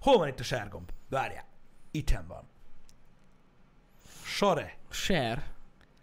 Hol 0.00 0.18
van 0.18 0.28
itt 0.28 0.40
a 0.40 0.42
sárgomb? 0.42 0.90
Várjál. 1.08 1.44
Itten 1.90 2.26
van. 2.26 2.42
Sare. 4.24 4.76
Share. 4.90 5.50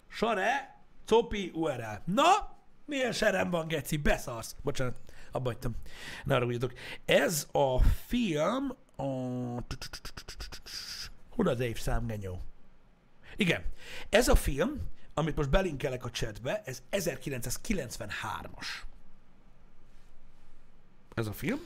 Sare, 0.07 0.79
Copi, 1.05 1.51
URL. 1.53 2.01
Na, 2.05 2.57
milyen 2.85 3.11
serem 3.11 3.49
van, 3.49 3.67
Geci? 3.67 3.97
Beszarsz. 3.97 4.55
Bocsánat, 4.63 4.99
abba 5.31 5.49
hagytam. 5.49 5.75
Ne 6.23 6.33
haragudjatok. 6.33 6.73
Ez 7.05 7.47
a 7.51 7.79
film 7.79 8.75
a... 8.95 9.03
Hol 11.29 11.47
az 11.47 11.59
évszám, 11.59 12.07
genyó? 12.07 12.41
Igen. 13.35 13.63
Ez 14.09 14.27
a 14.27 14.35
film, 14.35 14.89
amit 15.19 15.35
most 15.35 15.49
belinkelek 15.49 16.05
a 16.05 16.09
chatbe, 16.09 16.61
ez 16.65 16.81
1993-as. 16.91 18.67
Ez 21.15 21.27
a 21.27 21.33
film. 21.33 21.59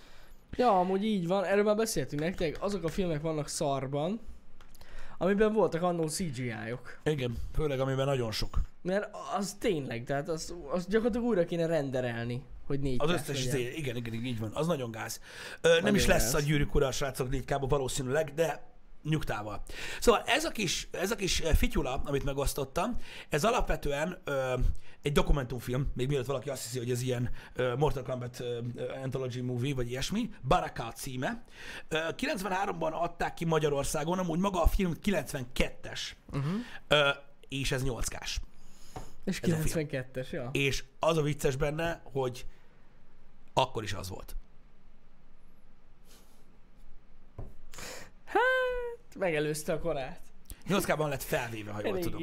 Ja, 0.55 0.79
amúgy 0.79 1.03
így 1.05 1.27
van, 1.27 1.43
erről 1.43 1.63
már 1.63 1.75
beszéltünk 1.75 2.21
nektek, 2.21 2.57
azok 2.59 2.83
a 2.83 2.87
filmek 2.87 3.21
vannak 3.21 3.47
szarban, 3.47 4.19
amiben 5.17 5.53
voltak 5.53 5.81
annó 5.81 6.07
CGI-ok. 6.07 6.99
Igen, 7.03 7.37
főleg 7.53 7.79
amiben 7.79 8.05
nagyon 8.05 8.31
sok. 8.31 8.61
Mert 8.81 9.09
az 9.37 9.55
tényleg, 9.59 10.03
tehát 10.03 10.29
az, 10.29 10.53
az 10.71 10.87
gyakorlatilag 10.87 11.27
újra 11.27 11.45
kéne 11.45 11.65
renderelni, 11.65 12.43
hogy 12.65 12.79
négy 12.79 13.01
Az 13.01 13.09
összes, 13.09 13.45
legyen. 13.45 13.59
izé, 13.59 13.73
igen, 13.75 13.95
igen, 13.95 14.13
igen, 14.13 14.25
így 14.25 14.39
van. 14.39 14.51
Az 14.53 14.67
nagyon 14.67 14.91
gáz. 14.91 15.19
Ö, 15.61 15.81
nem 15.81 15.95
is 15.95 16.05
lesz 16.05 16.31
gáz. 16.31 16.41
a 16.43 16.45
gyűrűk 16.45 16.75
ura 16.75 16.87
a 16.87 16.91
srácok 16.91 17.29
4 17.29 17.53
valószínűleg, 17.59 18.33
de 18.33 18.72
nyugtával. 19.03 19.63
Szóval 19.99 20.21
ez 20.25 20.45
a 20.45 20.49
kis, 20.51 20.87
ez 20.91 21.11
a 21.11 21.15
kis 21.15 21.39
eh, 21.41 21.55
fityula, 21.55 22.01
amit 22.05 22.23
megosztottam, 22.23 22.97
ez 23.29 23.43
alapvetően 23.43 24.21
ö, 24.23 24.53
egy 25.01 25.11
dokumentumfilm, 25.11 25.91
még 25.93 26.07
mielőtt 26.07 26.25
valaki 26.25 26.49
azt 26.49 26.63
hiszi, 26.63 26.77
hogy 26.77 26.91
ez 26.91 27.01
ilyen 27.01 27.29
ö, 27.53 27.75
Mortal 27.75 28.03
Kombat 28.03 28.39
ö, 28.39 28.59
Anthology 29.03 29.41
Movie, 29.41 29.73
vagy 29.75 29.89
ilyesmi, 29.89 30.29
Baraka 30.47 30.91
címe. 30.91 31.43
Ö, 31.87 31.97
93-ban 32.17 32.91
adták 32.91 33.33
ki 33.33 33.45
Magyarországon, 33.45 34.19
amúgy 34.19 34.39
maga 34.39 34.61
a 34.63 34.67
film 34.67 34.93
92-es, 35.05 35.99
Uh-huh. 36.31 36.51
ö, 36.87 37.09
és 37.47 37.71
ez 37.71 37.81
8K-s. 37.85 38.39
És 39.25 39.39
Ez 39.41 39.51
a 39.51 39.55
film. 39.55 39.87
92-es, 39.89 40.29
ja. 40.29 40.49
És 40.51 40.83
az 40.99 41.17
a 41.17 41.21
vicces 41.21 41.55
benne, 41.55 42.01
hogy 42.03 42.45
akkor 43.53 43.83
is 43.83 43.93
az 43.93 44.09
volt. 44.09 44.35
Hát, 48.25 48.37
megelőzte 49.15 49.73
a 49.73 49.79
korát. 49.79 50.19
8K-ban 50.69 51.09
lett 51.09 51.23
felvéve, 51.23 51.71
ha 51.71 51.87
jól 51.87 51.99
tudom. 51.99 52.21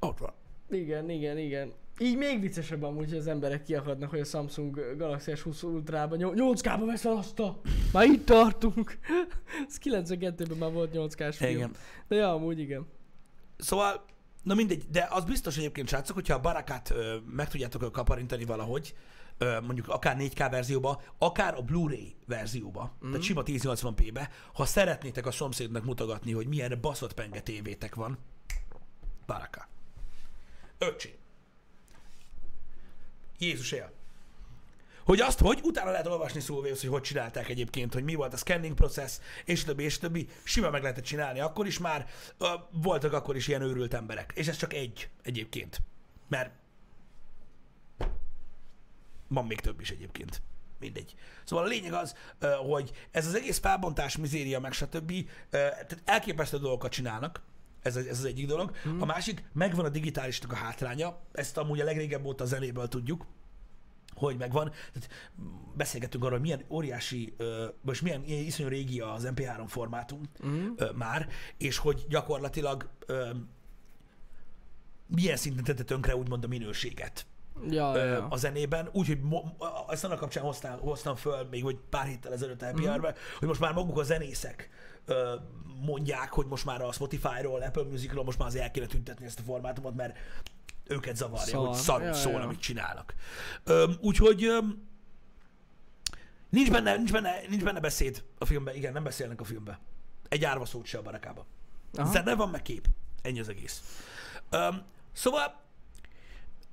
Ott 0.00 0.18
van. 0.18 0.32
Igen, 0.70 1.10
igen, 1.10 1.38
igen. 1.38 1.72
Így 1.98 2.16
még 2.16 2.40
viccesebb 2.40 2.82
amúgy, 2.82 3.08
hogy 3.08 3.18
az 3.18 3.26
emberek 3.26 3.62
kiakadnak, 3.62 4.10
hogy 4.10 4.20
a 4.20 4.24
Samsung 4.24 4.96
Galaxy 4.96 5.32
S20 5.34 5.64
Ultra-ban 5.64 6.18
8K-ba 6.22 6.82
veszel 6.86 7.16
azt 7.16 7.38
a... 7.38 7.60
Már 7.92 8.04
itt 8.04 8.26
tartunk. 8.26 8.98
Ez 9.68 9.78
92-ben 9.84 10.56
már 10.56 10.72
volt 10.72 10.90
8K-s 10.94 11.36
film. 11.36 11.50
Igen. 11.50 11.70
De 12.08 12.16
ja, 12.16 12.32
amúgy 12.32 12.58
igen. 12.58 12.86
Szóval, 13.56 14.04
na 14.42 14.54
mindegy, 14.54 14.84
de 14.90 15.08
az 15.10 15.24
biztos 15.24 15.56
egyébként, 15.56 15.88
srácok, 15.88 16.14
hogyha 16.14 16.34
a 16.34 16.40
barakát 16.40 16.90
ö, 16.90 17.16
meg 17.30 17.48
tudjátok 17.48 17.92
kaparintani 17.92 18.44
valahogy, 18.44 18.94
mondjuk 19.62 19.88
akár 19.88 20.16
4K 20.18 20.48
verzióba, 20.50 21.02
akár 21.18 21.54
a 21.54 21.62
Blu-ray 21.62 22.14
verzióba, 22.26 22.96
mm. 23.04 23.10
tehát 23.10 23.24
sima 23.24 23.42
1080p-be, 23.46 24.28
ha 24.52 24.64
szeretnétek 24.64 25.26
a 25.26 25.30
szomszédnak 25.30 25.84
mutogatni, 25.84 26.32
hogy 26.32 26.46
milyen 26.46 26.78
baszott 26.80 27.14
penge 27.14 27.40
tévétek 27.40 27.94
van, 27.94 28.18
baraka. 29.26 29.68
Öcsém. 30.78 31.12
Jézus 33.38 33.72
él. 33.72 33.92
Hogy 35.04 35.20
azt, 35.20 35.38
hogy 35.38 35.60
utána 35.62 35.90
lehet 35.90 36.06
olvasni 36.06 36.40
szóvész, 36.40 36.80
hogy 36.80 36.90
hogy 36.90 37.02
csinálták 37.02 37.48
egyébként, 37.48 37.92
hogy 37.92 38.04
mi 38.04 38.14
volt 38.14 38.32
a 38.32 38.36
scanning 38.36 38.74
process, 38.74 39.18
és 39.44 39.64
többi, 39.64 39.82
és 39.82 39.98
többi. 39.98 40.28
Simán 40.42 40.70
meg 40.70 40.82
lehetett 40.82 41.04
csinálni. 41.04 41.40
Akkor 41.40 41.66
is 41.66 41.78
már 41.78 42.06
uh, 42.38 42.48
voltak 42.70 43.12
akkor 43.12 43.36
is 43.36 43.48
ilyen 43.48 43.62
őrült 43.62 43.94
emberek. 43.94 44.32
És 44.34 44.48
ez 44.48 44.56
csak 44.56 44.72
egy 44.72 45.08
egyébként. 45.22 45.80
Mert 46.28 46.50
van 49.32 49.46
még 49.46 49.60
több 49.60 49.80
is 49.80 49.90
egyébként. 49.90 50.42
Mindegy. 50.78 51.14
Szóval 51.44 51.64
a 51.64 51.68
lényeg 51.68 51.92
az, 51.92 52.14
hogy 52.70 52.90
ez 53.10 53.26
az 53.26 53.34
egész 53.34 53.58
felbontás, 53.58 54.16
mizéria, 54.16 54.60
meg 54.60 54.72
stb. 54.72 55.12
Tehát 55.50 56.02
elképesztő 56.04 56.58
dolgokat 56.58 56.90
csinálnak. 56.90 57.42
Ez, 57.82 57.96
ez 57.96 58.18
az 58.18 58.24
egyik 58.24 58.46
dolog. 58.46 58.76
Mm. 58.88 59.00
A 59.00 59.04
másik, 59.04 59.44
megvan 59.52 59.84
a 59.84 59.88
digitálisnak 59.88 60.52
a 60.52 60.56
hátránya. 60.56 61.20
Ezt 61.32 61.58
amúgy 61.58 61.80
a 61.80 61.84
legrégebb 61.84 62.24
óta 62.24 62.44
a 62.44 62.46
zenéből 62.46 62.88
tudjuk 62.88 63.26
hogy 64.14 64.36
megvan. 64.36 64.70
Tehát 64.70 65.08
beszélgettünk 65.74 66.24
arról, 66.24 66.38
hogy 66.38 66.46
milyen 66.46 66.64
óriási, 66.68 67.36
most 67.80 68.02
milyen 68.02 68.24
ilyen 68.24 68.44
iszonyú 68.44 68.68
régi 68.68 69.00
az 69.00 69.28
MP3 69.34 69.64
formátum 69.66 70.20
ö, 70.76 70.90
már, 70.94 71.28
és 71.56 71.78
hogy 71.78 72.04
gyakorlatilag 72.08 72.90
milyen 75.06 75.36
szinten 75.36 75.64
tette 75.64 75.82
tönkre 75.82 76.16
úgymond 76.16 76.44
a 76.44 76.48
minőséget 76.48 77.26
Ja, 77.70 77.94
ö, 77.94 78.10
ja. 78.12 78.26
a 78.30 78.36
zenében, 78.36 78.88
úgyhogy 78.92 79.18
ezt 79.88 80.04
annak 80.04 80.18
kapcsán 80.18 80.44
hoztam, 80.44 80.78
hoztam 80.78 81.14
föl 81.16 81.46
még 81.50 81.62
hogy 81.62 81.78
pár 81.90 82.06
héttel 82.06 82.32
ezelőtt 82.32 82.62
LPR-be, 82.62 83.08
Mhm. 83.08 83.18
hogy 83.38 83.48
most 83.48 83.60
már 83.60 83.72
maguk 83.72 83.98
a 83.98 84.02
zenészek 84.02 84.68
ö, 85.06 85.34
mondják, 85.80 86.32
hogy 86.32 86.46
most 86.46 86.64
már 86.64 86.82
a 86.82 86.92
Spotify-ról, 86.92 87.62
Apple 87.62 87.82
Music-ról 87.82 88.24
most 88.24 88.38
már 88.38 88.48
azért 88.48 88.64
el 88.64 88.70
kéne 88.70 88.86
tüntetni 88.86 89.24
ezt 89.24 89.38
a 89.38 89.42
formátumot, 89.42 89.94
mert 89.94 90.16
őket 90.84 91.16
zavarja, 91.16 91.44
Szar. 91.46 91.66
hogy 91.66 91.76
szarul 91.76 92.06
Ja, 92.06 92.12
szól, 92.14 92.32
ja. 92.32 92.40
amit 92.42 92.60
csinálnak. 92.60 93.14
Öm, 93.64 93.96
úgyhogy 94.00 94.44
öm, 94.44 94.88
nincs, 96.50 96.70
benne, 96.70 96.96
nincs, 96.96 97.12
benne, 97.12 97.34
nincs 97.48 97.64
benne 97.64 97.80
beszéd 97.80 98.24
a 98.38 98.44
filmben, 98.44 98.74
igen, 98.74 98.92
nem 98.92 99.02
beszélnek 99.04 99.40
a 99.40 99.44
filmben. 99.44 99.78
Egy 100.28 100.44
árva 100.44 100.64
szót 100.64 100.86
se 100.86 100.98
a 100.98 101.02
barakába. 101.02 101.46
Aha. 101.94 102.10
Zene 102.12 102.34
van, 102.34 102.48
meg 102.50 102.62
kép. 102.62 102.86
Ennyi 103.22 103.40
az 103.40 103.48
egész. 103.48 103.82
Öm, 104.50 104.82
szóval 105.12 105.60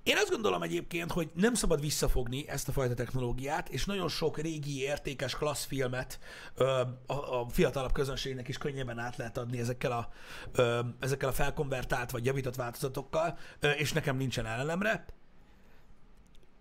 én 0.10 0.18
azt 0.18 0.30
gondolom 0.30 0.62
egyébként, 0.62 1.12
hogy 1.12 1.30
nem 1.34 1.54
szabad 1.54 1.80
visszafogni 1.80 2.48
ezt 2.48 2.68
a 2.68 2.72
fajta 2.72 2.94
technológiát, 2.94 3.70
és 3.70 3.86
nagyon 3.86 4.08
sok 4.08 4.38
régi, 4.38 4.82
értékes 4.82 5.36
klassz 5.36 5.66
filmet 5.66 6.20
ö, 6.56 6.66
a, 7.06 7.14
a 7.14 7.50
fiatalabb 7.50 7.92
közönségnek 7.92 8.48
is 8.48 8.58
könnyebben 8.58 9.00
át 9.00 9.18
lehet 9.18 9.38
adni 9.38 9.60
ezekkel 9.60 9.92
a, 9.92 10.10
ö, 10.52 10.80
ezekkel 11.00 11.30
a 11.30 11.32
felkonvertált 11.32 12.12
vagy 12.12 12.26
javított 12.26 12.56
változatokkal, 12.56 13.38
ö, 13.60 13.70
és 13.70 13.94
nekem 13.94 14.18
nincsen 14.18 14.46
ellenemre. 14.46 15.06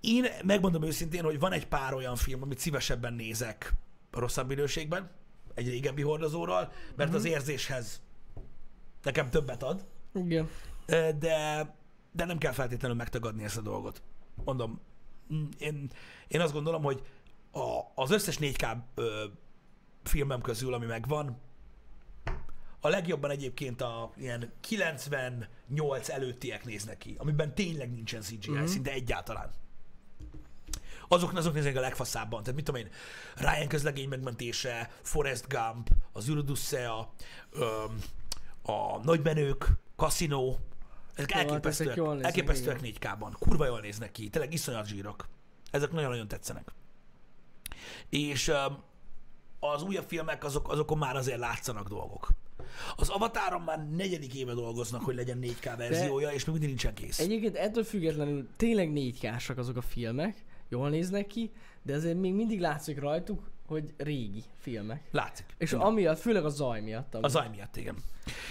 Én 0.01 0.27
megmondom 0.45 0.83
őszintén, 0.83 1.25
hogy 1.25 1.39
van 1.39 1.53
egy 1.53 1.67
pár 1.67 1.95
olyan 1.95 2.17
film, 2.17 2.43
amit 2.43 2.59
szívesebben 2.59 3.13
nézek 3.13 3.73
rosszabb 4.11 4.49
minőségben, 4.49 5.11
egy 5.55 5.69
régebbi 5.69 6.03
hordozóról, 6.03 6.73
mert 6.97 7.15
az 7.15 7.25
érzéshez 7.25 8.01
nekem 9.03 9.31
többet 9.31 9.63
ad, 9.63 9.87
Igen. 10.15 10.49
De, 11.19 11.77
de 12.19 12.25
nem 12.25 12.39
kell 12.39 12.53
feltétlenül 12.53 12.97
megtagadni 12.97 13.45
ezt 13.45 13.57
a 13.57 13.61
dolgot. 13.61 14.03
Mondom, 14.45 14.81
mm, 15.33 15.47
én, 15.59 15.91
én 16.29 16.41
azt 16.41 16.53
gondolom, 16.53 16.83
hogy 16.83 17.03
a, 17.53 17.81
az 17.95 18.11
összes 18.11 18.37
4K 18.41 18.77
ö, 18.95 19.25
filmem 20.03 20.41
közül, 20.41 20.75
ami 20.75 20.87
megvan, 20.87 21.41
a 22.81 22.89
legjobban 22.89 23.31
egyébként 23.31 23.81
a 23.81 24.13
ilyen 24.17 24.53
98 24.61 26.09
előttiek 26.09 26.65
néznek 26.65 26.99
ki, 26.99 27.15
amiben 27.19 27.55
tényleg 27.55 27.93
nincsen 27.93 28.21
CGI, 28.21 28.51
mm-hmm. 28.51 28.65
szinte 28.65 28.91
egyáltalán. 28.91 29.51
Azok, 31.09 31.37
azok 31.37 31.55
néznek 31.55 31.77
a 31.77 31.81
legfaszábban. 31.81 32.41
Tehát 32.41 32.55
mit 32.55 32.65
tudom 32.65 32.81
én, 32.81 32.91
Ryan 33.37 33.69
közlegény 33.69 34.09
megmentése, 34.09 34.91
Forrest 35.03 35.49
Gump, 35.49 35.91
az 36.13 36.29
Ürdusszea, 36.29 37.13
a 38.63 38.99
Nagybenők, 39.03 39.67
Casino, 39.97 40.57
ezek 41.19 41.31
Jó, 41.31 41.37
hát 41.37 41.49
elképesztőek, 41.49 41.97
jól 41.97 42.09
néznek, 42.09 42.25
elképesztőek 42.25 42.81
4K-ban. 42.83 43.33
Kurva 43.39 43.67
jól 43.67 43.81
néznek 43.81 44.13
ki, 44.13 44.29
tényleg 44.29 44.53
iszonyat 44.53 44.87
zsírok. 44.87 45.29
Ezek 45.71 45.93
nagyon-nagyon 45.93 46.29
tetszenek. 46.29 46.73
És 48.09 48.49
öm, 48.49 48.79
az 49.61 49.83
újabb 49.83 50.05
filmek, 50.09 50.45
azok, 50.45 50.69
azokon 50.69 50.99
már 50.99 51.17
azért 51.17 51.39
látszanak 51.39 51.89
dolgok. 51.89 52.29
Az 52.97 53.09
Avatáron 53.09 53.61
már 53.61 53.89
negyedik 53.89 54.35
éve 54.35 54.55
dolgoznak, 54.55 55.03
hogy 55.03 55.15
legyen 55.15 55.39
4K 55.43 55.75
verziója, 55.77 56.31
és 56.31 56.45
még 56.45 56.51
mindig 56.51 56.69
nincsen 56.69 56.95
kész. 56.95 57.19
Egyébként 57.19 57.57
ettől 57.57 57.85
függetlenül 57.85 58.49
tényleg 58.57 58.93
4 58.93 59.21
k 59.21 59.59
azok 59.59 59.77
a 59.77 59.81
filmek, 59.81 60.45
jól 60.69 60.89
néznek 60.89 61.27
ki, 61.27 61.53
de 61.83 61.95
azért 61.95 62.19
még 62.19 62.35
mindig 62.35 62.61
látszik 62.61 63.01
rajtuk, 63.01 63.51
hogy 63.69 63.95
régi 63.97 64.43
filmek. 64.59 65.03
Látszik. 65.11 65.47
És 65.59 65.73
Igen. 65.73 65.85
amiatt, 65.85 66.19
főleg 66.19 66.45
a 66.45 66.49
zaj 66.49 66.81
miatt. 66.81 67.15
A 67.15 67.17
amúgy. 67.17 67.31
zaj 67.31 67.49
miatt, 67.49 67.77
igen. 67.77 67.97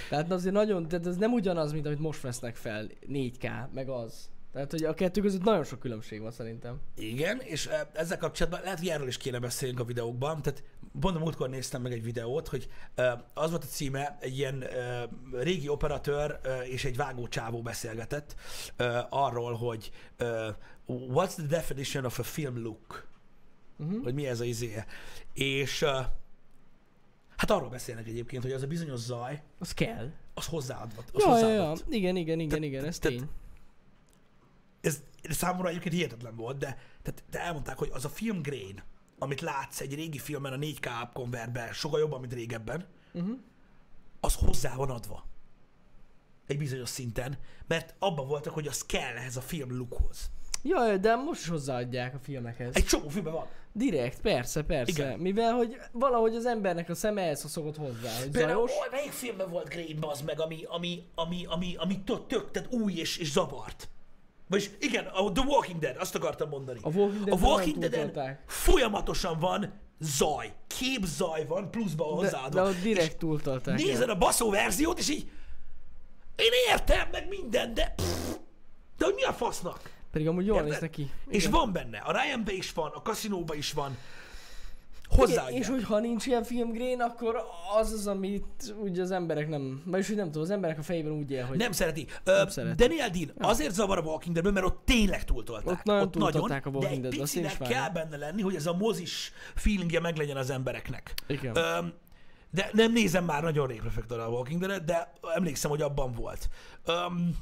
Tehát 0.10 0.32
azért 0.32 0.54
nagyon, 0.54 0.88
tehát 0.88 1.08
ez 1.08 1.18
nem 1.18 1.34
ugyanaz, 1.34 1.72
mint 1.72 1.86
amit 1.86 2.00
most 2.00 2.22
vesznek 2.22 2.56
fel 2.56 2.88
4K, 3.08 3.70
meg 3.74 3.90
az. 3.90 4.30
Tehát, 4.58 4.72
hogy 4.72 4.84
a 4.84 4.94
kettő 4.94 5.22
között 5.22 5.44
nagyon 5.44 5.64
sok 5.64 5.80
különbség 5.80 6.22
van 6.22 6.32
szerintem. 6.32 6.80
Igen, 6.96 7.40
és 7.40 7.68
eh, 7.68 7.82
ezzel 7.94 8.18
kapcsolatban 8.18 8.62
lehet, 8.64 8.80
hogy 8.80 8.88
erről 8.88 9.08
is 9.08 9.18
kéne 9.18 9.40
beszélnünk 9.40 9.80
a 9.80 9.84
videókban. 9.84 10.42
Tehát 10.42 10.64
a 11.02 11.12
múltkor 11.12 11.50
néztem 11.50 11.82
meg 11.82 11.92
egy 11.92 12.04
videót, 12.04 12.48
hogy 12.48 12.70
eh, 12.96 13.14
az 13.34 13.50
volt 13.50 13.64
a 13.64 13.68
címe, 13.68 14.18
egy 14.20 14.38
ilyen 14.38 14.64
eh, 14.64 15.04
régi 15.32 15.70
operatőr 15.70 16.40
és 16.64 16.86
egy 16.86 16.96
vágó 16.96 17.28
csávó 17.28 17.62
beszélgetett 17.62 18.36
arról, 19.10 19.54
hogy 19.54 19.92
what's 20.88 21.34
the 21.36 21.46
definition 21.48 22.06
of 22.06 22.20
a 22.20 22.24
film 22.24 22.64
look? 22.64 23.07
Uh-huh. 23.78 24.04
Hogy 24.04 24.14
mi 24.14 24.28
ez 24.28 24.40
a 24.40 24.44
izéje. 24.44 24.86
És 25.34 25.84
hát 27.38 27.52
arról 27.52 27.70
beszélnek 27.70 28.08
egyébként, 28.08 28.44
hogy 28.44 28.52
az 28.52 28.62
a 28.64 28.68
bizonyos 28.68 29.00
zaj, 29.00 29.44
Az 29.60 29.74
kell. 29.74 30.12
az 30.34 30.46
hozzáadott. 30.46 31.10
Az 31.14 31.24
Ja, 31.24 31.38
ja, 31.38 31.48
ja. 31.48 31.48
hozzáadott. 31.48 31.94
Igen, 31.94 32.16
igen, 32.16 32.40
igen, 32.40 32.64
igen, 32.64 32.86
ez 32.86 33.00
tény. 33.00 33.30
ez 34.82 35.02
számomra 35.30 35.70
egyébként 35.70 35.96
hihetetlen 35.96 36.36
volt, 36.36 36.58
de, 36.58 36.78
tehát, 37.02 37.24
de 37.32 37.40
elmondták, 37.42 37.78
hogy 37.78 37.90
az 37.94 38.06
a 38.06 38.10
film 38.10 38.42
grain, 38.42 38.84
amit 39.20 39.42
látsz 39.42 39.80
egy 39.82 39.94
régi 39.96 40.18
filmen 40.18 40.54
a 40.54 40.58
4K 40.58 40.88
upconvertben, 41.04 41.74
sokkal 41.74 42.00
jobban, 42.00 42.20
mint 42.20 42.34
régebben, 42.34 42.86
Uh-huh. 43.14 43.38
az 44.20 44.36
hozzá 44.36 44.76
van 44.76 44.90
adva. 44.90 45.26
Egy 46.48 46.58
bizonyos 46.58 46.90
szinten, 46.90 47.38
mert 47.68 47.96
abban 48.00 48.28
voltak, 48.28 48.54
hogy 48.54 48.68
az 48.68 48.86
kell 48.86 49.16
ehhez 49.16 49.38
a 49.38 49.42
film 49.42 49.78
lookhoz. 49.78 50.30
Ja, 50.64 50.98
de 50.98 51.16
most 51.16 51.42
is 51.42 51.48
hozzáadják 51.48 52.14
a 52.16 52.20
filmekhez. 52.20 52.76
Egy 52.76 52.86
csomó 52.86 53.08
filmben 53.10 53.34
van. 53.34 53.48
Direkt, 53.78 54.22
persze, 54.22 54.62
persze. 54.64 54.92
Igen. 54.92 55.20
Mivel, 55.20 55.54
hogy 55.54 55.78
valahogy 55.92 56.36
az 56.36 56.46
embernek 56.46 56.90
a 56.90 56.96
szeme 56.96 57.22
ehhez 57.22 57.50
szokott 57.50 57.78
hozzá, 57.78 58.20
hogy 58.20 58.30
Például, 58.32 58.68
zajos. 58.68 58.72
ó, 58.72 58.92
melyik 58.92 59.12
filmben 59.12 59.50
volt 59.50 59.70
grain 59.70 59.98
az 60.02 60.22
meg, 60.22 60.40
ami, 60.40 60.64
ami, 60.68 61.04
ami, 61.16 61.46
ami, 61.50 61.76
ami 61.78 62.02
tök, 62.04 62.28
tök, 62.28 62.52
tehát 62.52 62.74
új 62.74 62.94
és, 62.94 63.18
és 63.18 63.32
zavart? 63.32 63.90
Vagyis 64.50 64.70
igen, 64.80 65.06
a 65.06 65.32
The 65.32 65.46
Walking 65.46 65.80
Dead, 65.80 65.96
azt 66.00 66.16
akartam 66.16 66.50
mondani. 66.50 66.80
A 66.82 66.90
Walking 66.90 67.22
a 67.22 67.26
Dead-ben 67.26 67.50
Walking 67.50 67.78
Dead-en 67.78 68.40
folyamatosan 68.48 69.40
van 69.40 69.74
zaj, 70.00 70.54
képzaj 70.68 71.46
van, 71.46 71.72
pluszba 71.72 72.06
De, 72.10 72.16
hozzáadva. 72.16 72.62
de 72.62 72.70
ott 72.70 72.76
És 72.76 72.82
direkt 72.82 73.18
túltolták. 73.18 73.78
nézed 73.78 74.10
a 74.10 74.18
baszó 74.18 74.50
verziót, 74.50 75.00
és 75.00 75.10
így 75.10 75.30
én 76.36 76.52
értem, 76.72 77.08
meg 77.12 77.28
minden, 77.28 77.74
de 77.74 77.94
pff, 77.96 78.36
de 78.98 79.06
hogy 79.06 79.14
mi 79.16 79.24
a 79.24 79.34
fasznak? 79.34 79.96
Pedig 80.12 80.28
amúgy 80.28 80.46
jól 80.46 80.62
néz 80.62 80.80
neki. 80.80 81.12
És 81.30 81.46
Igen. 81.46 81.52
van 81.60 81.72
benne, 81.72 81.98
a 81.98 82.12
Ryan-be 82.12 82.54
is 82.54 82.74
van, 82.74 82.92
a 82.94 83.02
kaszinóba 83.02 83.56
is 83.56 83.74
van. 83.74 83.98
Igen, 85.12 85.20
Hozzáadják. 85.20 85.62
és 85.62 85.68
hogyha 85.68 86.00
nincs 86.00 86.26
ilyen 86.26 86.44
filmgrén, 86.44 87.02
akkor 87.02 87.44
az 87.80 87.92
az, 87.92 88.08
amit 88.08 88.76
úgy 88.82 89.00
az 89.00 89.12
emberek 89.12 89.50
nem, 89.50 89.82
vagyis 89.86 90.08
hogy 90.08 90.16
nem 90.16 90.26
tudom, 90.26 90.42
az 90.42 90.50
emberek 90.50 90.78
a 90.78 90.84
fejében 90.84 91.12
úgy 91.12 91.32
él, 91.32 91.46
hogy 91.46 91.58
Nem 91.58 91.72
szereti. 91.72 92.08
Ö, 92.24 92.44
szereti. 92.48 92.88
Daniel 92.88 93.10
Dean 93.10 93.32
azért 93.38 93.74
zavar 93.74 93.98
a 93.98 94.02
Walking 94.02 94.34
Deadben, 94.34 94.54
mert 94.54 94.66
ott 94.66 94.86
tényleg 94.86 95.24
túltolták. 95.24 95.68
Ott 95.68 95.84
nagyon 95.84 96.12
túltolták 96.12 96.66
a 96.66 96.70
Walking 96.70 97.02
de 97.02 97.08
egy 97.08 97.18
picinek 97.20 97.58
kell 97.58 97.90
benne 97.90 98.18
lenni, 98.18 98.42
hogy 98.42 98.56
ez 98.56 98.66
a 98.66 98.74
mozis 98.74 99.32
feelingje 99.56 100.00
meglegyen 100.00 100.38
az 100.38 100.50
embereknek. 100.50 101.14
Igen. 101.28 101.56
Ö, 101.56 101.78
de 102.52 102.70
nem 102.74 102.92
nézem 102.92 103.26
már 103.26 103.44
nagyon 103.44 103.68
rég 103.68 103.80
Prefector 103.80 104.20
a 104.20 104.28
Walking 104.28 104.60
Dead-et, 104.60 104.84
de 104.86 105.14
emlékszem, 105.36 105.70
hogy 105.70 105.82
abban 105.82 106.12
volt. 106.14 106.50
Öm, 106.86 107.36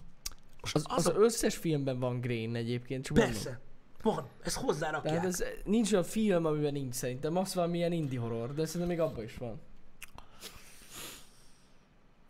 Most 0.74 0.76
Az, 0.76 0.98
az, 0.98 1.08
a- 1.08 1.20
összes 1.20 1.56
filmben 1.56 2.00
van 2.00 2.22
Grain 2.22 2.56
egyébként, 2.56 3.06
csak 3.06 3.16
mondom. 3.18 3.34
Persze. 3.34 3.60
Van, 4.02 4.28
ezt 4.44 4.56
hozzárakják. 4.56 5.14
Tehát 5.14 5.26
ez, 5.26 5.44
nincs 5.64 5.92
olyan 5.92 6.04
film, 6.04 6.46
amiben 6.46 6.74
nincs 6.74 6.94
szerintem. 6.94 7.38
Az 7.38 7.54
valamilyen 7.54 7.92
indie 7.92 8.20
horror, 8.20 8.54
de 8.54 8.66
szerintem 8.66 8.88
még 8.88 9.00
abban 9.00 9.24
is 9.24 9.38
van. 9.38 9.62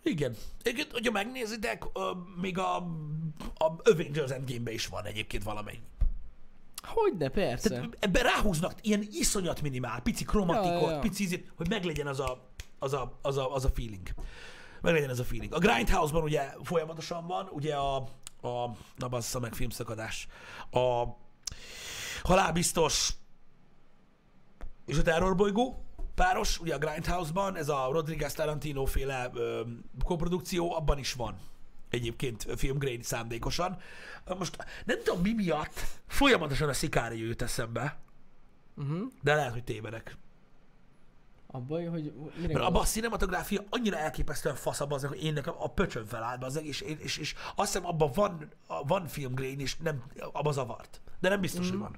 Igen. 0.04 0.36
Egyébként, 0.64 0.92
hogyha 0.92 1.12
megnézitek, 1.12 1.84
ö, 1.94 2.12
még 2.42 2.58
a, 2.58 2.76
a 3.58 3.74
Avengers 3.84 4.32
Endgame-be 4.32 4.72
is 4.72 4.88
van 4.88 5.06
egyébként 5.06 5.44
valamennyi. 5.44 5.82
Hogyne, 6.84 7.30
persze. 7.30 7.70
Tehát 7.70 7.98
ebben 8.00 8.24
ráhúznak 8.24 8.74
ilyen 8.82 9.08
iszonyat 9.12 9.62
minimál, 9.62 10.02
pici 10.02 10.24
kromatikot, 10.24 10.82
ja, 10.82 10.92
ja. 10.92 11.00
pici 11.00 11.24
ízét, 11.24 11.52
hogy 11.56 11.70
meglegyen 11.70 12.08
az 12.08 12.20
a, 12.20 12.50
az 12.80 12.94
a, 12.94 13.18
az 13.22 13.38
a, 13.38 13.54
az 13.54 13.66
a 13.66 13.70
feeling. 13.70 14.08
Meglegyen 14.82 15.10
ez 15.10 15.20
a 15.20 15.24
feeling. 15.24 15.54
A 15.54 15.58
Grindhouse-ban 15.58 16.24
ugye 16.24 16.54
folyamatosan 16.64 17.28
van, 17.28 17.48
ugye 17.52 17.76
a, 17.76 18.08
a 18.46 18.76
na 18.98 19.08
bassza 19.08 19.40
meg 19.40 19.54
filmszakadás, 19.54 20.28
a 20.72 21.04
halálbiztos 22.24 23.14
és 24.86 24.98
a 24.98 25.02
terrorbolygó 25.02 25.84
páros, 26.16 26.60
ugye 26.60 26.76
a 26.76 26.78
Grindhouse-ban, 26.78 27.56
ez 27.56 27.70
a 27.70 27.90
Rodriguez 27.92 28.34
Tarantino 28.34 28.86
féle 28.86 29.30
ö, 29.34 29.62
koprodukció, 30.04 30.76
abban 30.76 30.98
is 30.98 31.14
van 31.14 31.38
egyébként 31.90 32.48
filmgrain 32.58 33.02
szándékosan. 33.02 33.78
Most 34.38 34.58
nem 34.86 34.98
tudom 35.04 35.22
mi 35.22 35.34
miatt, 35.34 35.80
folyamatosan 36.08 36.70
a 36.70 36.74
Szikári 36.74 37.20
jut 37.20 37.42
eszembe, 37.42 37.98
Uh-huh. 38.78 39.12
de 39.22 39.36
lehet, 39.36 39.52
hogy 39.52 39.64
tévedek. 39.64 40.18
A 41.56 41.60
baj, 41.60 41.86
hogy 41.86 42.14
Mert 42.42 42.60
abban 42.60 42.82
a 42.82 42.86
cinematográfia 42.86 43.64
annyira 43.70 43.98
elképesztően 43.98 44.56
faszabb 44.56 44.92
az, 44.92 45.04
hogy 45.04 45.24
én 45.24 45.34
nekem 45.34 45.54
a 45.58 45.68
pöcsön 45.68 46.06
feláll 46.06 46.38
az 46.40 46.62
és, 46.64 46.82
és, 46.82 46.98
és, 47.00 47.18
és 47.18 47.36
azt 47.56 47.74
hiszem 47.74 47.88
abban 47.88 48.12
van, 48.14 48.50
van 48.88 49.08
filmgrain, 49.08 49.60
és 49.60 49.78
nem, 49.78 50.04
abban 50.32 50.54
zavart. 50.54 51.02
De 51.20 51.30
nem 51.30 51.42
biztos, 51.42 51.70
hogy 51.70 51.80
van. 51.80 51.98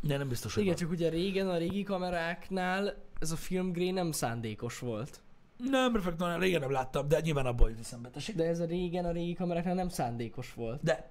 De 0.00 0.16
nem 0.16 0.28
biztos, 0.28 0.54
hogy 0.54 0.62
Igen, 0.62 0.74
van. 0.74 0.84
csak 0.84 0.92
ugye 0.92 1.08
régen 1.08 1.48
a 1.48 1.56
régi 1.56 1.82
kameráknál 1.82 2.94
ez 3.20 3.30
a 3.30 3.36
film 3.36 3.72
Grain 3.72 3.94
nem 3.94 4.12
szándékos 4.12 4.78
volt. 4.78 5.20
Nem, 5.56 5.94
reflektorán 5.94 6.38
régen 6.38 6.60
nem 6.60 6.70
láttam, 6.70 7.08
de 7.08 7.20
nyilván 7.20 7.46
abból 7.46 7.70
jut 7.70 7.78
eszembe. 7.78 8.10
De 8.34 8.44
ez 8.44 8.60
a 8.60 8.64
régen 8.64 9.04
a 9.04 9.10
régi 9.10 9.34
kameráknál 9.34 9.74
nem 9.74 9.88
szándékos 9.88 10.54
volt. 10.54 10.82
De 10.82 11.10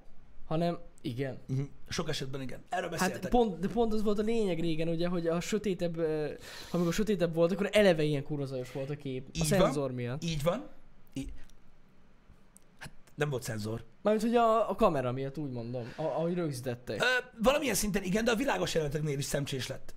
Hanem, 0.52 0.80
igen. 1.02 1.38
uh-huh. 1.49 1.66
sok 1.89 2.10
esetben 2.10 2.41
igen. 2.41 2.64
Erről 2.70 2.89
beszéltek. 2.89 3.22
Hát 3.22 3.32
pont, 3.32 3.60
de 3.60 3.68
pont 3.68 3.93
az 3.93 4.04
volt 4.04 4.20
a 4.20 4.22
lényeg 4.22 4.60
régen, 4.60 4.88
ugye, 4.88 5.08
hogy 5.08 5.28
a 5.28 5.39
sötétebb, 5.39 5.97
ö, 5.97 6.32
amikor 6.72 6.93
sötétebb 6.93 7.34
volt, 7.34 7.52
akkor 7.52 7.70
eleve 7.72 8.04
ilyen 8.04 8.24
kurva 8.24 8.45
zajos 8.45 8.72
volt 8.72 8.89
a 8.89 8.95
kép. 8.95 9.26
A 9.28 9.30
Így 9.34 9.49
van. 9.49 9.60
szenzor 9.60 9.91
miatt. 9.91 10.24
Így 10.24 10.43
van. 10.43 10.70
Í- 11.14 11.34
hát 12.78 12.91
nem 13.16 13.30
volt 13.30 13.43
szenzor. 13.43 13.84
Mármint, 14.02 14.26
hogy 14.26 14.36
a, 14.36 14.70
a 14.70 14.76
kamera 14.76 15.12
miatt 15.12 15.38
úgy 15.38 15.52
mondom, 15.52 15.93
a, 15.97 16.02
ahogy 16.02 16.34
rögzítettek. 16.34 17.02
Ö, 17.02 17.06
valamilyen 17.43 17.76
szinten 17.76 18.04
igen, 18.04 18.24
de 18.24 18.32
a 18.32 18.36
világos 18.36 18.74
jeleneteknél 18.74 19.18
is 19.18 19.26
szemcsés 19.26 19.68
lett. 19.68 19.93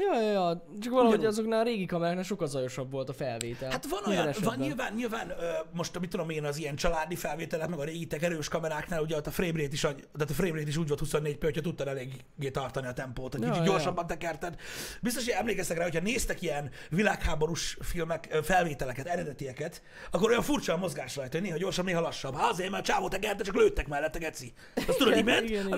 Ja, 0.00 0.20
ja, 0.20 0.30
ja, 0.30 0.64
csak 0.80 0.92
valahogy 0.92 1.18
Ugyanúgy. 1.18 1.38
azoknál 1.38 1.60
a 1.60 1.62
régi 1.62 1.86
kameráknál 1.86 2.24
sokkal 2.24 2.46
zajosabb 2.46 2.90
volt 2.90 3.08
a 3.08 3.12
felvétel. 3.12 3.70
Hát 3.70 3.86
van 3.86 4.02
olyan, 4.06 4.18
van 4.20 4.28
esetben. 4.28 4.58
nyilván, 4.58 4.92
nyilván 4.94 5.30
ö, 5.30 5.50
most 5.72 6.00
mit 6.00 6.10
tudom 6.10 6.30
én, 6.30 6.44
az 6.44 6.56
ilyen 6.56 6.76
családi 6.76 7.16
felvételek, 7.16 7.68
meg 7.68 7.78
a 7.78 7.84
régi 7.84 8.06
erős 8.20 8.48
kameráknál, 8.48 9.02
ugye 9.02 9.16
ott 9.16 9.26
a 9.26 9.30
frame 9.30 9.52
rate 9.52 9.72
is, 9.72 9.80
tehát 9.80 10.30
a 10.30 10.32
frame 10.34 10.50
rate 10.52 10.68
is 10.68 10.76
úgy 10.76 10.88
volt 10.88 11.00
24 11.00 11.38
p 11.38 11.42
hogyha 11.44 11.60
tudtad 11.60 11.88
eléggé 11.88 12.50
tartani 12.52 12.86
a 12.86 12.92
tempót, 12.92 13.32
hogy 13.32 13.42
Ja, 13.42 13.48
kicsit 13.50 13.64
ja. 13.64 13.70
gyorsabban 13.72 14.06
tekerted. 14.06 14.56
Biztos, 15.02 15.24
hogy 15.24 15.34
emlékeztek 15.38 15.76
rá, 15.76 15.82
hogyha 15.82 16.00
néztek 16.00 16.42
ilyen 16.42 16.70
világháborús 16.90 17.76
filmek, 17.80 18.38
felvételeket, 18.42 19.06
eredetieket, 19.06 19.82
akkor 20.10 20.30
olyan 20.30 20.42
furcsa 20.42 20.72
a 20.72 20.76
mozgás 20.76 21.16
rajta, 21.16 21.36
hogy 21.38 21.46
néha 21.46 21.58
gyorsabb, 21.58 21.84
néha 21.84 22.00
lassabb. 22.00 22.36
Hát 22.36 22.50
azért, 22.50 22.70
mert 22.70 22.84
csávó 22.84 23.08
tekerte, 23.08 23.44
csak 23.44 23.54
lőttek 23.54 23.88
mellette, 23.88 24.18
geci. 24.18 24.52
Azt 24.88 24.98
tudod, 24.98 25.16
így 25.16 25.24
ment, 25.24 25.68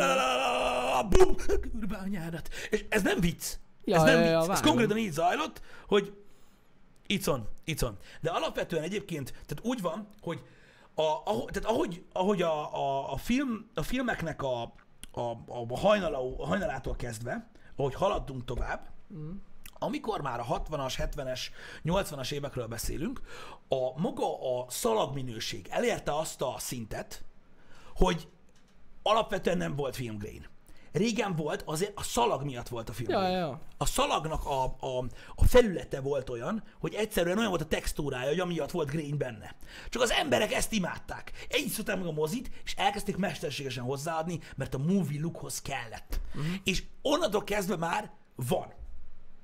bum. 1.09 1.35
És 2.71 2.85
ez 2.89 3.03
nem 3.03 3.21
vicc. 3.21 3.45
Ja, 3.85 3.97
ez 3.97 4.03
nem 4.03 4.21
ja, 4.21 4.39
vicc. 4.39 4.47
ja, 4.47 4.53
ez 4.53 4.61
konkrétan 4.61 4.97
így 4.97 5.13
zajlott, 5.13 5.61
hogy 5.87 6.13
Icon, 7.07 7.49
icon. 7.65 7.97
De 8.21 8.31
alapvetően 8.31 8.83
egyébként, 8.83 9.31
tehát 9.31 9.59
úgy 9.63 9.81
van, 9.81 10.09
hogy 10.21 10.43
a, 10.95 11.03
ahogy, 11.03 11.51
tehát 11.53 11.69
ahogy, 11.69 12.05
ahogy 12.13 12.43
a, 12.43 12.75
a, 12.75 13.13
a, 13.13 13.17
film, 13.17 13.71
a 13.75 13.83
filmeknek 13.83 14.43
a, 14.43 14.63
a, 15.13 15.21
a, 15.47 15.79
hajnala, 15.79 16.39
a 16.39 16.47
hajnalától 16.47 16.97
kezdve, 16.97 17.51
ahogy 17.77 17.95
haladtunk 17.95 18.45
tovább, 18.45 18.93
Mm. 19.15 19.31
amikor 19.73 20.21
már 20.21 20.41
a 20.41 20.45
60-as, 20.45 20.95
70-es, 20.99 21.41
80-as 21.85 22.33
évekről 22.33 22.67
beszélünk, 22.67 23.21
a 23.69 24.01
maga 24.01 24.59
a 24.59 24.71
szalagminőség 24.71 25.67
elérte 25.71 26.17
azt 26.17 26.43
a 26.43 26.55
szintet, 26.59 27.25
hogy 27.95 28.29
alapvetően 29.03 29.57
nem 29.57 29.77
volt 29.77 29.97
filmgrain. 29.97 30.47
Régen 30.95 31.37
volt, 31.37 31.63
azért 31.63 31.93
a 31.95 32.03
szalag 32.03 32.45
miatt 32.45 32.69
volt 32.69 32.89
a 32.89 32.93
film. 32.93 33.11
Ja, 33.11 33.29
ja. 33.29 33.61
A 33.79 33.87
szalagnak 33.87 34.47
a, 34.47 34.65
a, 34.65 35.05
a 35.35 35.45
felülete 35.45 36.01
volt 36.01 36.31
olyan, 36.31 36.63
hogy 36.81 36.95
egyszerűen 36.95 37.39
olyan 37.39 37.51
volt 37.51 37.63
a 37.63 37.67
textúrája, 37.67 38.29
hogy 38.29 38.41
amiatt 38.41 38.71
volt 38.71 38.91
grain 38.91 39.19
benne. 39.19 39.55
Csak 39.89 40.03
az 40.03 40.11
emberek 40.11 40.53
ezt 40.53 40.73
imádták. 40.73 41.33
Így 41.59 41.69
szokták 41.69 41.97
meg 41.97 42.07
a 42.07 42.13
mozit, 42.13 42.51
és 42.65 42.75
elkezdték 42.75 43.17
mesterségesen 43.17 43.85
hozzáadni, 43.85 44.41
mert 44.57 44.75
a 44.75 44.79
movie 44.79 45.21
lookhoz 45.21 45.63
kellett. 45.63 46.21
Uh-huh. 46.35 46.55
És 46.65 46.83
onnantól 47.03 47.45
kezdve 47.45 47.77
már 47.77 48.11
van. 48.35 48.73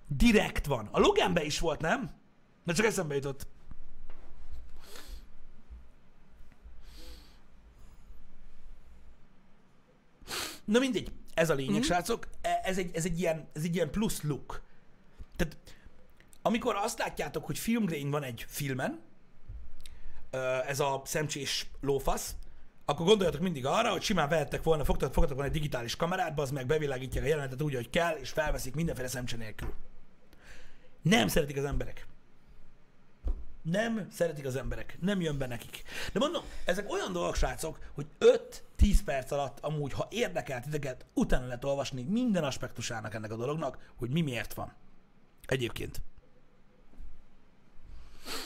Direkt 0.07 0.67
van. 0.67 0.89
A 0.93 0.99
Loganben 0.99 1.45
is 1.45 1.59
volt, 1.59 1.81
nem? 1.81 2.11
Mert 2.65 2.79
csak 2.79 2.87
eszembe 2.87 3.15
jutott. 3.15 3.47
Na 10.65 10.79
mindegy, 10.79 11.13
ez 11.41 11.51
a 11.51 11.55
lényeg, 11.55 11.81
mm. 11.81 11.85
srácok. 11.85 12.29
E- 12.41 12.61
Ez 12.65 12.79
egy, 12.79 12.91
ez, 12.95 13.05
egy 13.05 13.21
ilyen, 13.21 13.49
ez 13.53 13.63
egy 13.63 13.75
ilyen 13.75 13.91
plusz 13.91 14.23
look. 14.23 14.63
Tehát 15.37 15.57
amikor 16.43 16.75
azt 16.77 16.99
látjátok, 16.99 17.47
hogy 17.47 17.59
filmgrain 17.59 18.11
van 18.11 18.23
egy 18.23 18.45
filmen, 18.49 19.01
ez 20.67 20.81
a 20.81 21.03
szemcsés 21.05 21.67
lófasz, 21.81 22.35
akkor 22.85 23.07
gondoljatok 23.07 23.41
mindig 23.41 23.67
arra, 23.67 23.91
hogy 23.91 24.03
simán 24.03 24.29
vehettek 24.29 24.63
volna, 24.63 24.85
fogtak, 24.85 25.13
fogtak 25.13 25.35
volna 25.35 25.49
egy 25.49 25.57
digitális 25.57 25.97
kamerát, 25.97 26.41
az 26.41 26.51
meg 26.51 26.67
bevilágítják 26.67 27.25
a 27.25 27.29
jelenetet 27.29 27.63
úgy, 27.63 27.75
hogy 27.75 27.91
kell, 27.91 28.17
és 28.17 28.31
felveszik 28.31 28.75
mindenféle 28.75 29.09
szemcse 29.09 29.37
nélkül. 29.37 29.75
Nem 31.03 31.29
szeretik 31.29 31.57
az 31.57 31.65
emberek. 31.65 32.07
Nem 33.63 34.07
szeretik 34.11 34.45
az 34.45 34.57
emberek. 34.57 34.97
Nem 35.01 35.21
jön 35.21 35.39
be 35.39 35.47
nekik. 35.47 35.83
De 36.13 36.19
mondom, 36.19 36.45
ezek 36.65 36.93
olyan 36.93 37.13
dolgok, 37.13 37.35
srácok, 37.35 37.79
hogy 37.95 38.07
5-10 38.79 38.99
perc 39.05 39.31
alatt 39.31 39.61
amúgy, 39.61 39.93
ha 39.93 40.09
érdekel 40.11 40.61
titeket, 40.61 41.07
utána 41.15 41.47
lehet 41.47 41.65
olvasni 41.65 42.03
minden 42.03 42.45
aspektusának 42.45 43.15
ennek 43.15 43.33
a 43.33 43.37
dolognak, 43.37 43.79
hogy 43.97 44.11
mi 44.11 44.21
miért 44.21 44.55
van. 44.55 44.75
Egyébként. 45.47 46.03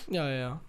Ja, 0.08 0.28
ja, 0.28 0.36
ja. 0.36 0.62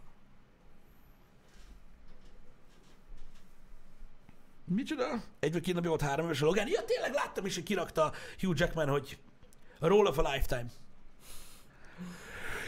Micsoda? 4.65 5.23
Egy 5.39 5.51
vagy 5.51 5.61
két 5.61 5.73
napja 5.73 5.89
volt 5.89 6.01
három 6.01 6.25
éves 6.25 6.41
a 6.41 6.45
Logan. 6.45 6.67
Ja, 6.67 6.83
tényleg 6.85 7.13
láttam 7.13 7.45
is, 7.45 7.55
hogy 7.55 7.63
kirakta 7.63 8.13
Hugh 8.39 8.59
Jackman, 8.59 8.89
hogy 8.89 9.17
a 9.79 9.87
Roll 9.87 10.05
of 10.05 10.17
a 10.17 10.31
Lifetime. 10.31 10.69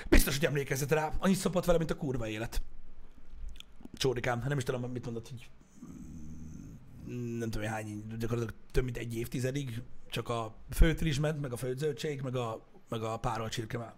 Biztos, 0.09 0.35
hogy 0.37 0.45
emlékezett 0.45 0.91
rá. 0.91 1.11
Annyit 1.19 1.37
szopott 1.37 1.65
vele, 1.65 1.77
mint 1.77 1.91
a 1.91 1.95
kurva 1.95 2.27
élet. 2.27 2.61
Csórikám, 3.93 4.43
nem 4.47 4.57
is 4.57 4.63
tudom, 4.63 4.91
mit 4.91 5.05
mondott, 5.05 5.29
hogy 5.29 5.49
nem 7.37 7.49
tudom, 7.49 7.67
hány, 7.67 8.07
gyakorlatilag 8.19 8.53
több 8.71 8.83
mint 8.83 8.97
egy 8.97 9.15
évtizedig, 9.15 9.81
csak 10.09 10.29
a 10.29 10.55
főtrizs 10.69 11.19
ment, 11.19 11.41
meg 11.41 11.51
a 11.51 11.57
főzöldség, 11.57 12.21
meg 12.21 12.35
a, 12.35 12.67
meg 12.89 13.03
a 13.03 13.17
párolt 13.17 13.51
csirkemál. 13.51 13.95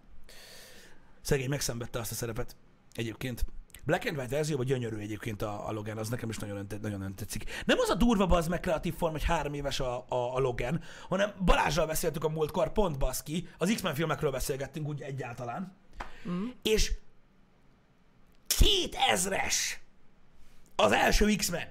Szegény 1.20 1.48
megszenvedte 1.48 1.98
azt 1.98 2.10
a 2.10 2.14
szerepet 2.14 2.56
egyébként. 2.92 3.44
Black 3.84 4.06
and 4.06 4.16
White 4.16 4.34
verzióban 4.34 4.66
gyönyörű 4.66 4.96
egyébként 4.96 5.42
a, 5.42 5.68
a 5.68 5.72
Logan, 5.72 5.98
az 5.98 6.08
nekem 6.08 6.28
is 6.28 6.36
nagyon, 6.36 6.56
ön- 6.56 6.78
nagyon 6.80 7.02
ön 7.02 7.14
tetszik. 7.14 7.44
Nem 7.64 7.78
az 7.78 7.88
a 7.88 7.94
durva 7.94 8.36
az 8.36 8.48
meg 8.48 8.60
kreatív 8.60 8.94
form, 8.94 9.12
hogy 9.12 9.24
három 9.24 9.54
éves 9.54 9.80
a, 9.80 10.04
a, 10.08 10.36
a 10.36 10.38
Logan, 10.38 10.80
hanem 11.08 11.32
Balázsral 11.44 11.86
beszéltük 11.86 12.24
a 12.24 12.28
múltkor, 12.28 12.72
pont 12.72 12.98
baszki, 12.98 13.48
az 13.58 13.72
X-Men 13.74 13.94
filmekről 13.94 14.30
beszélgettünk 14.30 14.88
úgy 14.88 15.00
egyáltalán, 15.00 15.76
Mm. 16.28 16.48
és 16.62 16.92
2000-es 18.48 19.54
az 20.76 20.92
első 20.92 21.34
X-Men, 21.36 21.68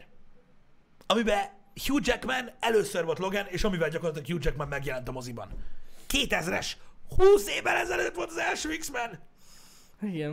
amiben 1.07 1.57
Hugh 1.85 2.07
Jackman 2.07 2.51
először 2.59 3.05
volt 3.05 3.19
Logan, 3.19 3.45
és 3.45 3.63
amivel 3.63 3.89
gyakorlatilag 3.89 4.29
Hugh 4.29 4.45
Jackman 4.45 4.67
megjelent 4.67 5.07
a 5.07 5.11
moziban. 5.11 5.49
2000-es! 6.09 6.71
20 7.15 7.47
évvel 7.47 7.75
ezelőtt 7.75 8.15
volt 8.15 8.29
az 8.29 8.37
első 8.37 8.77
X-Men! 8.77 9.19
Igen. 10.01 10.31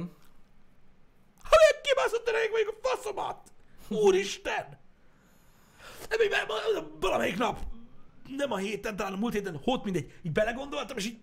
Ha 1.42 1.56
még 1.60 1.80
kibaszott 1.82 2.28
elég 2.28 2.50
vagyok 2.50 2.78
a 2.82 2.88
faszomat! 2.88 3.52
Úristen! 3.88 4.78
Így, 6.22 6.34
valamelyik 7.00 7.36
nap, 7.36 7.60
nem 8.36 8.52
a 8.52 8.56
héten, 8.56 8.96
talán 8.96 9.12
a 9.12 9.16
múlt 9.16 9.32
héten, 9.32 9.60
hót 9.62 9.84
mindegy, 9.84 10.12
így 10.22 10.32
belegondoltam, 10.32 10.96
és 10.96 11.06
így, 11.06 11.18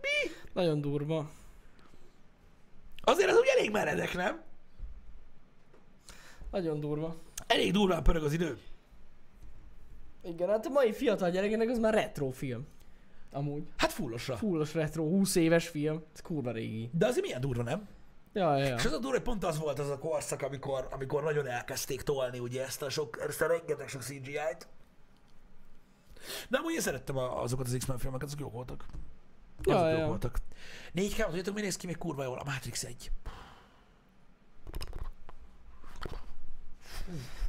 mi? 0.00 0.30
Nagyon 0.52 0.80
durva. 0.80 1.30
Azért 3.08 3.28
ez 3.28 3.36
úgy 3.36 3.48
elég 3.56 3.70
meredek, 3.70 4.14
nem? 4.14 4.42
Nagyon 6.50 6.80
durva. 6.80 7.16
Elég 7.46 7.72
durván 7.72 8.02
pörög 8.02 8.24
az 8.24 8.32
idő. 8.32 8.58
Igen, 10.22 10.48
hát 10.48 10.66
a 10.66 10.68
mai 10.68 10.92
fiatal 10.92 11.30
gyerekeknek 11.30 11.68
az 11.68 11.78
már 11.78 11.94
retro 11.94 12.30
film. 12.30 12.66
Amúgy. 13.32 13.62
Hát 13.76 13.92
fullosra. 13.92 14.36
Fullos 14.36 14.74
retro, 14.74 15.02
20 15.02 15.34
éves 15.34 15.68
film. 15.68 16.02
Ez 16.14 16.20
kurva 16.20 16.50
régi. 16.50 16.90
De 16.92 17.06
azért 17.06 17.24
milyen 17.24 17.40
durva, 17.40 17.62
nem? 17.62 17.88
Ja, 18.32 18.56
ja, 18.56 18.64
ja. 18.64 18.74
És 18.74 18.84
az 18.84 18.92
a 18.92 18.98
durva, 18.98 19.10
hogy 19.10 19.22
pont 19.22 19.44
az 19.44 19.58
volt 19.58 19.78
az 19.78 19.90
a 19.90 19.98
korszak, 19.98 20.42
amikor, 20.42 20.88
amikor 20.90 21.22
nagyon 21.22 21.46
elkezdték 21.46 22.02
tolni 22.02 22.38
ugye 22.38 22.64
ezt 22.64 22.82
a 22.82 22.88
sok, 22.88 23.20
ezt 23.28 23.40
a 23.40 23.46
rengeteg 23.46 23.88
sok 23.88 24.02
CGI-t. 24.02 24.68
De 26.48 26.58
amúgy 26.58 26.72
én 26.72 26.80
szerettem 26.80 27.16
azokat 27.16 27.66
az 27.66 27.76
X-Men 27.78 27.98
filmeket, 27.98 28.26
azok 28.26 28.40
jók 28.40 28.52
voltak. 28.52 28.84
Azok 29.64 29.80
Ja, 29.80 29.88
ja. 29.88 30.06
voltak. 30.06 30.38
4K, 30.94 31.24
tudjátok, 31.26 31.54
mi 31.54 31.60
néz 31.60 31.76
ki 31.76 31.86
még 31.86 31.96
kurva 31.98 32.24
jól? 32.24 32.38
A 32.38 32.44
Matrix 32.44 32.82
1. 32.84 33.10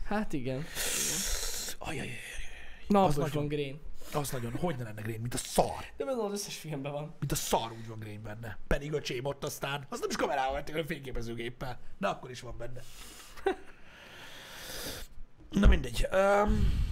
Hát 0.03 0.34
igen. 0.34 0.66
Ajajaj, 1.78 2.10
Na, 2.88 3.03
Az 3.03 3.10
az 3.10 3.16
nagyon- 3.18 3.34
van 3.36 3.47
Green. 3.47 3.80
az 4.14 4.30
nagyon, 4.30 4.51
hogy 4.58 4.76
ne 4.78 4.84
lenne 4.84 5.01
green, 5.01 5.20
mint 5.20 5.34
a 5.34 5.38
szar. 5.38 5.86
De 5.97 6.05
benne 6.05 6.24
az 6.24 6.32
összes 6.32 6.58
filmben 6.58 6.91
van. 6.91 7.16
Mint 7.20 7.32
a 7.32 7.36
szar 7.36 7.72
úgy 7.72 7.88
van 7.88 7.99
green 7.99 8.22
benne. 8.24 8.58
Pedig 8.68 8.93
a 8.93 9.01
csém 9.01 9.26
ott 9.26 9.43
aztán, 9.43 9.86
azt 9.89 10.01
nem 10.01 10.10
is 10.10 10.16
kamerával 10.16 10.53
vették, 10.53 10.72
hanem 10.72 10.88
fényképezőgéppel. 10.88 11.80
De 11.97 12.08
akkor 12.08 12.30
is 12.30 12.41
van 12.41 12.58
benne. 12.58 12.82
Na 15.49 15.68
mindegy. 15.68 16.08
Um, 16.12 16.86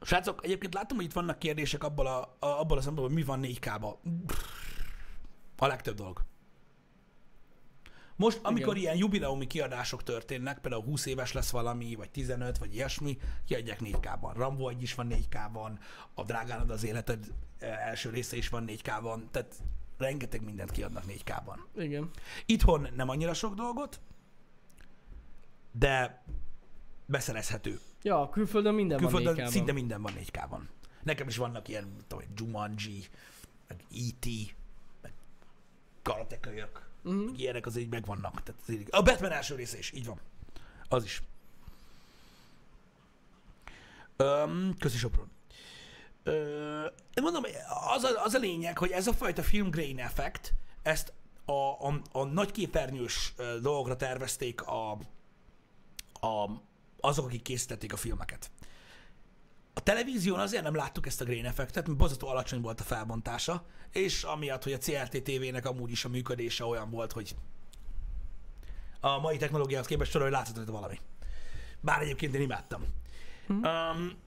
srácok, 0.00 0.44
egyébként 0.44 0.74
látom, 0.74 0.96
hogy 0.96 1.06
itt 1.06 1.12
vannak 1.12 1.38
kérdések 1.38 1.84
abból 1.84 2.06
a, 2.06 2.36
a, 2.38 2.46
abból 2.46 2.78
a 2.78 2.80
szempontból, 2.80 3.06
hogy 3.06 3.14
mi 3.14 3.22
van 3.22 3.40
4K-ba. 3.42 3.96
A 5.56 5.66
legtöbb 5.66 5.96
dolog. 5.96 6.24
Most, 8.20 8.40
amikor 8.42 8.76
Igen. 8.76 8.78
ilyen 8.78 8.96
jubileumi 8.96 9.46
kiadások 9.46 10.02
történnek, 10.02 10.58
például 10.58 10.82
20 10.82 11.06
éves 11.06 11.32
lesz 11.32 11.50
valami, 11.50 11.94
vagy 11.94 12.10
15, 12.10 12.58
vagy 12.58 12.74
ilyesmi, 12.74 13.18
kiadják 13.46 13.78
4K-ban. 13.84 14.32
Rambo 14.34 14.68
1 14.68 14.82
is 14.82 14.94
van 14.94 15.08
4K-ban, 15.10 15.78
a 16.14 16.24
Drágánad 16.24 16.70
az 16.70 16.84
életed 16.84 17.26
eh, 17.58 17.86
első 17.86 18.10
része 18.10 18.36
is 18.36 18.48
van 18.48 18.64
4K-ban, 18.68 19.20
tehát 19.30 19.54
rengeteg 19.98 20.44
mindent 20.44 20.70
kiadnak 20.70 21.04
4K-ban. 21.08 21.56
Igen. 21.76 22.10
Itthon 22.46 22.88
nem 22.96 23.08
annyira 23.08 23.34
sok 23.34 23.54
dolgot, 23.54 24.00
de 25.72 26.22
beszerezhető. 27.06 27.80
Ja, 28.02 28.28
külföldön 28.28 28.74
minden 28.74 28.98
Külföldön 28.98 29.34
van 29.34 29.44
4K-ban. 29.44 29.50
szinte 29.50 29.72
minden 29.72 30.02
van 30.02 30.12
4K-ban. 30.16 30.60
Nekem 31.02 31.28
is 31.28 31.36
vannak 31.36 31.68
ilyen, 31.68 31.96
tudom, 32.08 32.24
Jumanji, 32.36 33.04
meg 33.68 33.84
E.T., 33.92 34.26
meg 35.02 35.12
Karate 36.02 36.40
kölyök, 36.40 36.88
Mhm. 37.02 37.16
meg 37.16 37.38
ilyenek 37.40 37.66
az 37.66 37.76
így 37.76 37.88
megvannak. 37.88 38.42
Tehát 38.42 38.60
az 38.66 38.70
így, 38.74 38.88
a 38.90 39.02
Batman 39.02 39.30
első 39.32 39.54
része 39.54 39.78
is, 39.78 39.92
így 39.92 40.06
van. 40.06 40.20
Az 40.88 41.04
is. 41.04 41.22
Öm, 44.16 44.74
köszi 44.78 44.96
Sopron. 44.96 45.30
Ö, 46.22 46.86
mondom, 47.22 47.42
az 47.94 48.04
a, 48.04 48.24
az 48.24 48.34
a 48.34 48.38
lényeg, 48.38 48.78
hogy 48.78 48.90
ez 48.90 49.06
a 49.06 49.12
fajta 49.12 49.42
film 49.42 49.70
grain 49.70 49.98
effekt, 49.98 50.54
ezt 50.82 51.12
a, 51.44 51.52
a, 51.52 52.00
a 52.12 52.24
nagy 52.24 52.52
képernyős 52.52 53.34
dolgokra 53.62 53.96
tervezték 53.96 54.62
a, 54.62 54.90
a, 56.12 56.50
azok, 57.00 57.24
akik 57.24 57.42
készítették 57.42 57.92
a 57.92 57.96
filmeket. 57.96 58.50
A 59.74 59.80
televízión 59.80 60.38
azért 60.38 60.62
nem 60.62 60.74
láttuk 60.74 61.06
ezt 61.06 61.20
a 61.20 61.24
grain 61.24 61.46
effektet, 61.46 61.86
mert 61.86 61.98
bozató 61.98 62.28
alacsony 62.28 62.60
volt 62.60 62.80
a 62.80 62.84
felbontása, 62.84 63.66
és 63.90 64.22
amiatt, 64.22 64.62
hogy 64.62 64.72
a 64.72 64.78
CRT 64.78 65.22
TV-nek 65.22 65.66
amúgy 65.66 65.90
is 65.90 66.04
a 66.04 66.08
működése 66.08 66.64
olyan 66.64 66.90
volt, 66.90 67.12
hogy 67.12 67.34
a 69.00 69.18
mai 69.18 69.36
technológiához 69.36 69.86
képest 69.86 70.10
sorol, 70.10 70.26
hogy 70.26 70.36
látszott 70.36 70.56
rajta 70.56 70.72
valami. 70.72 70.98
Bár 71.80 72.02
egyébként 72.02 72.34
én 72.34 72.40
imádtam. 72.40 72.84
Um, 73.48 74.18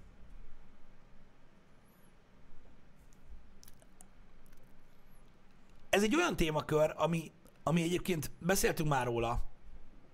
ez 5.89 6.03
egy 6.03 6.15
olyan 6.15 6.35
témakör, 6.35 6.93
ami, 6.97 7.31
ami 7.63 7.81
egyébként 7.81 8.31
beszéltünk 8.39 8.89
már 8.89 9.05
róla. 9.05 9.52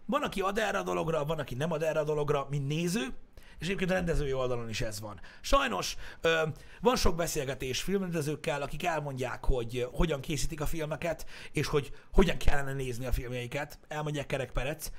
Van, 0.09 0.23
aki 0.23 0.41
ad 0.41 0.57
erre 0.57 0.77
a 0.77 0.83
dologra, 0.83 1.25
van, 1.25 1.39
aki 1.39 1.55
nem 1.55 1.71
ad 1.71 1.83
erre 1.83 1.99
a 1.99 2.03
dologra, 2.03 2.47
mint 2.49 2.67
néző, 2.67 3.07
és 3.59 3.65
egyébként 3.65 3.89
a 3.89 3.93
rendezői 3.93 4.33
oldalon 4.33 4.69
is 4.69 4.81
ez 4.81 4.99
van. 4.99 5.19
Sajnos 5.41 5.95
ö, 6.21 6.47
van 6.81 6.95
sok 6.95 7.15
beszélgetés 7.15 7.81
filmrendezőkkel, 7.81 8.61
akik 8.61 8.85
elmondják, 8.85 9.45
hogy 9.45 9.87
hogyan 9.91 10.21
készítik 10.21 10.61
a 10.61 10.65
filmeket, 10.65 11.25
és 11.51 11.67
hogy 11.67 11.91
hogyan 12.11 12.37
kellene 12.37 12.73
nézni 12.73 13.05
a 13.05 13.11
filmjeiket. 13.11 13.79
Elmondják 13.87 14.25
Kerek 14.25 14.51
Perec. 14.51 14.89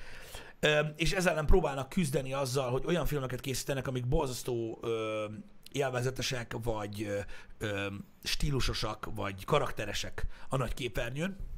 Ö, 0.61 0.81
és 0.97 1.13
ezzel 1.13 1.33
ellen 1.33 1.47
próbálnak 1.47 1.89
küzdeni 1.89 2.33
azzal, 2.33 2.71
hogy 2.71 2.85
olyan 2.87 3.07
filmeket 3.07 3.41
készítenek, 3.41 3.87
amik 3.87 4.07
borzasztó 4.07 4.79
ö, 4.83 5.25
élvezetesek, 5.73 6.57
vagy 6.63 7.25
ö, 7.59 7.87
stílusosak, 8.23 9.09
vagy 9.15 9.45
karakteresek 9.45 10.27
a 10.49 10.57
nagy 10.57 10.75
képernyőn. 10.75 11.50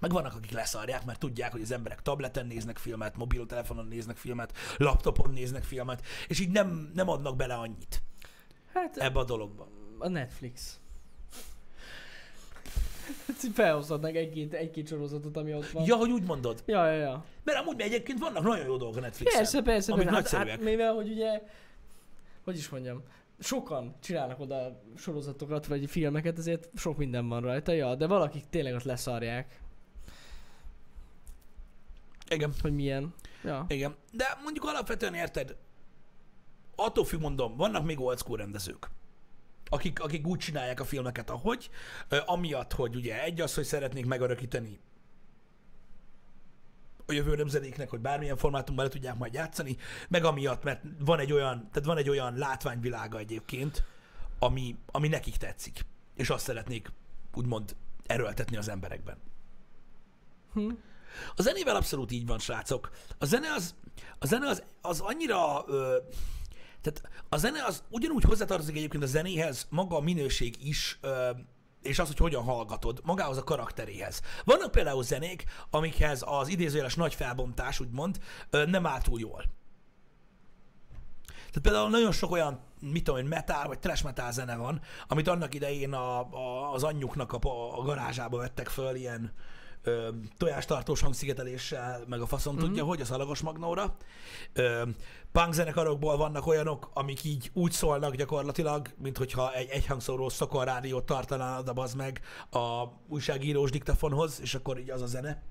Meg 0.00 0.12
vannak, 0.12 0.34
akik 0.34 0.50
leszarják, 0.50 1.04
mert 1.04 1.18
tudják, 1.18 1.52
hogy 1.52 1.62
az 1.62 1.72
emberek 1.72 2.02
tableten 2.02 2.46
néznek 2.46 2.78
filmet, 2.78 3.16
mobiltelefonon 3.16 3.86
néznek 3.86 4.16
filmet, 4.16 4.52
laptopon 4.76 5.32
néznek 5.32 5.62
filmet, 5.62 6.06
és 6.28 6.40
így 6.40 6.50
nem, 6.50 6.90
nem 6.94 7.08
adnak 7.08 7.36
bele 7.36 7.54
annyit 7.54 8.02
Hát 8.72 8.96
ebbe 8.96 9.18
a 9.18 9.24
dologba. 9.24 9.68
a 9.98 10.08
Netflix. 10.08 10.80
Felhozhatnak 13.52 14.14
egy-két, 14.14 14.54
egy-két 14.54 14.88
sorozatot, 14.88 15.36
ami 15.36 15.54
ott 15.54 15.70
van. 15.70 15.84
Ja, 15.84 15.96
hogy 15.96 16.10
úgy 16.10 16.22
mondod. 16.22 16.62
ja, 16.66 16.86
ja. 16.86 16.98
ja. 16.98 17.24
Mert 17.44 17.58
amúgy 17.58 17.80
egyébként 17.80 18.18
vannak 18.18 18.42
nagyon 18.42 18.66
jó 18.66 18.76
dolgok 18.76 18.96
a 18.96 19.00
Netflixen. 19.00 19.38
Persze, 19.38 19.62
persze, 19.62 19.92
amik 19.92 20.08
persze. 20.08 20.36
Hát, 20.36 20.48
hát, 20.48 20.60
mivel, 20.60 20.92
hogy 20.92 21.10
ugye, 21.10 21.42
hogy 22.44 22.56
is 22.56 22.68
mondjam, 22.68 23.02
sokan 23.38 23.94
csinálnak 24.00 24.40
oda 24.40 24.82
sorozatokat, 24.96 25.66
vagy 25.66 25.90
filmeket, 25.90 26.38
ezért 26.38 26.68
sok 26.74 26.96
minden 26.96 27.28
van 27.28 27.40
rajta, 27.40 27.72
ja, 27.72 27.94
de 27.94 28.06
valakik 28.06 28.44
tényleg 28.50 28.74
ott 28.74 28.82
leszarják, 28.82 29.60
Igen, 32.28 32.52
hogy 32.60 32.74
milyen. 32.74 33.14
Ja. 33.44 33.64
igen. 33.68 33.96
De 34.12 34.38
mondjuk 34.42 34.64
alapvetően 34.64 35.14
érted, 35.14 35.56
attól 36.76 37.04
függ 37.04 37.20
mondom, 37.20 37.56
vannak 37.56 37.84
még 37.84 38.00
old 38.00 38.18
school 38.18 38.36
rendezők. 38.36 38.90
Akik, 39.70 40.00
akik 40.00 40.26
úgy 40.26 40.38
csinálják 40.38 40.80
a 40.80 40.84
filmeket, 40.84 41.30
ahogy, 41.30 41.70
amiatt, 42.26 42.72
hogy 42.72 42.96
ugye 42.96 43.22
egy 43.22 43.40
az, 43.40 43.54
hogy 43.54 43.64
szeretnék 43.64 44.06
megörökíteni 44.06 44.80
a 47.06 47.12
jövő 47.12 47.34
nemzedéknek, 47.34 47.90
hogy 47.90 48.00
bármilyen 48.00 48.36
formátumban 48.36 48.84
le 48.84 48.90
tudják 48.90 49.18
majd 49.18 49.32
játszani, 49.32 49.76
meg 50.08 50.24
amiatt, 50.24 50.62
mert 50.62 50.82
van 50.98 51.18
egy 51.18 51.32
olyan, 51.32 51.68
tehát 51.72 51.88
van 51.88 51.96
egy 51.96 52.08
olyan 52.08 52.36
látványvilága 52.36 53.18
egyébként, 53.18 53.84
ami, 54.38 54.76
ami 54.86 55.08
nekik 55.08 55.36
tetszik, 55.36 55.80
és 56.14 56.30
azt 56.30 56.44
szeretnék 56.44 56.92
úgymond 57.34 57.76
erőltetni 58.06 58.56
az 58.56 58.68
emberekben. 58.68 59.16
Hm. 60.52 60.70
A 61.36 61.42
zenével 61.42 61.76
abszolút 61.76 62.12
így 62.12 62.26
van, 62.26 62.38
srácok. 62.38 62.90
A 63.18 63.24
zene 63.24 63.52
az, 63.52 63.74
a 64.18 64.26
zene 64.26 64.48
az, 64.48 64.62
az 64.80 65.00
annyira... 65.00 65.64
Ö, 65.66 65.96
tehát 66.80 67.24
a 67.28 67.36
zene 67.36 67.64
az 67.64 67.82
ugyanúgy 67.90 68.22
hozzátartozik 68.24 68.76
egyébként 68.76 69.02
a 69.02 69.06
zenéhez, 69.06 69.66
maga 69.70 69.96
a 69.96 70.00
minőség 70.00 70.66
is, 70.66 70.98
ö, 71.00 71.30
és 71.82 71.98
az, 71.98 72.06
hogy 72.06 72.18
hogyan 72.18 72.42
hallgatod, 72.42 73.00
magához 73.04 73.36
a 73.36 73.44
karakteréhez. 73.44 74.20
Vannak 74.44 74.70
például 74.70 75.02
zenék, 75.02 75.44
amikhez 75.70 76.22
az 76.26 76.48
idézőjeles 76.48 76.94
nagy 76.94 77.14
felbontás, 77.14 77.80
úgymond, 77.80 78.18
ö, 78.50 78.64
nem 78.64 78.86
áll 78.86 79.00
túl 79.00 79.20
jól. 79.20 79.44
Tehát 81.36 81.62
például 81.62 81.90
nagyon 81.90 82.12
sok 82.12 82.30
olyan, 82.30 82.60
mit 82.80 83.04
tudom 83.04 83.20
én, 83.20 83.26
metal 83.26 83.66
vagy 83.66 83.78
trash 83.78 84.04
metal 84.04 84.32
zene 84.32 84.56
van, 84.56 84.80
amit 85.08 85.28
annak 85.28 85.54
idején 85.54 85.92
a, 85.92 86.18
a, 86.32 86.72
az 86.72 86.82
anyjuknak 86.82 87.32
a, 87.32 87.38
a 87.78 87.82
garázsába 87.82 88.36
vettek 88.36 88.68
föl 88.68 88.94
ilyen 88.94 89.32
ö, 89.88 90.08
tojástartós 90.36 91.00
hangszigeteléssel, 91.00 92.04
meg 92.08 92.20
a 92.20 92.26
faszom 92.26 92.54
mm-hmm. 92.54 92.64
tudja, 92.64 92.84
hogy 92.84 93.00
a 93.00 93.04
szalagos 93.04 93.40
magnóra. 93.40 93.96
Ö, 94.52 94.82
punk 95.32 95.52
zenekarokból 95.52 96.16
vannak 96.16 96.46
olyanok, 96.46 96.90
amik 96.94 97.24
így 97.24 97.50
úgy 97.52 97.72
szólnak 97.72 98.14
gyakorlatilag, 98.14 98.88
mint 98.96 99.16
hogyha 99.16 99.54
egy 99.54 99.68
egyhangszóró 99.68 100.28
szokor 100.28 100.64
rádiót 100.64 101.06
tartanád 101.06 101.68
a 101.68 101.88
meg 101.96 102.20
a 102.50 102.84
újságírós 103.08 103.70
diktafonhoz, 103.70 104.40
és 104.42 104.54
akkor 104.54 104.78
így 104.78 104.90
az 104.90 105.02
a 105.02 105.06
zene. 105.06 105.42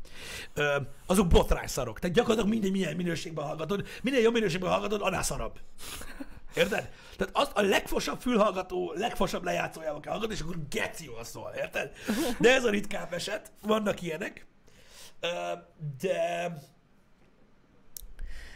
Ö, 0.53 0.75
azok 1.05 1.27
botrányszarok. 1.27 1.99
Tehát 1.99 2.15
gyakorlatilag 2.15 2.51
mindegy, 2.51 2.71
milyen 2.71 2.95
minőségben 2.95 3.45
hallgatod, 3.45 3.87
minél 4.01 4.21
jobb 4.21 4.33
minőségben 4.33 4.71
hallgatod, 4.71 5.01
annál 5.01 5.23
szarabb. 5.23 5.59
Érted? 6.55 6.89
Tehát 7.17 7.35
azt 7.35 7.51
a 7.57 7.61
legfosabb 7.61 8.21
fülhallgató, 8.21 8.93
legfosabb 8.95 9.43
lejátszójával 9.43 9.99
kell 9.99 10.11
hallgatni, 10.11 10.35
és 10.35 10.41
akkor 10.41 10.67
geci 10.69 11.05
jól 11.05 11.23
szól, 11.23 11.53
érted? 11.57 11.91
De 12.39 12.53
ez 12.53 12.65
a 12.65 12.69
ritkább 12.69 13.13
eset, 13.13 13.51
vannak 13.61 14.01
ilyenek. 14.01 14.45
De 15.99 16.51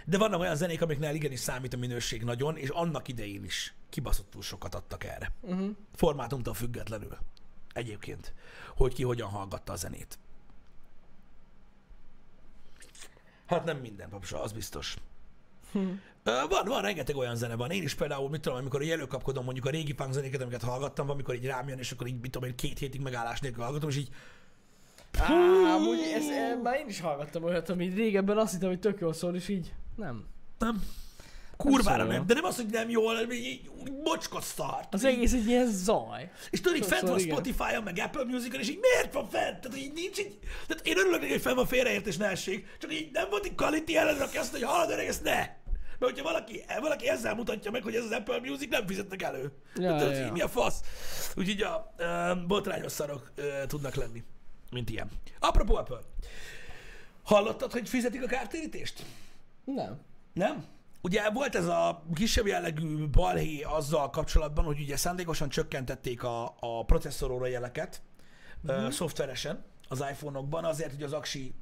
de 0.05 0.17
vannak 0.17 0.39
olyan 0.39 0.55
zenék, 0.55 0.81
amiknél 0.81 1.13
igenis 1.15 1.39
számít 1.39 1.73
a 1.73 1.77
minőség 1.77 2.23
nagyon, 2.23 2.57
és 2.57 2.69
annak 2.69 3.07
idején 3.07 3.43
is 3.43 3.73
kibaszottul 3.89 4.41
sokat 4.41 4.75
adtak 4.75 5.03
erre. 5.03 5.31
Uh-huh. 5.41 5.69
Formátumtól 5.95 6.53
függetlenül. 6.53 7.17
Egyébként. 7.73 8.33
Hogy 8.75 8.93
ki 8.93 9.03
hogyan 9.03 9.29
hallgatta 9.29 9.73
a 9.73 9.75
zenét. 9.75 10.19
Hát 13.45 13.63
nem 13.63 13.77
minden, 13.77 14.09
papsa, 14.09 14.41
az 14.41 14.51
biztos. 14.51 14.95
Hm. 15.71 15.89
Van, 16.23 16.65
van, 16.65 16.81
rengeteg 16.81 17.15
olyan 17.15 17.35
zene 17.35 17.55
van. 17.55 17.71
Én 17.71 17.83
is 17.83 17.95
például, 17.95 18.29
mit 18.29 18.41
tudom, 18.41 18.57
amikor 18.57 18.81
így 18.81 18.89
előkapkodom 18.89 19.43
mondjuk 19.43 19.65
a 19.65 19.69
régi 19.69 19.93
punk 19.93 20.13
zenéket, 20.13 20.41
amiket 20.41 20.63
hallgattam, 20.63 21.09
amikor 21.09 21.35
így 21.35 21.45
rám 21.45 21.67
jön, 21.67 21.77
és 21.77 21.91
akkor 21.91 22.07
így, 22.07 22.19
mit 22.21 22.31
tudom, 22.31 22.49
én 22.49 22.55
két 22.55 22.79
hétig 22.79 23.01
megállás 23.01 23.39
nélkül 23.39 23.63
hallgatom, 23.63 23.89
és 23.89 23.97
így 23.97 24.09
Á, 25.19 25.33
amúgy 25.73 25.99
ez, 26.15 26.27
e, 26.27 26.55
már 26.63 26.75
én 26.79 26.87
is 26.87 26.99
hallgattam 26.99 27.43
olyat, 27.43 27.69
ami 27.69 27.85
régebben 27.87 28.37
azt 28.37 28.51
hittem, 28.51 28.69
hogy 28.69 28.79
tök 28.79 28.99
jól 28.99 29.13
szól, 29.13 29.35
és 29.35 29.47
így 29.47 29.73
nem. 29.95 30.25
nem, 30.59 30.83
kurvára 31.57 32.03
nem. 32.03 32.25
De 32.25 32.33
nem 32.33 32.43
az, 32.43 32.55
hogy 32.55 32.65
nem 32.65 32.89
jól, 32.89 33.05
hanem 33.05 33.31
így, 33.31 33.69
mocskot 34.03 34.43
szart. 34.43 34.93
Az 34.93 35.03
egész 35.03 35.33
egy 35.33 35.47
ilyen 35.47 35.67
zaj. 35.67 36.31
És 36.49 36.61
tudod, 36.61 36.77
így 36.77 36.85
fent 36.85 37.07
van. 37.07 37.19
Spotify-on, 37.19 37.83
meg 37.83 37.97
Apple 37.97 38.23
Music-on, 38.23 38.59
és 38.59 38.69
így 38.69 38.79
miért 38.81 39.13
van 39.13 39.29
fent? 39.29 39.59
Tehát 39.59 39.77
így 39.77 39.93
nincs 39.93 40.19
így... 40.19 40.37
Tehát 40.67 40.87
én 40.87 40.97
örülök 40.97 41.19
neki, 41.19 41.31
hogy 41.31 41.41
fenn 41.41 41.55
van 41.55 41.67
félreértés 41.67 42.17
ne 42.17 42.25
essék, 42.25 42.67
csak 42.79 42.93
így 42.93 43.09
nem 43.11 43.29
volt 43.29 43.45
egy 43.45 43.55
quality 43.55 43.95
ellenre, 43.95 44.23
aki 44.23 44.37
azt 44.37 44.51
mondja, 44.51 44.69
hogy 44.69 44.77
hallod 44.77 44.93
öreg, 44.93 45.07
ezt 45.07 45.23
ne! 45.23 45.59
Mert 46.01 46.13
hogyha 46.13 46.31
valaki, 46.31 46.63
valaki 46.79 47.09
ezzel 47.09 47.35
mutatja 47.35 47.71
meg, 47.71 47.83
hogy 47.83 47.95
ez 47.95 48.03
az 48.03 48.11
Apple 48.11 48.39
Music, 48.39 48.69
nem 48.69 48.87
fizetnek 48.87 49.21
elő. 49.21 49.51
Ja, 49.75 49.95
tudod, 49.95 50.15
ja. 50.15 50.31
Mi 50.31 50.41
a 50.41 50.47
fasz? 50.47 50.81
Úgyhogy 51.35 51.61
a 51.61 51.93
ö, 51.97 52.33
botrányos 52.47 52.91
szarok 52.91 53.31
ö, 53.35 53.65
tudnak 53.67 53.95
lenni, 53.95 54.23
mint 54.71 54.89
ilyen. 54.89 55.09
Apropó 55.39 55.75
Apple. 55.75 55.99
Hallottad, 57.23 57.71
hogy 57.71 57.89
fizetik 57.89 58.23
a 58.23 58.27
kártérítést? 58.27 59.05
Nem. 59.63 59.99
Nem? 60.33 60.65
Ugye 61.01 61.29
volt 61.29 61.55
ez 61.55 61.65
a 61.65 62.03
kisebb 62.13 62.47
jellegű 62.47 63.07
balhé 63.07 63.61
azzal 63.61 64.09
kapcsolatban, 64.09 64.65
hogy 64.65 64.79
ugye 64.79 64.97
szándékosan 64.97 65.49
csökkentették 65.49 66.23
a, 66.23 66.55
a 66.59 66.85
processzor 66.85 67.47
jeleket 67.47 68.01
uh-huh. 68.63 68.85
uh, 68.85 68.91
szoftveresen 68.91 69.63
az 69.87 70.03
iPhone-okban 70.11 70.65
azért, 70.65 70.93
hogy 70.93 71.03
az 71.03 71.13
aksi 71.13 71.53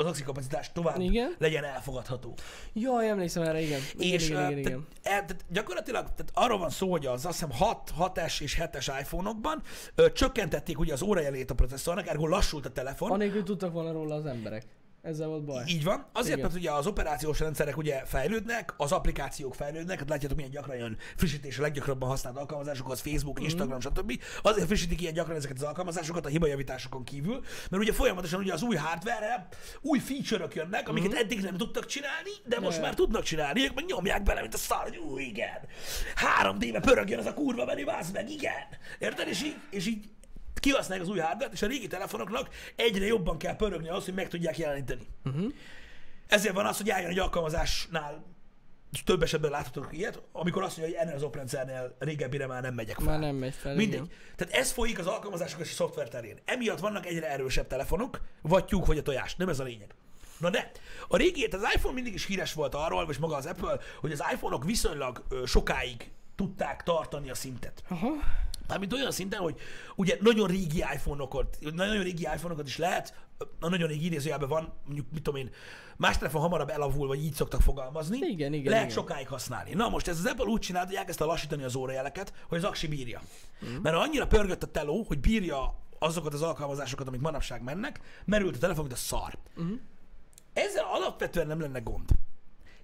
az 0.00 0.06
aksi 0.06 0.22
kapacitás 0.22 0.72
tovább 0.72 1.00
Igen. 1.00 1.34
legyen 1.38 1.64
elfogadható. 1.64 2.34
Jaj, 2.72 3.08
emlékszem 3.08 3.42
erre, 3.42 3.60
igen. 3.60 3.80
igen 3.98 4.12
és 4.12 4.28
igen, 4.28 4.50
igen, 4.50 4.58
igen. 4.58 4.86
Tehát, 5.02 5.26
tehát 5.26 5.44
gyakorlatilag 5.48 6.02
tehát 6.02 6.30
arról 6.34 6.58
van 6.58 6.70
szó, 6.70 6.90
hogy 6.90 7.06
az 7.06 7.26
azt 7.26 7.40
hiszem 7.40 7.50
6, 7.50 7.92
6S 7.98 8.40
és 8.40 8.60
7-es 8.60 8.96
iPhone-okban 9.00 9.62
ö, 9.94 10.12
csökkentették 10.12 10.78
ugye 10.78 10.92
az 10.92 11.02
órajelét 11.02 11.50
a 11.50 11.54
processzornak, 11.54 12.06
ergo 12.08 12.26
lassult 12.26 12.66
a 12.66 12.70
telefon, 12.70 13.10
Anélkül 13.10 13.42
tudtak 13.42 13.72
volna 13.72 13.92
róla 13.92 14.14
az 14.14 14.26
emberek. 14.26 14.66
Ezzel 15.02 15.28
volt 15.28 15.44
baj. 15.44 15.64
Így 15.66 15.84
van. 15.84 16.06
Azért, 16.12 16.36
Igen. 16.36 16.48
mert 16.48 16.60
ugye 16.60 16.70
az 16.72 16.86
operációs 16.86 17.38
rendszerek 17.40 17.76
ugye 17.76 18.04
fejlődnek, 18.04 18.74
az 18.76 18.92
applikációk 18.92 19.54
fejlődnek, 19.54 19.98
hát 19.98 20.08
látjátok 20.08 20.36
milyen 20.36 20.52
gyakran 20.52 20.76
jön 20.76 20.96
frissítés 21.16 21.58
a 21.58 21.62
leggyakrabban 21.62 22.08
használt 22.08 22.36
alkalmazások, 22.36 22.90
az 22.90 23.00
Facebook, 23.00 23.40
Instagram, 23.42 23.80
stb. 23.80 24.22
Azért 24.42 24.66
frissítik 24.66 25.00
ilyen 25.00 25.12
gyakran 25.12 25.36
ezeket 25.36 25.56
az 25.56 25.62
alkalmazásokat 25.62 26.26
a 26.26 26.28
hibajavításokon 26.28 27.04
kívül, 27.04 27.40
mert 27.70 27.82
ugye 27.82 27.92
folyamatosan 27.92 28.40
ugye 28.40 28.52
az 28.52 28.62
új 28.62 28.76
hardware 28.76 29.48
új 29.80 29.98
feature-ök 29.98 30.54
jönnek, 30.54 30.88
amiket 30.88 31.12
eddig 31.12 31.40
nem 31.40 31.56
tudtak 31.56 31.86
csinálni, 31.86 32.30
de 32.44 32.60
most 32.60 32.76
Ja. 32.76 32.82
már 32.82 32.94
tudnak 32.94 33.22
csinálni, 33.22 33.64
ők 33.64 33.74
meg 33.74 33.84
nyomják 33.84 34.22
bele, 34.22 34.40
mint 34.40 34.54
a 34.54 34.58
szar, 34.58 34.82
hogy 34.82 34.96
ú, 34.96 35.18
igen. 35.18 35.58
3D-be 36.42 36.80
pörögjön 36.80 37.18
az 37.18 37.26
a 37.26 37.34
kurva 37.34 37.64
menü, 37.64 37.84
meg, 38.12 38.30
igen. 38.30 38.66
Érted? 38.98 39.28
És 39.28 39.42
így, 39.42 39.56
és 39.70 39.86
így 39.86 40.04
kihasználják 40.58 41.06
az 41.06 41.12
új 41.12 41.18
hardware 41.18 41.52
és 41.52 41.62
a 41.62 41.66
régi 41.66 41.86
telefonoknak 41.86 42.48
egyre 42.76 43.06
jobban 43.06 43.38
kell 43.38 43.56
pörögni 43.56 43.88
ahhoz, 43.88 44.04
hogy 44.04 44.14
meg 44.14 44.28
tudják 44.28 44.58
jeleníteni. 44.58 45.06
Uh-huh. 45.24 45.52
Ezért 46.26 46.54
van 46.54 46.66
az, 46.66 46.76
hogy 46.76 46.90
álljon 46.90 47.10
egy 47.10 47.18
alkalmazásnál 47.18 48.24
több 49.04 49.22
esetben 49.22 49.50
láthatok 49.50 49.88
ilyet, 49.90 50.22
amikor 50.32 50.62
azt 50.62 50.76
mondja, 50.76 50.96
hogy 50.96 51.06
ennél 51.06 51.16
az 51.16 51.22
oprendszernél 51.22 51.96
régebbire 51.98 52.46
már 52.46 52.62
nem 52.62 52.74
megyek 52.74 52.96
fel. 52.96 53.06
Már 53.06 53.18
nem 53.18 53.36
megy 53.36 53.54
fel. 53.54 53.74
Mindegy. 53.74 53.94
igen. 53.94 54.10
Tehát 54.36 54.54
ez 54.54 54.70
folyik 54.70 54.98
az 54.98 55.06
alkalmazások 55.06 55.60
és 55.60 55.70
a 55.70 55.74
szoftver 55.74 56.08
terén. 56.08 56.38
Emiatt 56.44 56.78
vannak 56.78 57.06
egyre 57.06 57.30
erősebb 57.30 57.66
telefonok, 57.66 58.20
vagy 58.42 58.64
tyúk, 58.64 58.86
vagy 58.86 58.98
a 58.98 59.02
tojás. 59.02 59.36
Nem 59.36 59.48
ez 59.48 59.60
a 59.60 59.64
lényeg. 59.64 59.94
Na 60.38 60.50
de, 60.50 60.70
a 61.08 61.16
régi, 61.16 61.44
az 61.44 61.66
iPhone 61.74 61.94
mindig 61.94 62.14
is 62.14 62.26
híres 62.26 62.52
volt 62.52 62.74
arról, 62.74 63.06
vagy 63.06 63.16
maga 63.20 63.36
az 63.36 63.46
Apple, 63.46 63.78
hogy 64.00 64.12
az 64.12 64.24
iPhone-ok 64.32 64.64
viszonylag 64.64 65.24
ö, 65.28 65.46
sokáig 65.46 66.10
tudták 66.36 66.82
tartani 66.82 67.30
a 67.30 67.34
szintet. 67.34 67.82
Aha. 67.88 68.08
Mármint 68.68 68.92
olyan 68.92 69.10
szinten, 69.10 69.40
hogy 69.40 69.58
ugye 69.96 70.16
nagyon 70.20 70.46
régi 70.46 70.78
iPhone-okat, 70.78 71.58
nagyon 71.74 72.02
régi 72.02 72.22
iPhone-okat 72.22 72.66
is 72.66 72.76
lehet, 72.76 73.14
a 73.60 73.68
nagyon 73.68 73.88
régi 73.88 74.04
idézőjelben 74.04 74.48
van, 74.48 74.72
mondjuk 74.84 75.06
mit 75.12 75.22
tudom 75.22 75.40
én, 75.40 75.50
más 75.96 76.18
telefon 76.18 76.40
hamarabb 76.40 76.68
elavul, 76.68 77.06
vagy 77.06 77.24
így 77.24 77.34
szoktak 77.34 77.60
fogalmazni. 77.60 78.16
Igen, 78.16 78.52
igen, 78.52 78.70
Lehet 78.70 78.84
igen. 78.84 78.96
sokáig 78.96 79.28
használni. 79.28 79.72
Na 79.74 79.88
most 79.88 80.08
ez 80.08 80.18
az 80.18 80.24
Apple 80.26 80.44
úgy 80.44 80.60
csinált, 80.60 80.86
hogy 80.86 80.96
elkezdte 80.96 81.24
lassítani 81.24 81.62
az 81.62 81.74
órajeleket, 81.74 82.32
hogy 82.48 82.58
az 82.58 82.64
aksi 82.64 82.88
bírja. 82.88 83.20
Mm. 83.66 83.76
Mert 83.82 83.96
annyira 83.96 84.26
pörgött 84.26 84.62
a 84.62 84.66
teló, 84.66 85.04
hogy 85.08 85.20
bírja 85.20 85.74
azokat 85.98 86.34
az 86.34 86.42
alkalmazásokat, 86.42 87.08
amik 87.08 87.20
manapság 87.20 87.62
mennek, 87.62 88.00
merült 88.24 88.56
a 88.56 88.58
telefon, 88.58 88.84
mint 88.84 88.96
a 88.96 89.00
szar. 89.00 89.38
Mhm. 89.54 89.72
Ezzel 90.52 90.84
alapvetően 90.84 91.46
nem 91.46 91.60
lenne 91.60 91.78
gond. 91.78 92.08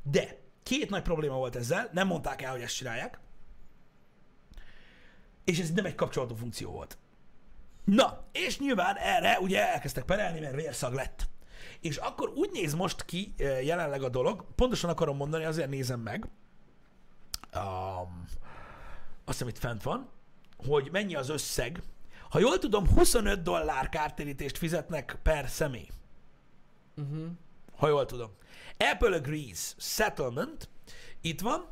De 0.02 0.38
két 0.62 0.90
nagy 0.90 1.02
probléma 1.02 1.36
volt 1.36 1.56
ezzel, 1.56 1.90
nem 1.92 2.06
mondták 2.06 2.42
el, 2.42 2.50
hogy 2.50 2.60
ezt 2.60 2.76
csinálják, 2.76 3.18
és 5.44 5.58
ez 5.58 5.72
nem 5.72 5.84
egy 5.84 5.94
kapcsolódó 5.94 6.34
funkció 6.34 6.70
volt. 6.70 6.98
Na, 7.84 8.24
és 8.32 8.58
nyilván 8.58 8.96
erre 8.96 9.38
ugye 9.40 9.72
elkezdtek 9.72 10.04
perelni, 10.04 10.40
mert 10.40 10.54
vérszag 10.54 10.92
lett. 10.92 11.28
És 11.80 11.96
akkor 11.96 12.28
úgy 12.28 12.50
néz 12.52 12.74
most 12.74 13.04
ki 13.04 13.34
eh, 13.36 13.64
jelenleg 13.64 14.02
a 14.02 14.08
dolog, 14.08 14.44
pontosan 14.54 14.90
akarom 14.90 15.16
mondani, 15.16 15.44
azért 15.44 15.68
nézem 15.68 16.00
meg, 16.00 16.28
um, 17.54 18.24
azt 19.24 19.38
hiszem 19.38 19.48
itt 19.48 19.58
fent 19.58 19.82
van, 19.82 20.08
hogy 20.66 20.88
mennyi 20.92 21.14
az 21.14 21.28
összeg. 21.28 21.82
Ha 22.30 22.38
jól 22.38 22.58
tudom, 22.58 22.88
25 22.88 23.42
dollár 23.42 23.88
kártérítést 23.88 24.58
fizetnek 24.58 25.18
per 25.22 25.48
személy. 25.48 25.88
Uh-huh. 26.96 27.26
Ha 27.76 27.88
jól 27.88 28.06
tudom. 28.06 28.30
Apple 28.78 29.16
agrees 29.16 29.74
settlement, 29.78 30.68
itt 31.20 31.40
van, 31.40 31.66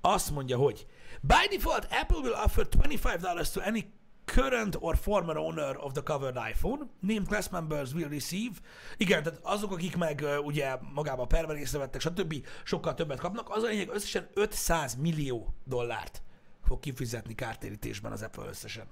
azt 0.00 0.30
mondja, 0.30 0.56
hogy 0.56 0.86
by 1.22 1.46
default 1.50 1.86
Apple 1.90 2.20
will 2.20 2.34
offer 2.34 2.64
$25 2.64 3.52
to 3.52 3.60
any 3.60 3.84
current 4.24 4.76
or 4.80 4.96
former 4.96 5.36
owner 5.38 5.76
of 5.78 5.92
the 5.92 6.02
covered 6.02 6.36
iPhone. 6.36 6.88
Named 7.00 7.26
class 7.28 7.48
members 7.50 7.94
will 7.94 8.08
receive. 8.08 8.52
Igen, 8.96 9.22
tehát 9.22 9.38
azok, 9.42 9.72
akik 9.72 9.96
meg 9.96 10.20
uh, 10.22 10.46
ugye 10.46 10.76
magába 10.94 11.22
a 11.22 11.26
perben 11.26 11.56
észrevettek, 11.56 12.00
stb. 12.00 12.46
sokkal 12.64 12.94
többet 12.94 13.18
kapnak. 13.18 13.50
Az 13.50 13.62
a 13.62 13.66
lényeg, 13.66 13.88
összesen 13.88 14.28
500 14.34 14.94
millió 14.94 15.54
dollárt 15.64 16.22
fog 16.64 16.80
kifizetni 16.80 17.34
kártérítésben 17.34 18.12
az 18.12 18.22
Apple 18.22 18.46
összesen. 18.46 18.86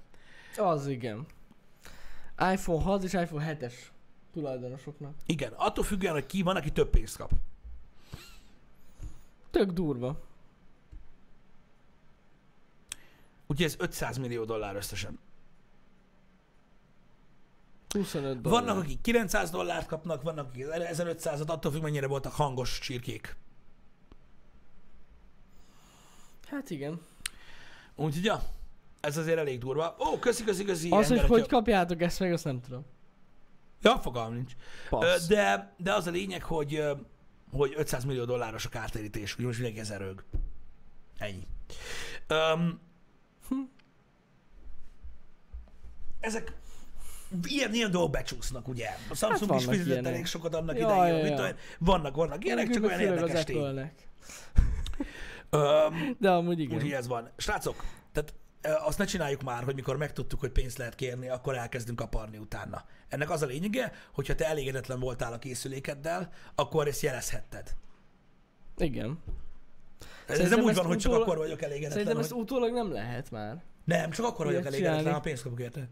Az 0.57 0.87
igen. 0.87 1.25
iPhone 2.53 2.83
6 2.83 3.03
és 3.03 3.13
iPhone 3.13 3.57
7-es 3.59 3.73
tulajdonosoknak. 4.33 5.13
Igen, 5.25 5.53
attól 5.55 5.83
függően, 5.83 6.13
hogy 6.13 6.25
ki 6.25 6.41
van, 6.41 6.55
aki 6.55 6.71
több 6.71 6.89
pénzt 6.89 7.17
kap. 7.17 7.31
Tök 9.51 9.71
durva. 9.71 10.19
Úgyhogy 13.47 13.65
ez 13.65 13.75
500 13.79 14.17
millió 14.17 14.43
dollár 14.43 14.75
összesen. 14.75 15.19
25 17.89 18.41
dollár. 18.41 18.61
Vannak, 18.63 18.83
akik 18.83 19.01
900 19.01 19.49
dollárt 19.49 19.87
kapnak, 19.87 20.21
vannak, 20.21 20.47
akik 20.47 20.65
1500-at, 20.69 21.47
attól 21.47 21.71
függ, 21.71 21.81
mennyire 21.81 22.07
voltak 22.07 22.33
hangos 22.33 22.79
csirkék. 22.79 23.35
Hát 26.47 26.69
igen. 26.69 27.01
Úgyhogy, 27.95 28.23
ja, 28.23 28.43
ez 28.99 29.17
azért 29.17 29.37
elég 29.37 29.59
durva. 29.59 29.95
Ó, 29.99 30.19
köszi, 30.19 30.43
köszi, 30.43 30.63
köszi. 30.63 30.89
Az, 30.89 31.07
hogy 31.07 31.19
hogy 31.19 31.47
kapjátok 31.47 32.01
ezt 32.01 32.19
meg, 32.19 32.33
azt 32.33 32.43
nem 32.43 32.61
tudom. 32.61 32.85
Ja, 33.81 33.99
fogalm 33.99 34.33
nincs. 34.33 34.51
Passz. 34.89 35.27
De, 35.27 35.73
de 35.77 35.93
az 35.93 36.07
a 36.07 36.11
lényeg, 36.11 36.43
hogy, 36.43 36.83
hogy 37.51 37.73
500 37.75 38.03
millió 38.03 38.25
dolláros 38.25 38.65
a 38.65 38.69
kártérítés, 38.69 39.31
úgyhogy 39.31 39.45
most 39.45 39.59
mindenki 39.59 39.81
ezer 39.81 40.01
rög. 40.01 40.23
Ennyi. 41.17 41.47
Um, 42.29 42.79
ezek 46.19 46.53
ilyen, 47.43 47.73
ilyen 47.73 47.91
dolgok 47.91 48.11
becsúsznak, 48.11 48.67
ugye? 48.67 48.87
A 49.09 49.15
Samsung 49.15 49.51
Hát 49.51 49.59
is 49.59 49.65
fizetett 49.65 49.87
ilyenek. 49.87 50.11
elég 50.13 50.25
sokat 50.25 50.55
annak 50.55 50.77
Ja, 50.77 50.85
idején. 50.85 51.25
ja, 51.25 51.35
ja. 51.41 51.47
én. 51.47 51.55
Vannak, 51.79 52.15
vannak 52.15 52.45
ilyenek, 52.45 52.69
csak 52.69 52.83
olyan 52.83 52.99
érdekes 52.99 53.43
tény. 53.43 53.91
Um, 55.51 56.15
De 56.19 56.31
amúgy 56.31 56.59
igen. 56.59 56.75
Úgyhogy 56.75 56.91
ez 56.91 57.07
van. 57.07 57.29
Srácok, 57.37 57.83
tehát 58.11 58.33
azt 58.85 58.97
ne 58.97 59.05
csináljuk 59.05 59.43
már, 59.43 59.63
hogy 59.63 59.75
mikor 59.75 59.97
megtudtuk, 59.97 60.39
hogy 60.39 60.51
pénzt 60.51 60.77
lehet 60.77 60.95
kérni, 60.95 61.29
akkor 61.29 61.55
elkezdünk 61.55 61.97
kaparni 61.97 62.37
utána. 62.37 62.85
Ennek 63.09 63.29
az 63.29 63.41
a 63.41 63.45
lényege, 63.45 63.91
hogyha 64.13 64.35
te 64.35 64.45
elégedetlen 64.45 64.99
voltál 64.99 65.33
a 65.33 65.39
készülékeddel, 65.39 66.29
akkor 66.55 66.87
ezt 66.87 67.01
jelezhetted. 67.01 67.75
Igen. 68.77 69.19
Ez 70.27 70.49
nem 70.49 70.59
úgy 70.59 70.75
van, 70.75 70.85
hogy 70.85 70.97
csak 70.97 71.11
utólag- 71.11 71.27
akkor 71.27 71.37
vagyok 71.37 71.61
elégedetlen. 71.61 71.91
Szerintem 71.91 72.15
hogy... 72.15 72.23
ezt 72.23 72.33
utólag 72.33 72.73
nem 72.73 72.91
lehet 72.91 73.31
már. 73.31 73.63
Nem, 73.83 74.09
csak 74.09 74.25
akkor 74.25 74.45
vagyok 74.45 74.65
elégedetlen, 74.65 75.13
ha 75.13 75.19
pénzt 75.19 75.43
kapok 75.43 75.59
érte. 75.59 75.89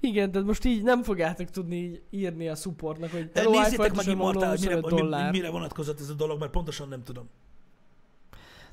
Igen, 0.00 0.30
tehát 0.32 0.46
most 0.46 0.64
így 0.64 0.82
nem 0.82 1.02
fogjátok 1.02 1.50
tudni 1.50 1.76
így 1.76 2.02
írni 2.10 2.48
a 2.48 2.54
supportnak, 2.54 3.10
hogy 3.10 3.30
De 3.30 3.44
nézzétek 3.48 3.94
meg 3.94 4.06
Immortal, 4.06 4.56
mire, 4.60 4.74
25 4.80 5.22
mi- 5.22 5.30
mire 5.30 5.50
vonatkozott 5.50 6.00
ez 6.00 6.08
a 6.08 6.14
dolog, 6.14 6.38
mert 6.40 6.52
pontosan 6.52 6.88
nem 6.88 7.02
tudom. 7.02 7.28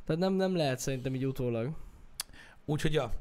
Tehát 0.05 0.21
nem, 0.21 0.33
nem 0.33 0.55
lehet 0.55 0.79
szerintem 0.79 1.15
így 1.15 1.25
utólag. 1.25 1.75
Úgyhogy 2.65 2.93
ja, 2.93 3.11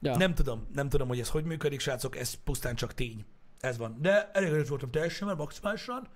Ja. 0.00 0.16
nem 0.16 0.34
tudom, 0.34 0.66
nem 0.74 0.88
tudom, 0.88 1.08
hogy 1.08 1.20
ez 1.20 1.28
hogy 1.28 1.44
működik, 1.44 1.80
srácok, 1.80 2.16
ez 2.16 2.34
pusztán 2.44 2.74
csak 2.74 2.94
tény. 2.94 3.24
Ez 3.60 3.76
van. 3.78 3.96
De 4.00 4.30
elégedett 4.32 4.66
voltam 4.66 4.90
teljesen, 4.90 5.26
mert 5.26 5.38
maximálisan. 5.38 6.08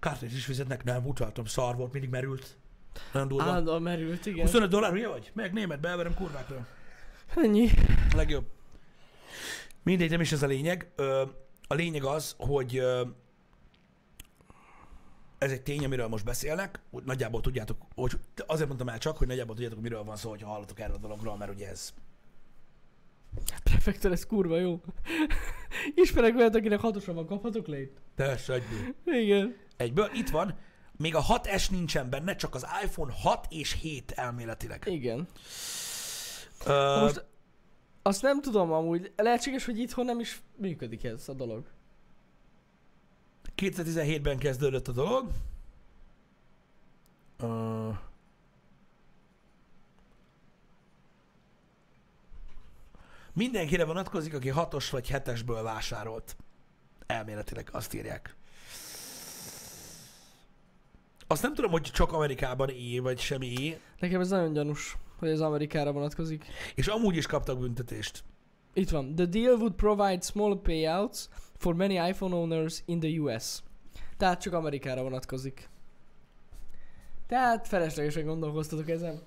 Kártyát 0.00 0.32
is 0.32 0.44
fizetnek, 0.44 0.84
nem, 0.84 1.06
utaltam, 1.06 1.44
szar 1.44 1.76
volt, 1.76 1.92
mindig 1.92 2.10
merült. 2.10 2.56
Nagyon 3.12 3.28
durva. 3.28 3.44
Állandóan 3.44 3.82
merült, 3.82 4.26
igen. 4.26 4.40
25 4.40 4.70
dollár, 4.70 4.92
hülye 4.92 5.08
vagy? 5.08 5.30
Meg 5.34 5.52
német, 5.52 5.80
beverem 5.80 6.14
kurvákra. 6.14 6.66
Ennyi. 7.34 7.68
A 8.12 8.16
legjobb. 8.16 8.46
Mindegy, 9.82 10.10
nem 10.10 10.20
is 10.20 10.32
ez 10.32 10.42
a 10.42 10.46
lényeg. 10.46 10.92
A 11.68 11.74
lényeg 11.74 12.04
az, 12.04 12.34
hogy 12.38 12.82
ez 15.38 15.50
egy 15.50 15.62
tény, 15.62 15.84
amiről 15.84 16.08
most 16.08 16.24
beszélnek. 16.24 16.80
Úgy 16.90 17.04
Nagyjából 17.04 17.40
tudjátok, 17.40 17.76
hogy 17.94 18.12
azért 18.46 18.66
mondtam 18.66 18.88
el 18.88 18.98
csak, 18.98 19.16
hogy 19.16 19.26
nagyjából 19.26 19.54
tudjátok, 19.54 19.80
miről 19.80 20.04
van 20.04 20.16
szó, 20.16 20.30
hogyha 20.30 20.48
hallatok 20.48 20.80
erről 20.80 20.94
a 20.94 20.98
dologról, 20.98 21.36
mert 21.36 21.52
ugye 21.52 21.68
ez 21.68 21.94
Prefektor, 23.62 24.12
ez 24.12 24.26
kurva 24.26 24.58
jó. 24.58 24.80
Ismerek 25.94 26.36
olyat, 26.36 26.54
akinek 26.54 26.80
hatosan 26.80 27.14
van, 27.14 27.26
kaphatok 27.26 27.66
lét? 27.66 28.00
Persze, 28.14 28.52
egyből. 28.52 28.94
Igen. 29.04 29.56
Egyből. 29.76 30.10
Itt 30.14 30.28
van. 30.28 30.58
Még 30.96 31.14
a 31.14 31.22
6S 31.22 31.70
nincsen 31.70 32.10
benne, 32.10 32.36
csak 32.36 32.54
az 32.54 32.66
iPhone 32.84 33.12
6 33.22 33.46
és 33.50 33.76
7 33.80 34.10
elméletileg. 34.10 34.82
Igen. 34.86 35.28
Ö, 36.66 37.00
Most 37.00 37.24
azt 38.02 38.22
nem 38.22 38.40
tudom 38.40 38.72
amúgy, 38.72 39.12
lehetséges, 39.16 39.64
hogy 39.64 39.78
itthon 39.78 40.04
nem 40.04 40.20
is 40.20 40.42
működik 40.56 41.04
ez 41.04 41.28
a 41.28 41.32
dolog. 41.32 41.64
2017-ben 43.56 44.38
kezdődött 44.38 44.88
a 44.88 44.92
dolog. 44.92 45.30
Ö, 47.38 47.88
mindenkire 53.32 53.84
vonatkozik, 53.84 54.34
aki 54.34 54.52
6-os 54.54 54.86
vagy 54.90 55.08
7-esből 55.12 55.60
vásárolt. 55.62 56.36
Elméletileg 57.06 57.68
azt 57.72 57.94
írják. 57.94 58.34
Azt 61.26 61.42
nem 61.42 61.54
tudom, 61.54 61.70
hogy 61.70 61.82
csak 61.82 62.12
Amerikában 62.12 62.68
é, 62.68 62.98
vagy 62.98 63.20
semmi 63.20 63.46
é, 63.46 63.80
Nekem 63.98 64.20
ez 64.20 64.28
nagyon 64.28 64.52
gyanús, 64.52 64.96
hogy 65.18 65.28
ez 65.28 65.40
Amerikára 65.40 65.92
vonatkozik. 65.92 66.44
és 66.74 66.86
amúgy 66.86 67.16
is 67.16 67.26
kaptak 67.26 67.58
büntetést. 67.58 68.24
Itt 68.72 68.90
van. 68.90 69.14
The 69.14 69.24
deal 69.24 69.54
would 69.54 69.74
provide 69.74 70.20
small 70.20 70.60
payouts 70.62 71.28
for 71.56 71.74
many 71.74 72.08
iPhone 72.08 72.34
owners 72.34 72.82
in 72.84 73.00
the 73.00 73.20
US. 73.20 73.62
Tehát 74.16 74.40
csak 74.40 74.52
Amerikára 74.52 75.02
vonatkozik. 75.02 75.68
Tehát 77.26 77.68
feleslegesen 77.68 78.24
gondolkoztatok 78.26 78.88
ezen. 78.88 79.22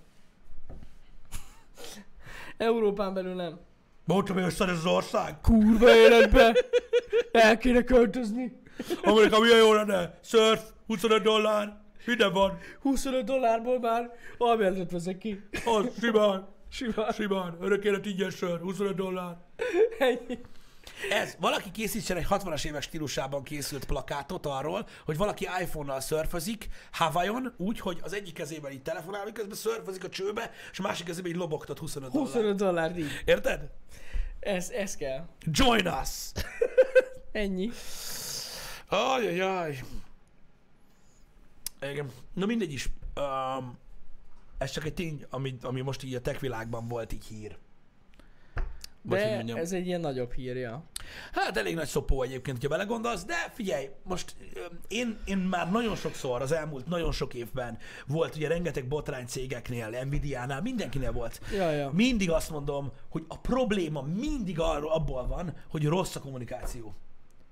Európán 2.57 3.13
belül 3.13 3.33
nem. 3.33 3.59
Mondtam, 4.05 4.35
hogy 4.35 4.45
össze 4.45 4.65
ez 4.65 4.77
az 4.77 4.85
ország. 4.85 5.41
Kurva 5.41 5.95
életbe! 5.95 6.55
El 7.31 7.57
kéne 7.57 7.83
költözni. 7.83 8.59
Amerika 9.03 9.39
milyen 9.39 9.57
jó 9.57 9.73
lenne. 9.73 10.19
Surf, 10.23 10.61
25 10.87 11.23
dollár, 11.23 11.81
minden 12.05 12.33
van. 12.33 12.57
25 12.81 13.23
dollárból 13.23 13.79
már 13.79 14.11
albérletet 14.37 14.91
veszek 14.91 15.17
ki. 15.17 15.41
Az, 15.65 15.85
simán, 15.99 16.47
Simán. 16.71 17.11
simán. 17.11 17.57
Örök 17.61 17.83
élet 17.83 18.05
ingyen 18.05 18.29
sör, 18.29 18.59
25 18.59 18.95
dollár. 18.95 19.37
Ennyi. 19.99 20.39
Ez, 21.11 21.35
valaki 21.39 21.71
készítsen 21.71 22.17
egy 22.17 22.25
60-as 22.29 22.65
évek 22.65 22.81
stílusában 22.81 23.43
készült 23.43 23.85
plakátot 23.85 24.45
arról, 24.45 24.87
hogy 25.05 25.17
valaki 25.17 25.47
iPhone-nal 25.61 25.99
szörfözik 25.99 26.67
Hawaiion 26.91 27.53
úgy, 27.57 27.79
hogy 27.79 27.99
az 28.03 28.13
egyik 28.13 28.33
kezében 28.33 28.71
így 28.71 28.81
telefonál, 28.81 29.25
miközben 29.25 29.55
szörfözik 29.55 30.03
a 30.03 30.09
csőbe, 30.09 30.51
és 30.71 30.79
a 30.79 30.81
másik 30.81 31.05
kezében 31.05 31.31
így 31.31 31.37
lobogtat 31.37 31.79
25 31.79 32.11
dollár. 32.11 32.27
25 32.27 32.55
dollár 32.55 32.93
díj. 32.93 33.07
Érted? 33.25 33.69
Ez, 34.39 34.69
ez 34.69 34.95
kell. 34.95 35.25
Join 35.45 35.87
us! 35.87 36.31
Ennyi. 37.31 37.69
Ajajaj. 38.87 39.79
Igen. 41.81 42.09
Na 42.33 42.45
mindegy 42.45 42.73
is. 42.73 42.89
Um, 43.15 43.77
ez 44.57 44.71
csak 44.71 44.85
egy 44.85 44.93
tény, 44.93 45.25
ami, 45.29 45.57
ami 45.61 45.81
most 45.81 46.03
így 46.03 46.15
a 46.15 46.21
tech 46.21 46.39
világban 46.39 46.87
volt 46.87 47.13
így 47.13 47.25
hír. 47.25 47.57
Vagy 49.01 49.19
De 49.19 49.35
mondjam. 49.35 49.57
ez 49.57 49.71
egy 49.71 49.85
ilyen 49.87 49.99
nagyobb 49.99 50.33
hírja. 50.33 50.83
Hát 51.33 51.57
elég 51.57 51.75
nagy 51.75 51.87
szopó 51.87 52.21
egyébként, 52.21 52.57
hogyha 52.57 52.75
belegondolsz, 52.75 53.25
de 53.25 53.51
figyelj, 53.53 53.89
most 54.03 54.35
ö, 54.53 54.59
én, 54.87 55.17
én 55.25 55.37
már 55.37 55.71
nagyon 55.71 55.95
sokszor 55.95 56.41
az 56.41 56.51
elmúlt 56.51 56.87
nagyon 56.87 57.11
sok 57.11 57.33
évben 57.33 57.77
volt 58.07 58.35
ugye 58.35 58.47
rengeteg 58.47 58.87
botrány 58.87 59.25
cégeknél, 59.25 60.03
Nvidia-nál, 60.05 60.61
mindenkinél 60.61 61.11
volt. 61.11 61.41
Ja, 61.53 61.71
ja. 61.71 61.89
Mindig 61.93 62.31
azt 62.31 62.49
mondom, 62.49 62.91
hogy 63.09 63.25
a 63.27 63.37
probléma 63.37 64.01
mindig 64.01 64.59
arról 64.59 64.91
abból 64.91 65.27
van, 65.27 65.53
hogy 65.69 65.85
rossz 65.85 66.15
a 66.15 66.19
kommunikáció. 66.19 66.95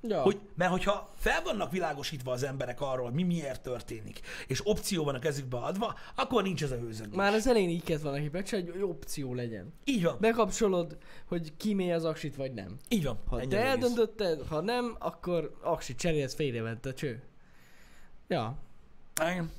Ja. 0.02 0.22
Hogy, 0.22 0.40
mert 0.56 0.72
hogyha 0.72 1.10
fel 1.16 1.42
vannak 1.42 1.72
világosítva 1.72 2.32
az 2.32 2.44
emberek 2.44 2.82
arról, 2.82 3.06
hogy 3.06 3.14
mi 3.14 3.24
miért 3.24 3.62
történik, 3.62 4.20
és 4.48 4.62
opció 4.68 5.04
van 5.04 5.16
a 5.16 5.20
kezükbe 5.20 5.58
adva, 5.58 5.96
akkor 6.16 6.44
nincs 6.44 6.64
ez 6.64 6.72
a 6.72 6.76
hőzöngés. 6.76 7.16
Már 7.16 7.34
az 7.34 7.48
elején 7.48 7.70
így 7.70 7.84
kellett 7.84 8.02
volna 8.02 8.18
hibácsa, 8.18 8.56
hogy 8.56 8.82
opció 8.82 9.34
legyen. 9.34 9.74
Így 9.84 10.04
van. 10.04 10.18
Bekapcsolod, 10.20 10.98
hogy 11.26 11.58
kimély 11.58 11.92
az 11.92 12.06
aksit, 12.06 12.36
vagy 12.36 12.54
nem. 12.54 12.78
Így 12.90 13.04
van. 13.04 13.20
Ha 13.28 13.38
te 13.38 13.46
az 13.46 13.54
eldöntötted, 13.54 14.42
ha 14.48 14.62
nem, 14.62 14.96
akkor 15.00 15.58
aksit 15.62 15.98
cserélsz, 15.98 16.36
félrement 16.36 16.86
a 16.86 16.94
cső. 16.94 17.24
Ja. 18.28 18.58
Igen. 19.22 19.52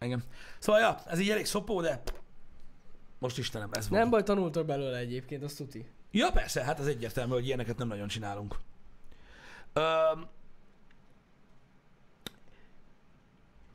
Igen. 0.00 0.24
Szóval, 0.58 0.80
ja, 0.80 1.02
ez 1.06 1.18
így 1.18 1.30
elég 1.30 1.46
szopó, 1.46 1.80
de 1.80 2.02
most 3.18 3.38
Istenem, 3.38 3.68
ez 3.72 3.88
van. 3.88 3.98
Nem 3.98 4.10
baj, 4.10 4.22
tanultok 4.22 4.66
belőle 4.66 4.96
egyébként, 4.96 5.42
azt 5.42 5.56
tuti. 5.56 5.86
Ja, 6.10 6.30
persze, 6.30 6.64
hát 6.64 6.78
ez 6.78 6.86
egyértelmű, 6.86 7.32
hogy 7.32 7.46
ilyeneket 7.46 7.76
nem 7.78 7.88
nagyon 7.88 8.08
csinálunk. 8.08 8.56
Öm, 9.72 10.26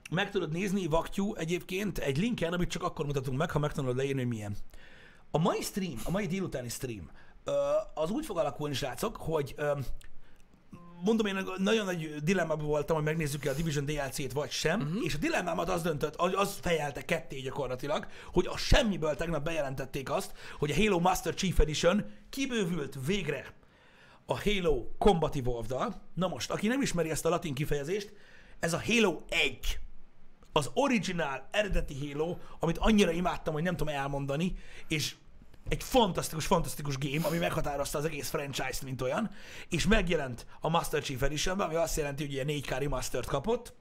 meg 0.10 0.32
tudod 0.32 0.52
nézni, 0.52 0.88
vaktyú 0.88 1.36
egyébként, 1.36 1.98
egy 1.98 2.18
linken, 2.18 2.54
amit 2.54 2.70
csak 2.70 2.84
akkor 2.84 3.06
mutatunk 3.06 3.38
meg, 3.38 3.52
ha 3.52 3.60
megtanulod 3.60 3.98
leírni, 3.98 4.22
hogy 4.22 4.30
milyen. 4.30 4.56
A 5.32 5.38
mai 5.38 5.62
stream, 5.62 6.00
a 6.04 6.10
mai 6.10 6.28
délutáni 6.28 6.70
stream, 6.70 7.10
az 7.93 8.10
úgy 8.10 8.26
fog 8.26 8.38
alakulni, 8.38 8.74
srácok, 8.74 9.18
hogy 9.18 9.56
mondom, 11.04 11.26
én 11.26 11.48
nagyon 11.58 11.86
nagy 11.86 12.24
dilemmában 12.24 12.66
voltam, 12.66 12.95
hogy 12.95 13.06
megnézzük-e 13.06 13.50
a 13.50 13.54
Division 13.54 13.86
DLC-t 13.86 14.32
vagy 14.32 14.52
sem, 14.52 14.82
uh-huh. 14.82 15.04
és 15.04 15.14
a 15.14 15.18
dilemmámat 15.18 15.70
az 15.70 15.82
döntött, 15.82 16.16
az, 16.16 16.32
az 16.36 16.58
fejelte 16.62 17.06
ketté 17.06 17.39
gyakorlatilag, 17.39 18.08
hogy 18.34 18.48
a 18.48 18.58
semmiből 18.58 19.16
tegnap 19.16 19.43
bejelentették 19.43 20.10
azt, 20.10 20.32
hogy 20.60 20.72
a 20.72 20.76
Halo 20.76 21.00
Master 21.00 21.34
Chief 21.34 21.60
Edition 21.60 22.06
kibővült 22.30 22.98
végre 23.06 23.54
a 24.30 24.42
Halo 24.44 24.86
Combat 24.98 25.36
Evolved-dal. 25.36 26.02
Na 26.14 26.28
most, 26.28 26.52
aki 26.52 26.68
nem 26.68 26.82
ismeri 26.82 27.10
ezt 27.10 27.26
a 27.26 27.30
latin 27.30 27.54
kifejezést, 27.54 28.12
ez 28.60 28.74
a 28.74 28.82
Halo 28.86 29.22
1. 29.30 29.80
Az 30.52 30.70
originál, 30.74 31.48
eredeti 31.52 32.12
Halo, 32.12 32.38
amit 32.60 32.78
annyira 32.78 33.12
imádtam, 33.12 33.54
hogy 33.54 33.64
nem 33.64 33.76
tudom 33.76 33.94
elmondani, 33.94 34.56
és 34.88 35.16
egy 35.70 35.84
fantasztikus, 35.84 36.46
fantasztikus 36.46 36.98
game, 36.98 37.28
ami 37.28 37.38
meghatározta 37.38 37.98
az 37.98 38.06
egész 38.06 38.30
franchise-t, 38.30 38.84
mint 38.84 39.02
olyan, 39.02 39.32
és 39.70 39.88
megjelent 39.88 40.46
a 40.60 40.70
Master 40.70 41.02
Chief 41.02 41.22
Edition-ben, 41.22 41.68
ami 41.68 41.76
azt 41.76 41.98
jelenti, 41.98 42.24
hogy 42.24 42.34
ilyen 42.34 42.48
4K 42.50 42.76
remastert 42.80 43.28
kapott, 43.28 43.74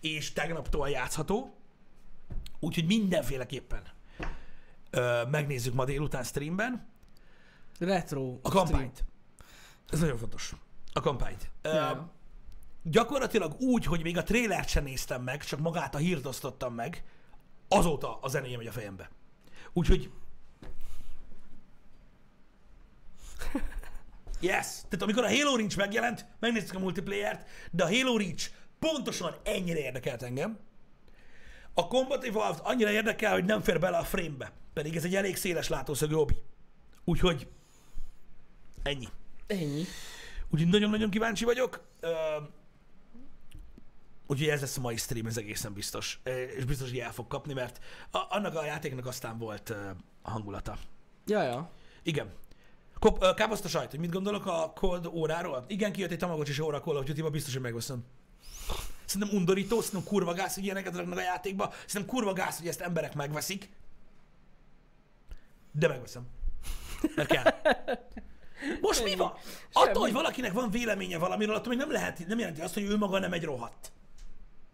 és 0.00 0.32
tegnaptól 0.32 0.88
játszható, 0.88 1.56
úgyhogy 2.60 2.86
mindenféleképpen 2.86 3.82
ö, 4.90 5.22
megnézzük 5.30 5.74
ma 5.74 5.84
délután 5.84 6.24
streamben, 6.24 6.88
Retro. 7.78 8.38
a 8.42 8.48
kampányt. 8.50 9.04
Ez 9.88 10.00
nagyon 10.00 10.16
fontos. 10.16 10.54
A 10.92 11.00
kampányt. 11.00 11.50
Ja. 11.62 12.12
gyakorlatilag 12.82 13.60
úgy, 13.60 13.84
hogy 13.84 14.02
még 14.02 14.16
a 14.16 14.22
trélert 14.22 14.68
sem 14.68 14.84
néztem 14.84 15.22
meg, 15.22 15.44
csak 15.44 15.60
magát 15.60 15.94
a 15.94 15.98
hírt 15.98 16.26
osztottam 16.26 16.74
meg, 16.74 17.04
azóta 17.68 18.18
a 18.20 18.28
zenéje 18.28 18.56
megy 18.56 18.66
a 18.66 18.72
fejembe. 18.72 19.10
Úgyhogy... 19.72 20.10
Yes! 24.40 24.66
Tehát 24.66 25.02
amikor 25.02 25.24
a 25.24 25.36
Halo 25.36 25.56
Reach 25.56 25.76
megjelent, 25.76 26.26
megnéztük 26.40 26.76
a 26.76 26.78
multiplayer-t, 26.78 27.48
de 27.70 27.84
a 27.84 27.86
Halo 27.86 28.16
Reach 28.16 28.50
pontosan 28.78 29.34
ennyire 29.42 29.78
érdekelt 29.78 30.22
engem. 30.22 30.58
A 31.74 31.86
Combat 31.86 32.24
Evolved 32.24 32.60
annyira 32.62 32.90
érdekel, 32.90 33.32
hogy 33.32 33.44
nem 33.44 33.60
fér 33.60 33.78
bele 33.80 33.96
a 33.96 34.04
frame-be. 34.04 34.52
Pedig 34.72 34.96
ez 34.96 35.04
egy 35.04 35.14
elég 35.14 35.36
széles 35.36 35.68
látószögű 35.68 36.14
hobby. 36.14 36.36
Úgyhogy 37.04 37.48
ennyi. 38.82 39.08
Ennyi. 39.48 39.84
Úgyhogy 40.50 40.68
nagyon-nagyon 40.68 41.10
kíváncsi 41.10 41.44
vagyok. 41.44 41.80
Úgyhogy 44.26 44.48
ez 44.48 44.60
lesz 44.60 44.76
a 44.76 44.80
mai 44.80 44.96
stream, 44.96 45.26
ez 45.26 45.36
egészen 45.36 45.72
biztos. 45.72 46.20
És 46.56 46.64
biztos, 46.64 46.88
hogy 46.88 46.98
el 46.98 47.12
fog 47.12 47.26
kapni, 47.26 47.52
mert 47.52 47.80
a, 48.10 48.18
annak 48.28 48.54
a 48.54 48.64
játéknak 48.64 49.06
aztán 49.06 49.38
volt 49.38 49.70
a 50.22 50.30
hangulata. 50.30 50.78
Ja, 51.26 51.42
ja. 51.42 51.70
Igen. 52.02 52.32
Kop, 52.98 53.34
káposzta 53.34 53.68
sajt, 53.68 53.90
hogy 53.90 54.00
mit 54.00 54.10
gondolok 54.10 54.46
a 54.46 54.72
Cold 54.74 55.06
óráról? 55.06 55.64
Igen, 55.68 55.92
kijött 55.92 56.10
egy 56.10 56.18
Tamagocsi 56.18 56.60
óra 56.60 56.80
Call 56.80 56.96
of 56.96 57.04
Duty-ba, 57.04 57.30
biztos, 57.30 57.52
hogy 57.52 57.62
megveszem. 57.62 58.04
Szerintem 59.04 59.36
undorító, 59.36 59.80
szerintem 59.80 60.08
kurva 60.10 60.32
gáz, 60.32 60.54
hogy 60.54 60.64
ilyeneket 60.64 60.96
raknak 60.96 61.18
a 61.18 61.22
játékba. 61.22 61.72
Szerintem 61.86 62.14
kurva 62.14 62.32
gáz, 62.32 62.58
hogy 62.58 62.68
ezt 62.68 62.80
emberek 62.80 63.14
megveszik. 63.14 63.70
De 65.72 65.88
megveszem. 65.88 66.26
Mert 67.16 67.28
kell. 67.28 67.44
Most 68.80 69.04
mi 69.04 69.14
van? 69.16 69.32
Semmi. 69.42 69.88
Attól, 69.88 70.02
hogy 70.02 70.12
valakinek 70.12 70.52
van 70.52 70.70
véleménye 70.70 71.18
valamiről, 71.18 71.54
attól 71.54 71.68
még 71.68 71.78
nem, 71.78 71.90
lehet, 71.92 72.26
nem 72.26 72.38
jelenti 72.38 72.60
azt, 72.60 72.74
hogy 72.74 72.82
ő 72.82 72.96
maga 72.96 73.18
nem 73.18 73.32
egy 73.32 73.44
rohadt. 73.44 73.92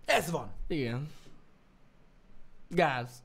Ez 0.04 0.30
van. 0.30 0.52
Igen. 0.68 1.08
Gáz. 2.68 3.22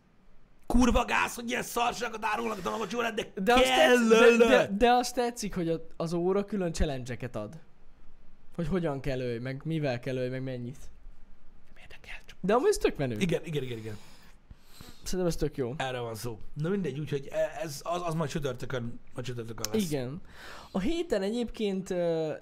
Kurva 0.65 1.05
gáz, 1.05 1.35
hogy 1.35 1.49
ilyen 1.49 1.63
szarságokat 1.63 2.25
árulnak 2.25 2.57
a 2.57 2.61
Tamagocsi 2.61 2.95
órát, 2.95 3.13
de, 3.13 3.31
De 3.43 3.53
azt, 3.53 3.63
tetszik, 3.63 4.37
de, 4.37 4.45
de, 4.47 4.69
de 4.77 4.89
azt 4.91 5.15
tetszik, 5.15 5.55
hogy 5.55 5.81
az 5.97 6.13
óra 6.13 6.45
külön 6.45 6.73
challenge 6.73 7.17
ad. 7.33 7.59
Hogy 8.55 8.67
hogyan 8.67 8.99
kell 9.01 9.19
ölj, 9.19 9.37
meg 9.39 9.61
mivel 9.63 9.99
kell 9.99 10.15
ölj, 10.15 10.29
meg 10.29 10.43
mennyit. 10.43 10.77
Nem 11.73 11.83
érdekel, 11.83 12.19
csak- 12.25 12.37
De 12.41 12.53
amúgy 12.53 12.67
ez 12.69 12.77
tök 12.77 12.97
menő. 12.97 13.15
Igen, 13.19 13.45
igen, 13.45 13.63
igen, 13.63 13.77
igen. 13.77 13.97
Szerintem 15.03 15.27
ez 15.27 15.35
tök 15.35 15.57
jó. 15.57 15.73
Erre 15.77 15.99
van 15.99 16.15
szó. 16.15 16.39
Na 16.53 16.69
mindegy, 16.69 16.99
úgyhogy 16.99 17.27
e- 17.31 17.59
ez, 17.63 17.81
az, 17.83 18.01
az 18.05 18.13
majd 18.13 18.29
csütörtökön, 18.29 18.99
majd 19.13 19.25
csütörtökön 19.25 19.65
lesz. 19.73 19.91
Igen. 19.91 20.21
A 20.71 20.79
héten 20.79 21.21
egyébként 21.21 21.93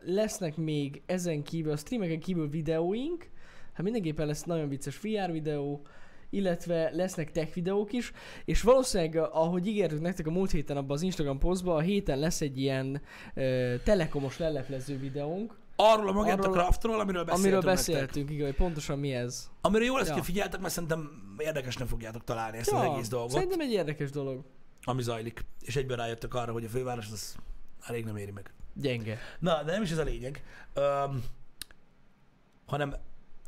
lesznek 0.06 0.56
még 0.58 1.02
ezen 1.06 1.44
kívül, 1.44 1.72
a 1.72 1.78
streameken 1.78 2.20
kívül 2.20 2.50
videóink. 2.50 3.30
Hát 3.74 3.84
mindenképpen 3.84 4.28
lesz 4.28 4.44
nagyon 4.44 4.70
vicces 4.70 5.00
VR 5.00 5.32
videó, 5.32 5.82
illetve 6.30 6.90
lesznek 6.94 7.32
tech 7.32 7.54
videók 7.54 7.94
is, 7.94 8.12
és 8.46 8.62
valószínűleg, 8.62 9.16
ahogy 9.16 9.68
ígértük 9.68 10.02
nektek 10.02 10.28
a 10.28 10.32
múlt 10.32 10.52
héten 10.52 10.78
abban 10.78 10.96
az 10.96 11.02
Instagram 11.02 11.40
posztban, 11.40 11.76
a 11.76 11.80
héten 11.80 12.20
lesz 12.20 12.42
egy 12.42 12.60
ilyen 12.60 13.02
ö, 13.34 13.76
telekomos 13.84 14.38
leleplező 14.38 14.98
videónk, 14.98 15.58
Arról 15.80 16.08
a 16.08 16.12
magát 16.12 16.46
a 16.46 16.50
craftról, 16.50 17.00
amiről 17.00 17.24
beszéltünk 17.24 17.56
amiről 17.56 17.74
nektek. 17.74 17.96
beszéltünk, 17.96 18.30
igen, 18.30 18.46
hogy 18.46 18.56
pontosan 18.56 19.00
mi 19.00 19.14
ez. 19.14 19.50
Amiről 19.62 19.86
jó 19.86 19.98
lesz, 19.98 20.08
Ja. 20.08 20.16
ja. 20.16 20.24
figyeltek, 20.24 20.60
mert 20.62 20.74
szerintem 20.74 21.10
érdekesnek 21.38 21.88
fogjátok 21.88 22.24
találni 22.24 22.58
ezt 22.58 22.72
az 22.72 22.82
egész 22.82 23.08
dolgot, 23.08 23.32
szerintem 23.32 23.60
egy 23.60 23.72
érdekes 23.72 24.10
dolog. 24.10 24.44
ami 24.84 25.02
zajlik. 25.02 25.46
És 25.62 25.76
egyben 25.76 25.98
rájöttek 25.98 26.34
arra, 26.34 26.52
hogy 26.52 26.66
a 26.66 26.70
főváros 26.70 27.08
az 27.12 27.36
elég 27.88 28.06
nem 28.06 28.16
éri 28.18 28.32
meg. 28.32 28.54
Gyenge. 28.74 29.18
Na, 29.40 29.64
de 29.64 29.72
nem 29.72 29.82
is 29.82 29.92
ez 29.92 29.98
a 29.98 30.04
lényeg, 30.04 30.44
um, 30.76 31.24
hanem 32.66 32.94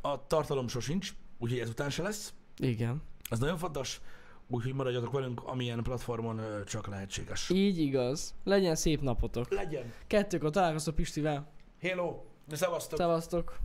a 0.02 0.26
tartalom 0.26 0.68
sosincs, 0.68 1.14
úgyhogy 1.38 1.58
ezután 1.58 1.90
se 1.90 2.02
lesz. 2.02 2.34
Igen. 2.56 3.02
Ez 3.30 3.38
nagyon 3.38 3.58
fontos, 3.58 4.00
úgyhogy 4.48 4.72
maradjatok 4.74 5.12
velünk, 5.12 5.42
amilyen 5.44 5.82
platformon 5.82 6.40
csak 6.66 6.86
lehetséges. 6.86 7.50
Így 7.50 7.78
igaz. 7.78 8.34
Legyen 8.44 8.74
szép 8.74 9.00
napotok. 9.00 9.50
Legyen! 9.50 9.92
Kettőkor 10.06 10.50
találkoztok 10.50 10.94
Pistivel. 10.94 11.52
Hello! 11.82 12.22
Szevasztok! 12.52 12.98
Szevasztok. 12.98 13.58